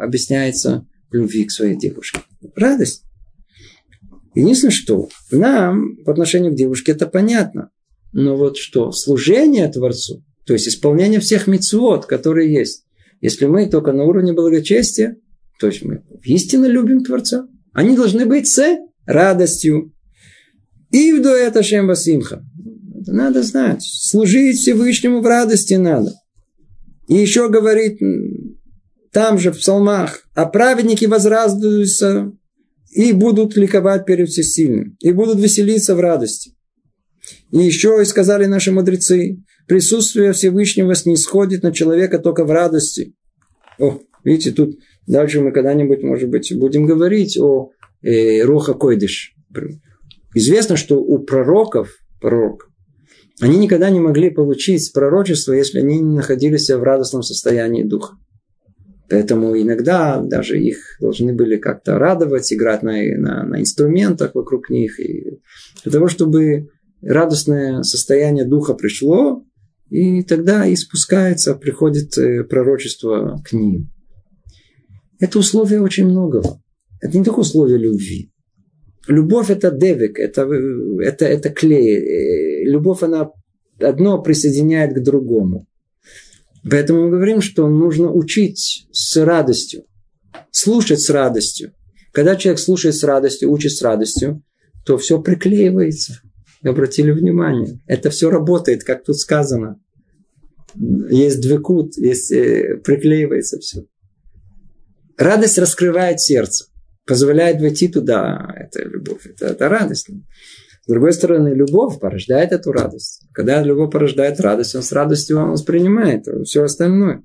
объясняется 0.00 0.86
любви 1.10 1.44
к 1.44 1.50
своей 1.50 1.76
девушке. 1.76 2.20
Радость. 2.56 3.04
Единственное, 4.34 4.72
что 4.72 5.08
нам 5.30 5.96
по 6.04 6.12
отношению 6.12 6.52
к 6.52 6.56
девушке 6.56 6.92
это 6.92 7.06
понятно. 7.06 7.70
Но 8.12 8.36
вот 8.36 8.56
что, 8.56 8.92
служение 8.92 9.68
Творцу, 9.68 10.24
то 10.46 10.52
есть 10.52 10.68
исполнение 10.68 11.20
всех 11.20 11.46
мецвод, 11.46 12.06
которые 12.06 12.52
есть, 12.52 12.84
если 13.20 13.46
мы 13.46 13.68
только 13.68 13.92
на 13.92 14.04
уровне 14.04 14.32
благочестия, 14.32 15.16
то 15.58 15.68
есть 15.68 15.84
мы 15.84 16.04
истинно 16.22 16.66
любим 16.66 17.02
Творца, 17.02 17.48
они 17.72 17.96
должны 17.96 18.26
быть 18.26 18.46
с 18.46 18.76
радостью, 19.06 19.93
Ивду 20.96 21.30
это 21.30 21.64
Шемба 21.64 21.96
Симха. 21.96 22.44
Надо 23.06 23.42
знать. 23.42 23.82
Служить 23.82 24.58
Всевышнему 24.58 25.20
в 25.20 25.26
радости 25.26 25.74
надо. 25.74 26.12
И 27.08 27.14
еще 27.14 27.48
говорит 27.48 27.98
там 29.12 29.38
же 29.38 29.50
в 29.50 29.58
псалмах, 29.58 30.24
а 30.34 30.46
праведники 30.46 31.04
возрадуются 31.06 32.32
и 32.92 33.12
будут 33.12 33.56
ликовать 33.56 34.06
перед 34.06 34.28
всесильным, 34.28 34.96
и 35.00 35.10
будут 35.10 35.40
веселиться 35.40 35.96
в 35.96 36.00
радости. 36.00 36.52
И 37.50 37.58
еще 37.58 37.98
и 38.00 38.04
сказали 38.04 38.46
наши 38.46 38.70
мудрецы, 38.70 39.42
присутствие 39.66 40.32
Всевышнего 40.32 40.94
снисходит 40.94 41.64
на 41.64 41.72
человека 41.72 42.20
только 42.20 42.44
в 42.44 42.52
радости. 42.52 43.14
О, 43.80 43.98
видите, 44.22 44.52
тут 44.52 44.78
дальше 45.08 45.40
мы 45.40 45.50
когда-нибудь, 45.50 46.04
может 46.04 46.30
быть, 46.30 46.56
будем 46.56 46.86
говорить 46.86 47.36
о 47.36 47.70
э, 48.02 48.42
Роха 48.42 48.74
Койдыш. 48.74 49.34
Известно, 50.34 50.76
что 50.76 51.00
у 51.00 51.18
пророков, 51.18 51.90
пророк, 52.20 52.68
они 53.40 53.58
никогда 53.58 53.90
не 53.90 54.00
могли 54.00 54.30
получить 54.30 54.92
пророчество, 54.92 55.52
если 55.52 55.80
они 55.80 55.98
не 55.98 56.16
находились 56.16 56.70
в 56.70 56.82
радостном 56.82 57.22
состоянии 57.22 57.82
духа. 57.82 58.16
Поэтому 59.10 59.60
иногда 59.60 60.20
даже 60.20 60.58
их 60.58 60.78
должны 61.00 61.34
были 61.34 61.56
как-то 61.56 61.98
радовать, 61.98 62.52
играть 62.52 62.82
на, 62.82 62.92
на, 63.18 63.44
на 63.44 63.60
инструментах 63.60 64.34
вокруг 64.34 64.70
них. 64.70 64.98
И 64.98 65.40
для 65.82 65.92
того, 65.92 66.08
чтобы 66.08 66.68
радостное 67.02 67.82
состояние 67.82 68.44
духа 68.44 68.74
пришло, 68.74 69.44
и 69.90 70.22
тогда 70.22 70.66
и 70.66 70.74
спускается, 70.74 71.54
приходит 71.54 72.16
э, 72.16 72.44
пророчество 72.44 73.42
к 73.44 73.52
ним. 73.52 73.90
Это 75.20 75.38
условие 75.38 75.82
очень 75.82 76.06
многого. 76.06 76.60
Это 77.00 77.18
не 77.18 77.24
только 77.24 77.40
условие 77.40 77.78
любви. 77.78 78.32
Любовь 79.06 79.50
это 79.50 79.70
девик, 79.70 80.18
это, 80.18 80.48
это, 81.00 81.26
это 81.26 81.50
клей. 81.50 82.64
Любовь, 82.64 83.02
она 83.02 83.30
одно 83.80 84.22
присоединяет 84.22 84.94
к 84.94 85.02
другому. 85.02 85.66
Поэтому 86.68 87.04
мы 87.04 87.10
говорим, 87.10 87.42
что 87.42 87.68
нужно 87.68 88.10
учить 88.10 88.86
с 88.90 89.22
радостью, 89.22 89.84
слушать 90.50 91.00
с 91.00 91.10
радостью. 91.10 91.72
Когда 92.12 92.36
человек 92.36 92.58
слушает 92.58 92.94
с 92.94 93.04
радостью, 93.04 93.50
учит 93.50 93.72
с 93.72 93.82
радостью, 93.82 94.42
то 94.86 94.96
все 94.96 95.20
приклеивается. 95.20 96.20
Обратили 96.62 97.10
внимание. 97.10 97.80
Это 97.86 98.08
все 98.08 98.30
работает, 98.30 98.84
как 98.84 99.04
тут 99.04 99.18
сказано. 99.18 99.78
Есть 100.74 101.40
двекут, 101.42 101.96
есть, 101.98 102.32
э, 102.32 102.80
приклеивается 102.82 103.58
все. 103.58 103.84
Радость 105.18 105.58
раскрывает 105.58 106.20
сердце 106.20 106.66
позволяет 107.06 107.60
войти 107.60 107.88
туда, 107.88 108.52
это 108.56 108.82
любовь, 108.82 109.26
это, 109.26 109.46
это 109.46 109.68
радость. 109.68 110.08
С 110.08 110.86
другой 110.86 111.12
стороны, 111.14 111.48
любовь 111.54 111.98
порождает 111.98 112.52
эту 112.52 112.72
радость. 112.72 113.26
Когда 113.32 113.62
любовь 113.62 113.90
порождает 113.90 114.40
радость, 114.40 114.74
он 114.74 114.82
с 114.82 114.92
радостью 114.92 115.38
он 115.38 115.50
воспринимает 115.52 116.26
все 116.44 116.62
остальное. 116.64 117.22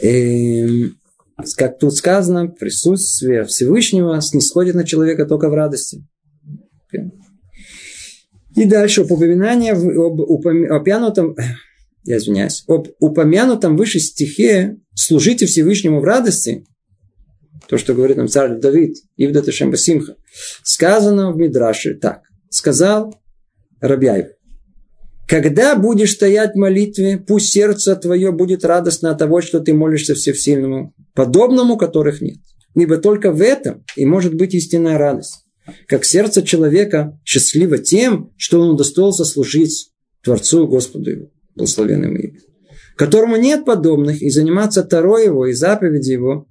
И, 0.00 0.92
как 1.56 1.78
тут 1.78 1.94
сказано, 1.94 2.48
присутствие 2.48 3.44
Всевышнего 3.44 4.20
снисходит 4.20 4.74
на 4.74 4.84
человека 4.84 5.26
только 5.26 5.50
в 5.50 5.54
радости. 5.54 6.04
И 8.56 8.64
дальше 8.64 9.02
упоминание 9.02 9.72
об 9.72 10.20
упомянутом, 10.20 11.36
я 12.04 12.16
извиняюсь, 12.16 12.64
об 12.68 12.88
упомянутом 13.00 13.76
выше 13.76 13.98
стихе 13.98 14.76
«служите 14.94 15.46
Всевышнему 15.46 16.00
в 16.00 16.04
радости» 16.04 16.64
то, 17.68 17.78
что 17.78 17.94
говорит 17.94 18.16
нам 18.16 18.28
царь 18.28 18.58
Давид, 18.58 18.96
Ивда 19.16 19.42
Ташем 19.42 19.70
Басимха, 19.70 20.16
сказано 20.62 21.32
в 21.32 21.36
Мидраше 21.36 21.94
так. 21.94 22.22
Сказал 22.50 23.14
Рабьяев, 23.80 24.28
Когда 25.26 25.74
будешь 25.74 26.12
стоять 26.12 26.52
в 26.52 26.58
молитве, 26.58 27.16
пусть 27.18 27.52
сердце 27.52 27.96
твое 27.96 28.30
будет 28.30 28.64
радостно 28.64 29.10
от 29.10 29.18
того, 29.18 29.40
что 29.40 29.60
ты 29.60 29.72
молишься 29.72 30.14
Всесильному, 30.14 30.94
подобному 31.14 31.76
которых 31.76 32.20
нет. 32.20 32.38
Ибо 32.74 32.98
только 32.98 33.32
в 33.32 33.40
этом 33.40 33.84
и 33.96 34.04
может 34.04 34.34
быть 34.34 34.54
истинная 34.54 34.98
радость. 34.98 35.44
Как 35.86 36.04
сердце 36.04 36.42
человека 36.42 37.18
счастливо 37.24 37.78
тем, 37.78 38.32
что 38.36 38.60
он 38.60 38.70
удостоился 38.70 39.24
служить 39.24 39.90
Творцу 40.22 40.66
Господу 40.66 41.10
его, 41.10 41.26
благословенному 41.54 42.16
имя, 42.16 42.40
которому 42.96 43.36
нет 43.36 43.64
подобных, 43.64 44.22
и 44.22 44.30
заниматься 44.30 44.82
Тарой 44.82 45.24
его 45.24 45.46
и 45.46 45.52
заповеди 45.52 46.12
его, 46.12 46.46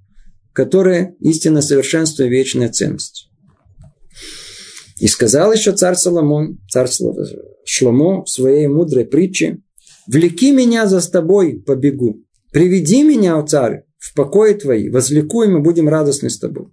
которые 0.52 1.16
истинно 1.20 1.62
совершенство 1.62 2.24
и 2.24 2.28
вечная 2.28 2.70
ценность. 2.70 3.28
И 4.98 5.08
сказал 5.08 5.52
еще 5.52 5.72
царь 5.72 5.96
Соломон, 5.96 6.60
царь 6.70 6.88
Шломо 7.64 8.24
в 8.24 8.28
своей 8.28 8.66
мудрой 8.66 9.04
притче, 9.04 9.58
«Влеки 10.06 10.50
меня 10.50 10.86
за 10.86 11.00
тобой, 11.10 11.60
побегу. 11.60 12.24
Приведи 12.52 13.02
меня, 13.02 13.38
о 13.38 13.46
царь, 13.46 13.84
в 13.98 14.14
покое 14.14 14.54
твои, 14.54 14.90
возлеку, 14.90 15.42
и 15.44 15.58
будем 15.58 15.88
радостны 15.88 16.28
с 16.28 16.38
тобой». 16.38 16.66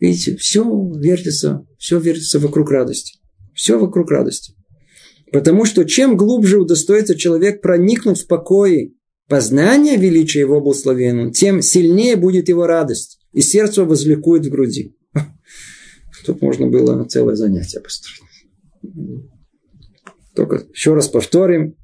Видите, 0.00 0.36
все 0.36 0.64
вертится, 0.96 1.66
все 1.78 1.98
вертится 1.98 2.38
вокруг 2.38 2.70
радости. 2.70 3.18
Все 3.54 3.78
вокруг 3.78 4.10
радости. 4.10 4.54
Потому 5.32 5.64
что 5.64 5.84
чем 5.84 6.16
глубже 6.16 6.58
удостоится 6.58 7.14
человек 7.14 7.60
проникнуть 7.60 8.22
в 8.22 8.26
покое 8.26 8.92
познания 9.30 9.96
величия 9.96 10.40
его 10.40 10.60
благословенного, 10.60 11.32
тем 11.32 11.62
сильнее 11.62 12.16
будет 12.16 12.48
его 12.48 12.66
радость, 12.66 13.20
и 13.32 13.40
сердце 13.40 13.84
возликует 13.84 14.44
в 14.44 14.50
груди. 14.50 14.96
Тут 16.26 16.42
можно 16.42 16.66
было 16.66 17.04
целое 17.04 17.36
занятие 17.36 17.80
построить. 17.80 18.20
Только 20.34 20.66
еще 20.72 20.94
раз 20.94 21.08
повторим, 21.08 21.76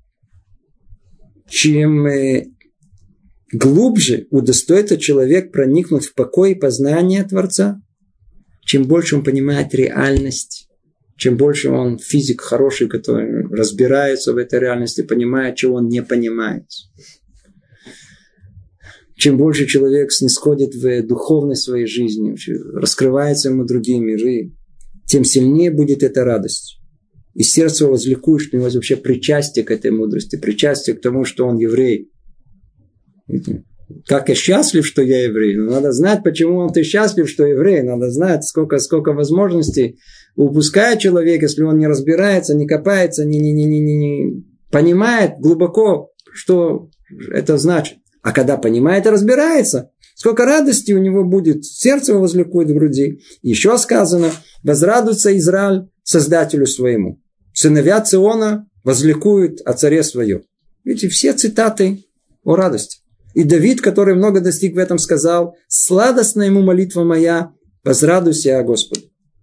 чем 1.49 2.07
э, 2.07 2.49
глубже 3.53 4.27
удостоится 4.31 4.99
человек 4.99 5.53
проникнуть 5.53 6.07
в 6.07 6.15
покой 6.15 6.53
и 6.53 6.59
познание 6.59 7.23
Творца, 7.23 7.81
чем 8.65 8.85
больше 8.85 9.15
он 9.15 9.23
понимает 9.23 9.73
реальность, 9.73 10.69
чем 11.17 11.37
больше 11.37 11.71
он 11.71 11.99
физик 11.99 12.41
хороший, 12.41 12.89
который 12.89 13.47
разбирается 13.47 14.33
в 14.33 14.37
этой 14.37 14.59
реальности, 14.59 15.03
понимает, 15.03 15.55
чего 15.55 15.77
он 15.77 15.87
не 15.87 16.03
понимает. 16.03 16.65
Чем 19.17 19.39
больше 19.39 19.67
человек 19.67 20.13
снисходит 20.13 20.75
в 20.75 21.03
духовной 21.03 21.57
своей 21.57 21.87
жизни, 21.87 22.37
раскрывается 22.75 23.49
ему 23.49 23.65
другие 23.65 23.99
миры, 23.99 24.53
тем 25.07 25.25
сильнее 25.25 25.71
будет 25.71 26.03
эта 26.03 26.23
радость. 26.23 26.79
И 27.35 27.43
сердце 27.43 27.87
возликует, 27.87 28.43
что 28.43 28.57
у 28.57 28.61
него 28.61 28.71
вообще 28.71 28.97
причастие 28.97 29.65
к 29.65 29.71
этой 29.71 29.91
мудрости, 29.91 30.37
причастие 30.37 30.97
к 30.97 31.01
тому, 31.01 31.25
что 31.25 31.47
он 31.47 31.57
еврей. 31.57 32.11
Как 34.07 34.29
я 34.29 34.35
счастлив, 34.35 34.87
что 34.87 35.01
я 35.01 35.25
еврей. 35.25 35.57
Но 35.57 35.71
надо 35.71 35.93
знать, 35.93 36.23
почему 36.23 36.59
он 36.59 36.73
ты 36.73 36.83
счастлив, 36.83 37.29
что 37.29 37.47
еврей. 37.47 37.83
Надо 37.83 38.11
знать, 38.11 38.45
сколько, 38.45 38.79
сколько 38.79 39.13
возможностей 39.13 39.99
упускает 40.35 40.99
человек, 40.99 41.43
если 41.43 41.63
он 41.63 41.79
не 41.79 41.87
разбирается, 41.87 42.55
не 42.55 42.67
копается, 42.67 43.25
не, 43.25 43.39
не, 43.39 43.53
не, 43.53 43.65
не, 43.65 43.81
не 43.81 44.45
понимает 44.71 45.39
глубоко, 45.39 46.11
что 46.33 46.91
это 47.31 47.57
значит. 47.57 47.99
А 48.27 48.33
когда 48.33 48.57
понимает 48.57 49.07
и 49.07 49.11
разбирается, 49.11 49.93
сколько 50.17 50.45
радости 50.45 50.91
у 50.91 50.99
него 50.99 51.23
будет, 51.23 51.65
сердце 51.65 52.11
его 52.11 52.23
возликует 52.23 52.69
в 52.69 52.75
груди. 52.75 53.21
Еще 53.41 53.79
сказано, 53.79 54.33
возрадуется 54.65 55.39
Израиль 55.39 55.85
Создателю 56.03 56.67
своему. 56.67 57.23
Сыновья 57.55 58.01
Циона 58.01 58.69
возликуют 58.83 59.61
о 59.61 59.75
царе 59.75 60.03
своем. 60.03 60.43
Видите, 60.83 61.09
все 61.09 61.35
цитаты 61.35 62.05
о 62.43 62.57
радости. 62.57 62.99
И 63.35 63.45
Давид, 63.45 63.81
который 63.81 64.17
много 64.17 64.41
достиг 64.41 64.75
в 64.75 64.79
этом, 64.79 64.99
сказал, 64.99 65.55
«Сладостна 65.69 66.43
ему 66.43 66.63
молитва 66.63 67.05
моя, 67.05 67.53
возрадуйся 67.85 68.49
я 68.49 68.65
Господу». 68.65 69.03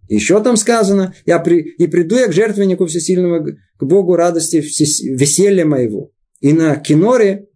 Еще 0.10 0.44
там 0.44 0.58
сказано, 0.58 1.14
я 1.26 1.40
при, 1.40 1.62
«И 1.78 1.88
приду 1.88 2.18
я 2.18 2.28
к 2.28 2.34
жертвеннику 2.34 2.86
всесильного, 2.88 3.46
к 3.46 3.84
Богу 3.86 4.18
радости 4.18 4.58
веселья 4.58 5.64
моего». 5.64 6.12
И 6.42 6.52
на 6.52 6.76
киноре 6.76 7.48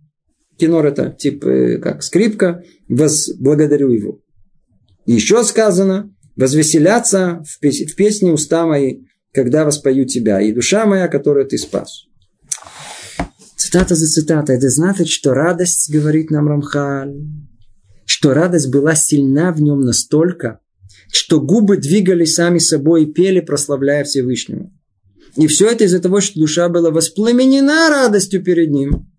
Кинор 0.57 0.85
это 0.87 1.09
типа 1.11 1.77
как 1.81 2.03
скрипка. 2.03 2.63
Благодарю 2.87 3.91
его. 3.91 4.19
Еще 5.05 5.43
сказано, 5.43 6.13
возвеселяться 6.35 7.43
в, 7.47 7.59
пес- 7.59 7.91
в 7.91 7.95
песне 7.95 8.31
уста 8.31 8.65
мои, 8.65 9.01
когда 9.33 9.65
воспою 9.65 10.05
тебя, 10.05 10.41
и 10.41 10.51
душа 10.51 10.85
моя, 10.85 11.07
которую 11.07 11.45
ты 11.47 11.57
спас. 11.57 12.05
Цитата 13.55 13.95
за 13.95 14.05
цитатой. 14.07 14.57
Это 14.57 14.69
значит, 14.69 15.07
что 15.07 15.33
радость, 15.33 15.91
говорит 15.91 16.29
нам 16.29 16.47
Рамхаль, 16.47 17.15
что 18.05 18.33
радость 18.33 18.69
была 18.69 18.95
сильна 18.95 19.51
в 19.51 19.61
нем 19.61 19.81
настолько, 19.81 20.59
что 21.11 21.41
губы 21.41 21.77
двигались 21.77 22.35
сами 22.35 22.59
собой 22.59 23.03
и 23.03 23.11
пели, 23.11 23.39
прославляя 23.39 24.03
Всевышнего. 24.03 24.71
И 25.35 25.47
все 25.47 25.69
это 25.69 25.83
из-за 25.83 25.99
того, 25.99 26.21
что 26.21 26.39
душа 26.39 26.69
была 26.69 26.91
воспламенена 26.91 27.89
радостью 27.89 28.43
перед 28.43 28.71
ним. 28.71 29.11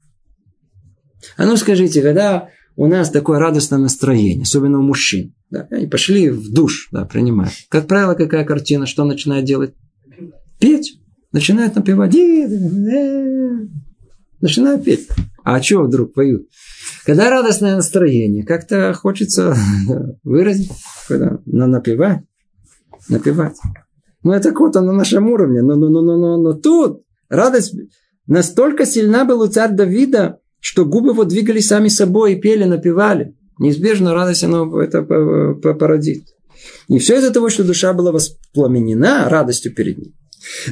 А 1.36 1.46
ну 1.46 1.56
скажите, 1.56 2.02
когда 2.02 2.48
у 2.76 2.86
нас 2.86 3.10
такое 3.10 3.38
радостное 3.38 3.78
настроение, 3.78 4.42
особенно 4.42 4.78
у 4.78 4.82
мужчин, 4.82 5.34
да, 5.50 5.66
они 5.70 5.86
пошли 5.86 6.30
в 6.30 6.52
душ, 6.52 6.88
да, 6.92 7.04
принимают. 7.04 7.52
Как 7.68 7.86
правило, 7.86 8.14
какая 8.14 8.44
картина, 8.44 8.86
что 8.86 9.04
начинает 9.04 9.44
делать? 9.44 9.74
Петь. 10.60 11.00
Начинает 11.32 11.74
напевать. 11.74 12.14
Начинают 14.40 14.84
петь. 14.84 15.08
А 15.44 15.62
что 15.62 15.82
вдруг 15.82 16.14
поют? 16.14 16.46
Когда 17.04 17.30
радостное 17.30 17.76
настроение, 17.76 18.44
как-то 18.44 18.92
хочется 18.92 19.56
выразить, 20.22 20.70
когда 21.06 21.38
напевать. 21.46 22.20
Напевать. 23.08 23.56
Ну, 24.22 24.32
это 24.32 24.52
круто 24.52 24.80
на 24.80 24.92
нашем 24.92 25.28
уровне. 25.30 25.62
Но, 25.62 25.74
но, 25.76 25.88
но, 25.88 26.02
но, 26.02 26.16
но, 26.16 26.36
но 26.36 26.52
тут 26.52 27.02
радость 27.28 27.74
настолько 28.26 28.84
сильна 28.84 29.24
была 29.24 29.44
у 29.44 29.48
царя 29.48 29.72
Давида, 29.72 30.40
что 30.60 30.84
губы 30.84 31.10
его 31.10 31.24
двигались 31.24 31.68
сами 31.68 31.88
собой 31.88 32.34
и 32.34 32.40
пели, 32.40 32.64
напевали. 32.64 33.34
Неизбежно 33.58 34.14
радость 34.14 34.44
оно 34.44 34.80
это 34.80 35.02
породит. 35.02 36.24
И 36.88 36.98
все 36.98 37.18
из-за 37.18 37.32
того, 37.32 37.48
что 37.48 37.64
душа 37.64 37.92
была 37.92 38.12
воспламенена 38.12 39.28
радостью 39.28 39.74
перед 39.74 39.98
ним. 39.98 40.14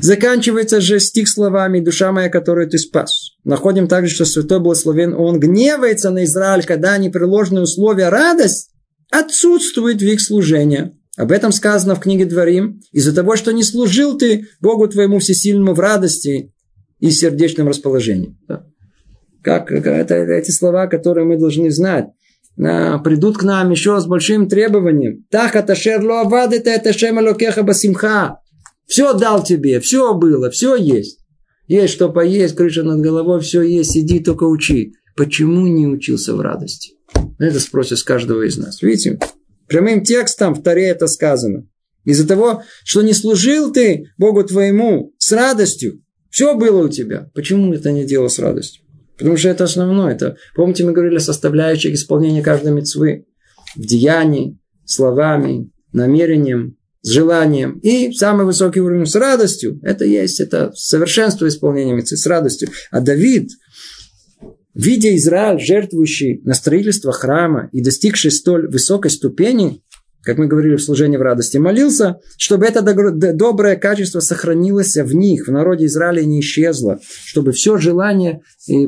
Заканчивается 0.01 0.81
же 0.81 1.01
стих 1.01 1.29
словами 1.29 1.81
«Душа 1.81 2.13
моя, 2.13 2.29
которую 2.29 2.69
ты 2.69 2.79
спас». 2.79 3.33
Находим 3.45 3.89
также, 3.89 4.15
что 4.15 4.25
Святой 4.25 4.61
Благословен, 4.61 5.13
он 5.15 5.41
гневается 5.41 6.11
на 6.11 6.25
Израиль, 6.25 6.65
когда 6.65 6.97
непреложные 6.97 7.65
условия 7.65 8.09
радость 8.09 8.71
отсутствует 9.11 10.01
в 10.01 10.05
их 10.05 10.21
служении. 10.21 10.93
Об 11.17 11.33
этом 11.33 11.51
сказано 11.51 11.95
в 11.95 12.01
книге 12.01 12.27
Дворим. 12.27 12.81
Из-за 12.93 13.15
того, 13.15 13.37
что 13.37 13.53
не 13.53 13.63
служил 13.63 14.17
ты 14.17 14.47
Богу 14.61 14.87
твоему 14.87 15.19
всесильному 15.19 15.75
в 15.75 15.81
радости 15.81 16.53
и 17.01 17.11
сердечном 17.11 17.69
расположении. 17.69 18.37
Как, 19.47 19.71
это, 19.71 20.15
эти 20.17 20.51
слова, 20.51 20.89
которые 20.89 21.25
мы 21.25 21.39
должны 21.39 21.71
знать. 21.71 22.07
А, 22.61 22.99
придут 22.99 23.39
к 23.39 23.45
нам 23.45 23.71
еще 23.71 24.01
с 24.01 24.05
большим 24.05 24.49
требованием. 24.49 25.25
Тахата 25.31 25.77
шерло 25.77 26.23
авадета 26.23 26.71
это 26.71 26.93
шемалокеха 26.93 27.63
басимха. 27.63 28.41
Все 28.89 29.13
дал 29.13 29.45
тебе, 29.45 29.79
все 29.79 30.15
было, 30.15 30.51
все 30.51 30.75
есть. 30.75 31.21
Есть 31.69 31.95
что 31.95 32.09
поесть, 32.09 32.57
крыша 32.57 32.83
над 32.83 33.01
головой, 33.01 33.41
все 33.41 33.63
есть, 33.63 33.93
сиди, 33.93 34.19
только 34.19 34.43
учи. 34.43 34.95
Почему 35.17 35.69
не 35.69 35.87
учился 35.87 36.35
в 36.35 36.41
радости? 36.41 36.95
Это 37.39 37.61
спросят 37.61 37.99
с 38.01 38.03
каждого 38.03 38.43
из 38.43 38.59
нас. 38.59 38.83
Видите, 38.83 39.21
прямым 39.69 40.03
текстом 40.03 40.57
в 40.57 40.63
Таре 40.65 40.89
это 40.89 41.07
сказано. 41.07 41.69
Из-за 42.05 42.27
того, 42.27 42.65
что 42.83 43.03
не 43.03 43.13
служил 43.13 43.73
ты 43.73 44.07
Богу 44.19 44.43
твоему 44.43 45.15
с 45.19 45.31
радостью, 45.31 46.03
все 46.31 46.57
было 46.57 46.85
у 46.85 46.89
тебя. 46.89 47.31
Почему 47.33 47.73
это 47.73 47.93
не 47.93 48.05
делал 48.05 48.29
с 48.29 48.41
радостью? 48.41 48.86
Потому 49.19 49.37
что 49.37 49.49
это 49.49 49.65
основное. 49.65 50.15
Это, 50.15 50.37
помните, 50.55 50.85
мы 50.85 50.93
говорили 50.93 51.17
о 51.17 51.21
составляющих 51.21 51.95
исполнения 51.95 52.43
каждой 52.43 52.73
мецвы. 52.73 53.27
В 53.75 53.87
деянии, 53.87 54.59
словами, 54.85 55.71
намерением, 55.93 56.77
с 57.03 57.11
желанием. 57.11 57.79
И 57.79 58.13
самый 58.13 58.47
высокий 58.47 58.81
уровень 58.81 59.07
с 59.07 59.15
радостью. 59.15 59.81
Это 59.83 60.05
есть, 60.05 60.41
это 60.41 60.73
совершенство 60.75 61.47
исполнения 61.47 61.95
мецвы 61.95 62.17
с 62.17 62.27
радостью. 62.27 62.69
А 62.91 63.01
Давид, 63.01 63.51
видя 64.75 65.15
Израиль, 65.17 65.61
жертвующий 65.61 66.41
на 66.45 66.55
строительство 66.55 67.13
храма 67.13 67.69
и 67.73 67.83
достигший 67.83 68.31
столь 68.31 68.69
высокой 68.69 69.11
ступени, 69.11 69.83
как 70.27 70.39
мы 70.39 70.49
говорили 70.49 70.75
в 70.75 70.83
служении 70.83 71.17
в 71.17 71.23
радости, 71.23 71.57
молился, 71.57 72.19
чтобы 72.37 72.67
это 72.67 72.83
доброе 72.83 73.77
качество 73.77 74.19
сохранилось 74.19 74.97
в 74.97 75.15
них, 75.15 75.47
в 75.47 75.53
народе 75.53 75.87
Израиля 75.87 76.25
не 76.25 76.41
исчезло, 76.41 76.99
чтобы 77.25 77.53
все 77.53 77.79
желание 77.79 78.41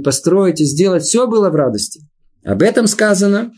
построить 0.03 0.61
и 0.61 0.65
сделать, 0.65 1.05
все 1.05 1.29
было 1.29 1.49
в 1.51 1.55
радости. 1.55 2.01
Об 2.45 2.61
этом 2.61 2.89
сказано, 2.89 3.53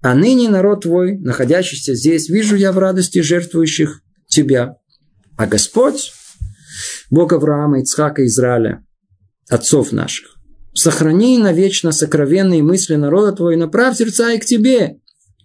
а 0.00 0.14
ныне 0.14 0.48
народ 0.48 0.84
твой, 0.84 1.18
находящийся 1.18 1.94
здесь, 1.94 2.30
вижу 2.30 2.56
я 2.56 2.72
в 2.72 2.78
радости 2.78 3.20
жертвующих 3.20 4.00
тебя. 4.26 4.76
А 5.36 5.46
Господь, 5.46 6.12
Бог 7.10 7.34
Авраама, 7.34 7.80
Ицхака 7.80 8.22
и 8.22 8.26
Израиля, 8.28 8.82
отцов 9.50 9.92
наших. 9.92 10.36
Сохрани 10.72 11.36
навечно 11.36 11.92
сокровенные 11.92 12.62
мысли 12.62 12.94
народа 12.94 13.32
твой, 13.32 13.56
направь 13.56 13.98
сердца 13.98 14.32
и 14.32 14.38
к 14.38 14.46
тебе. 14.46 14.99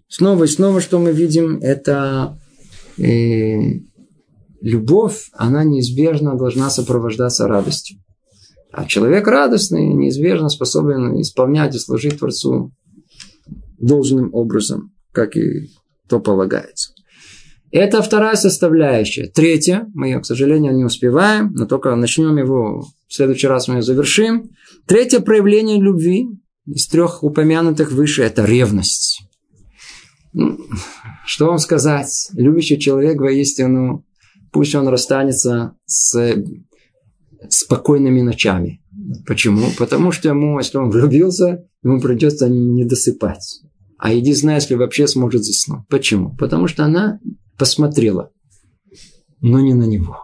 Снова 0.07 0.43
и 0.43 0.47
снова, 0.47 0.81
что 0.81 0.99
мы 0.99 1.11
видим, 1.11 1.59
это 1.61 2.37
э, 2.97 3.79
любовь, 4.61 5.29
она 5.33 5.63
неизбежно 5.63 6.37
должна 6.37 6.69
сопровождаться 6.69 7.47
радостью. 7.47 7.99
А 8.71 8.85
человек 8.85 9.27
радостный 9.27 9.93
неизбежно 9.93 10.49
способен 10.49 11.19
исполнять 11.21 11.75
и 11.75 11.79
служить 11.79 12.19
Творцу 12.19 12.73
должным 13.79 14.33
образом, 14.33 14.91
как 15.11 15.37
и 15.37 15.69
то 16.07 16.19
полагается. 16.19 16.91
Это 17.71 18.01
вторая 18.01 18.35
составляющая. 18.35 19.27
Третья, 19.27 19.87
мы 19.93 20.07
ее, 20.07 20.19
к 20.19 20.25
сожалению, 20.25 20.75
не 20.75 20.85
успеваем, 20.85 21.51
но 21.53 21.65
только 21.65 21.95
начнем 21.95 22.37
его, 22.37 22.85
в 23.07 23.13
следующий 23.13 23.47
раз 23.47 23.67
мы 23.67 23.75
ее 23.75 23.81
завершим. 23.81 24.49
Третье 24.85 25.19
проявление 25.19 25.81
любви 25.81 26.27
из 26.65 26.87
трех 26.87 27.23
упомянутых 27.23 27.91
выше– 27.91 28.23
это 28.23 28.45
ревность. 28.45 29.14
Что 31.25 31.47
вам 31.47 31.59
сказать? 31.59 32.29
Любящий 32.33 32.79
человек 32.79 33.19
воистину, 33.19 34.05
пусть 34.51 34.75
он 34.75 34.87
расстанется 34.87 35.75
с 35.85 36.35
спокойными 37.49 38.21
ночами. 38.21 38.81
Почему? 39.25 39.67
Потому 39.77 40.11
что 40.11 40.29
ему, 40.29 40.57
если 40.57 40.77
он 40.77 40.89
влюбился, 40.89 41.65
ему 41.83 42.01
придется 42.01 42.49
не 42.49 42.85
досыпать. 42.85 43.61
А 43.97 44.13
иди 44.13 44.33
знай, 44.33 44.55
если 44.55 44.75
вообще 44.75 45.07
сможет 45.07 45.43
заснуть. 45.43 45.87
Почему? 45.89 46.35
Потому 46.35 46.67
что 46.67 46.83
она 46.83 47.19
посмотрела, 47.57 48.31
но 49.41 49.59
не 49.59 49.73
на 49.73 49.85
него. 49.85 50.17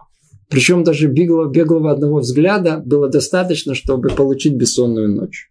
Причем 0.48 0.84
даже 0.84 1.08
беглого, 1.08 1.50
беглого 1.50 1.90
одного 1.90 2.18
взгляда 2.20 2.82
было 2.84 3.08
достаточно, 3.08 3.74
чтобы 3.74 4.10
получить 4.10 4.54
бессонную 4.54 5.08
ночь. 5.14 5.48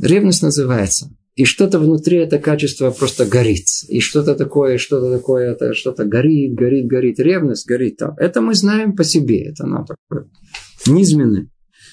Ревность 0.00 0.42
называется. 0.42 1.10
И 1.36 1.44
что-то 1.44 1.78
внутри 1.78 2.16
это 2.16 2.38
качество 2.38 2.90
просто 2.90 3.26
горит. 3.26 3.66
И 3.88 4.00
что-то 4.00 4.34
такое, 4.34 4.78
что-то 4.78 5.12
такое, 5.14 5.52
это 5.52 5.74
что-то 5.74 6.06
горит, 6.06 6.54
горит, 6.54 6.86
горит. 6.86 7.20
Ревность 7.20 7.66
горит 7.66 7.98
там. 7.98 8.14
Это 8.16 8.40
мы 8.40 8.54
знаем 8.54 8.96
по 8.96 9.04
себе. 9.04 9.50
Это 9.50 9.64
оно 9.64 9.84
такое 9.84 10.30
низменное. 10.86 11.50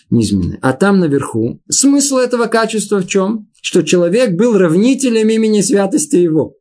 низменное. 0.09 0.59
А 0.61 0.71
там 0.71 0.99
наверху 0.99 1.61
смысл 1.69 2.17
этого 2.17 2.45
качества 2.45 3.01
в 3.01 3.07
чем? 3.07 3.49
Что 3.61 3.81
человек 3.81 4.37
был 4.37 4.57
равнителем 4.57 5.27
имени 5.29 5.59
святости 5.59 6.15
его. 6.15 6.55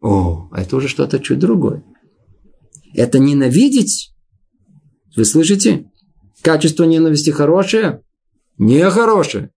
О, 0.00 0.48
это 0.56 0.76
уже 0.76 0.86
что-то 0.86 1.18
чуть 1.18 1.40
другое. 1.40 1.82
Это 2.94 3.18
ненавидеть. 3.18 4.14
Вы 5.16 5.24
слышите? 5.24 5.90
Качество 6.42 6.84
ненависти 6.84 7.30
хорошее? 7.30 8.02
Не 8.56 8.88
хорошее. 8.88 9.50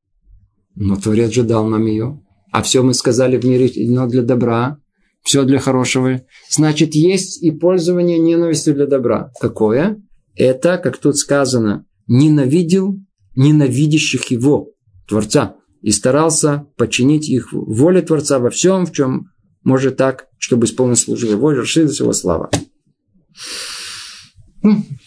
Но 0.74 0.96
Творец 0.96 1.32
же 1.32 1.44
дал 1.44 1.68
нам 1.68 1.86
ее. 1.86 2.20
А 2.52 2.62
все 2.62 2.84
мы 2.84 2.93
сказали 2.93 3.38
в 3.38 3.45
мире, 3.45 3.72
но 3.89 4.08
для 4.08 4.22
добра. 4.22 4.78
Все 5.24 5.43
для 5.43 5.60
хорошего. 5.60 6.22
Значит, 6.49 6.95
есть 6.95 7.41
и 7.43 7.52
пользование 7.52 8.20
ненавистью 8.20 8.74
для 8.74 8.88
добра. 8.88 9.32
Какое? 9.39 10.02
Это, 10.36 10.78
как 10.78 10.97
тут 10.97 11.18
сказано, 11.18 11.86
ненавидел 12.08 12.97
ненавидящих 13.36 14.26
его, 14.26 14.72
Творца, 15.08 15.56
и 15.82 15.91
старался 15.91 16.68
подчинить 16.78 17.30
их 17.30 17.54
воле 17.54 18.02
Творца 18.02 18.39
во 18.39 18.49
всем, 18.49 18.86
в 18.86 18.91
чем 18.91 19.30
может 19.64 19.97
так, 19.97 20.28
чтобы 20.38 20.66
исполнить 20.66 20.99
службу 20.99 21.32
его, 21.32 21.52
расширилась 21.52 21.99
его 21.99 22.14
слава. 22.14 22.49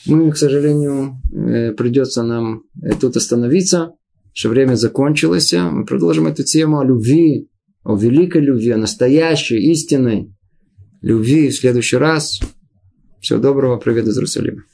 Ну, 0.07 0.31
к 0.31 0.37
сожалению, 0.37 1.21
э, 1.33 1.73
придется 1.73 2.23
нам 2.23 2.65
э, 2.83 2.95
тут 3.01 3.17
остановиться, 3.17 3.93
что 4.35 4.49
время 4.51 4.75
закончилось. 4.75 5.53
Мы 5.53 5.87
продолжим 5.87 6.27
эту 6.27 6.43
тему 6.43 6.81
о 6.81 6.85
любви, 6.85 7.49
о 7.85 7.97
великой 7.97 8.43
любви, 8.43 8.71
о 8.71 8.77
настоящей, 8.77 9.71
истинной 9.71 10.35
любви 11.01 11.49
в 11.49 11.55
следующий 11.55 11.97
раз. 11.97 12.41
Всего 13.21 13.39
доброго, 13.39 13.79
привет 13.79 14.07
из 14.07 14.17
Иерусалима. 14.17 14.65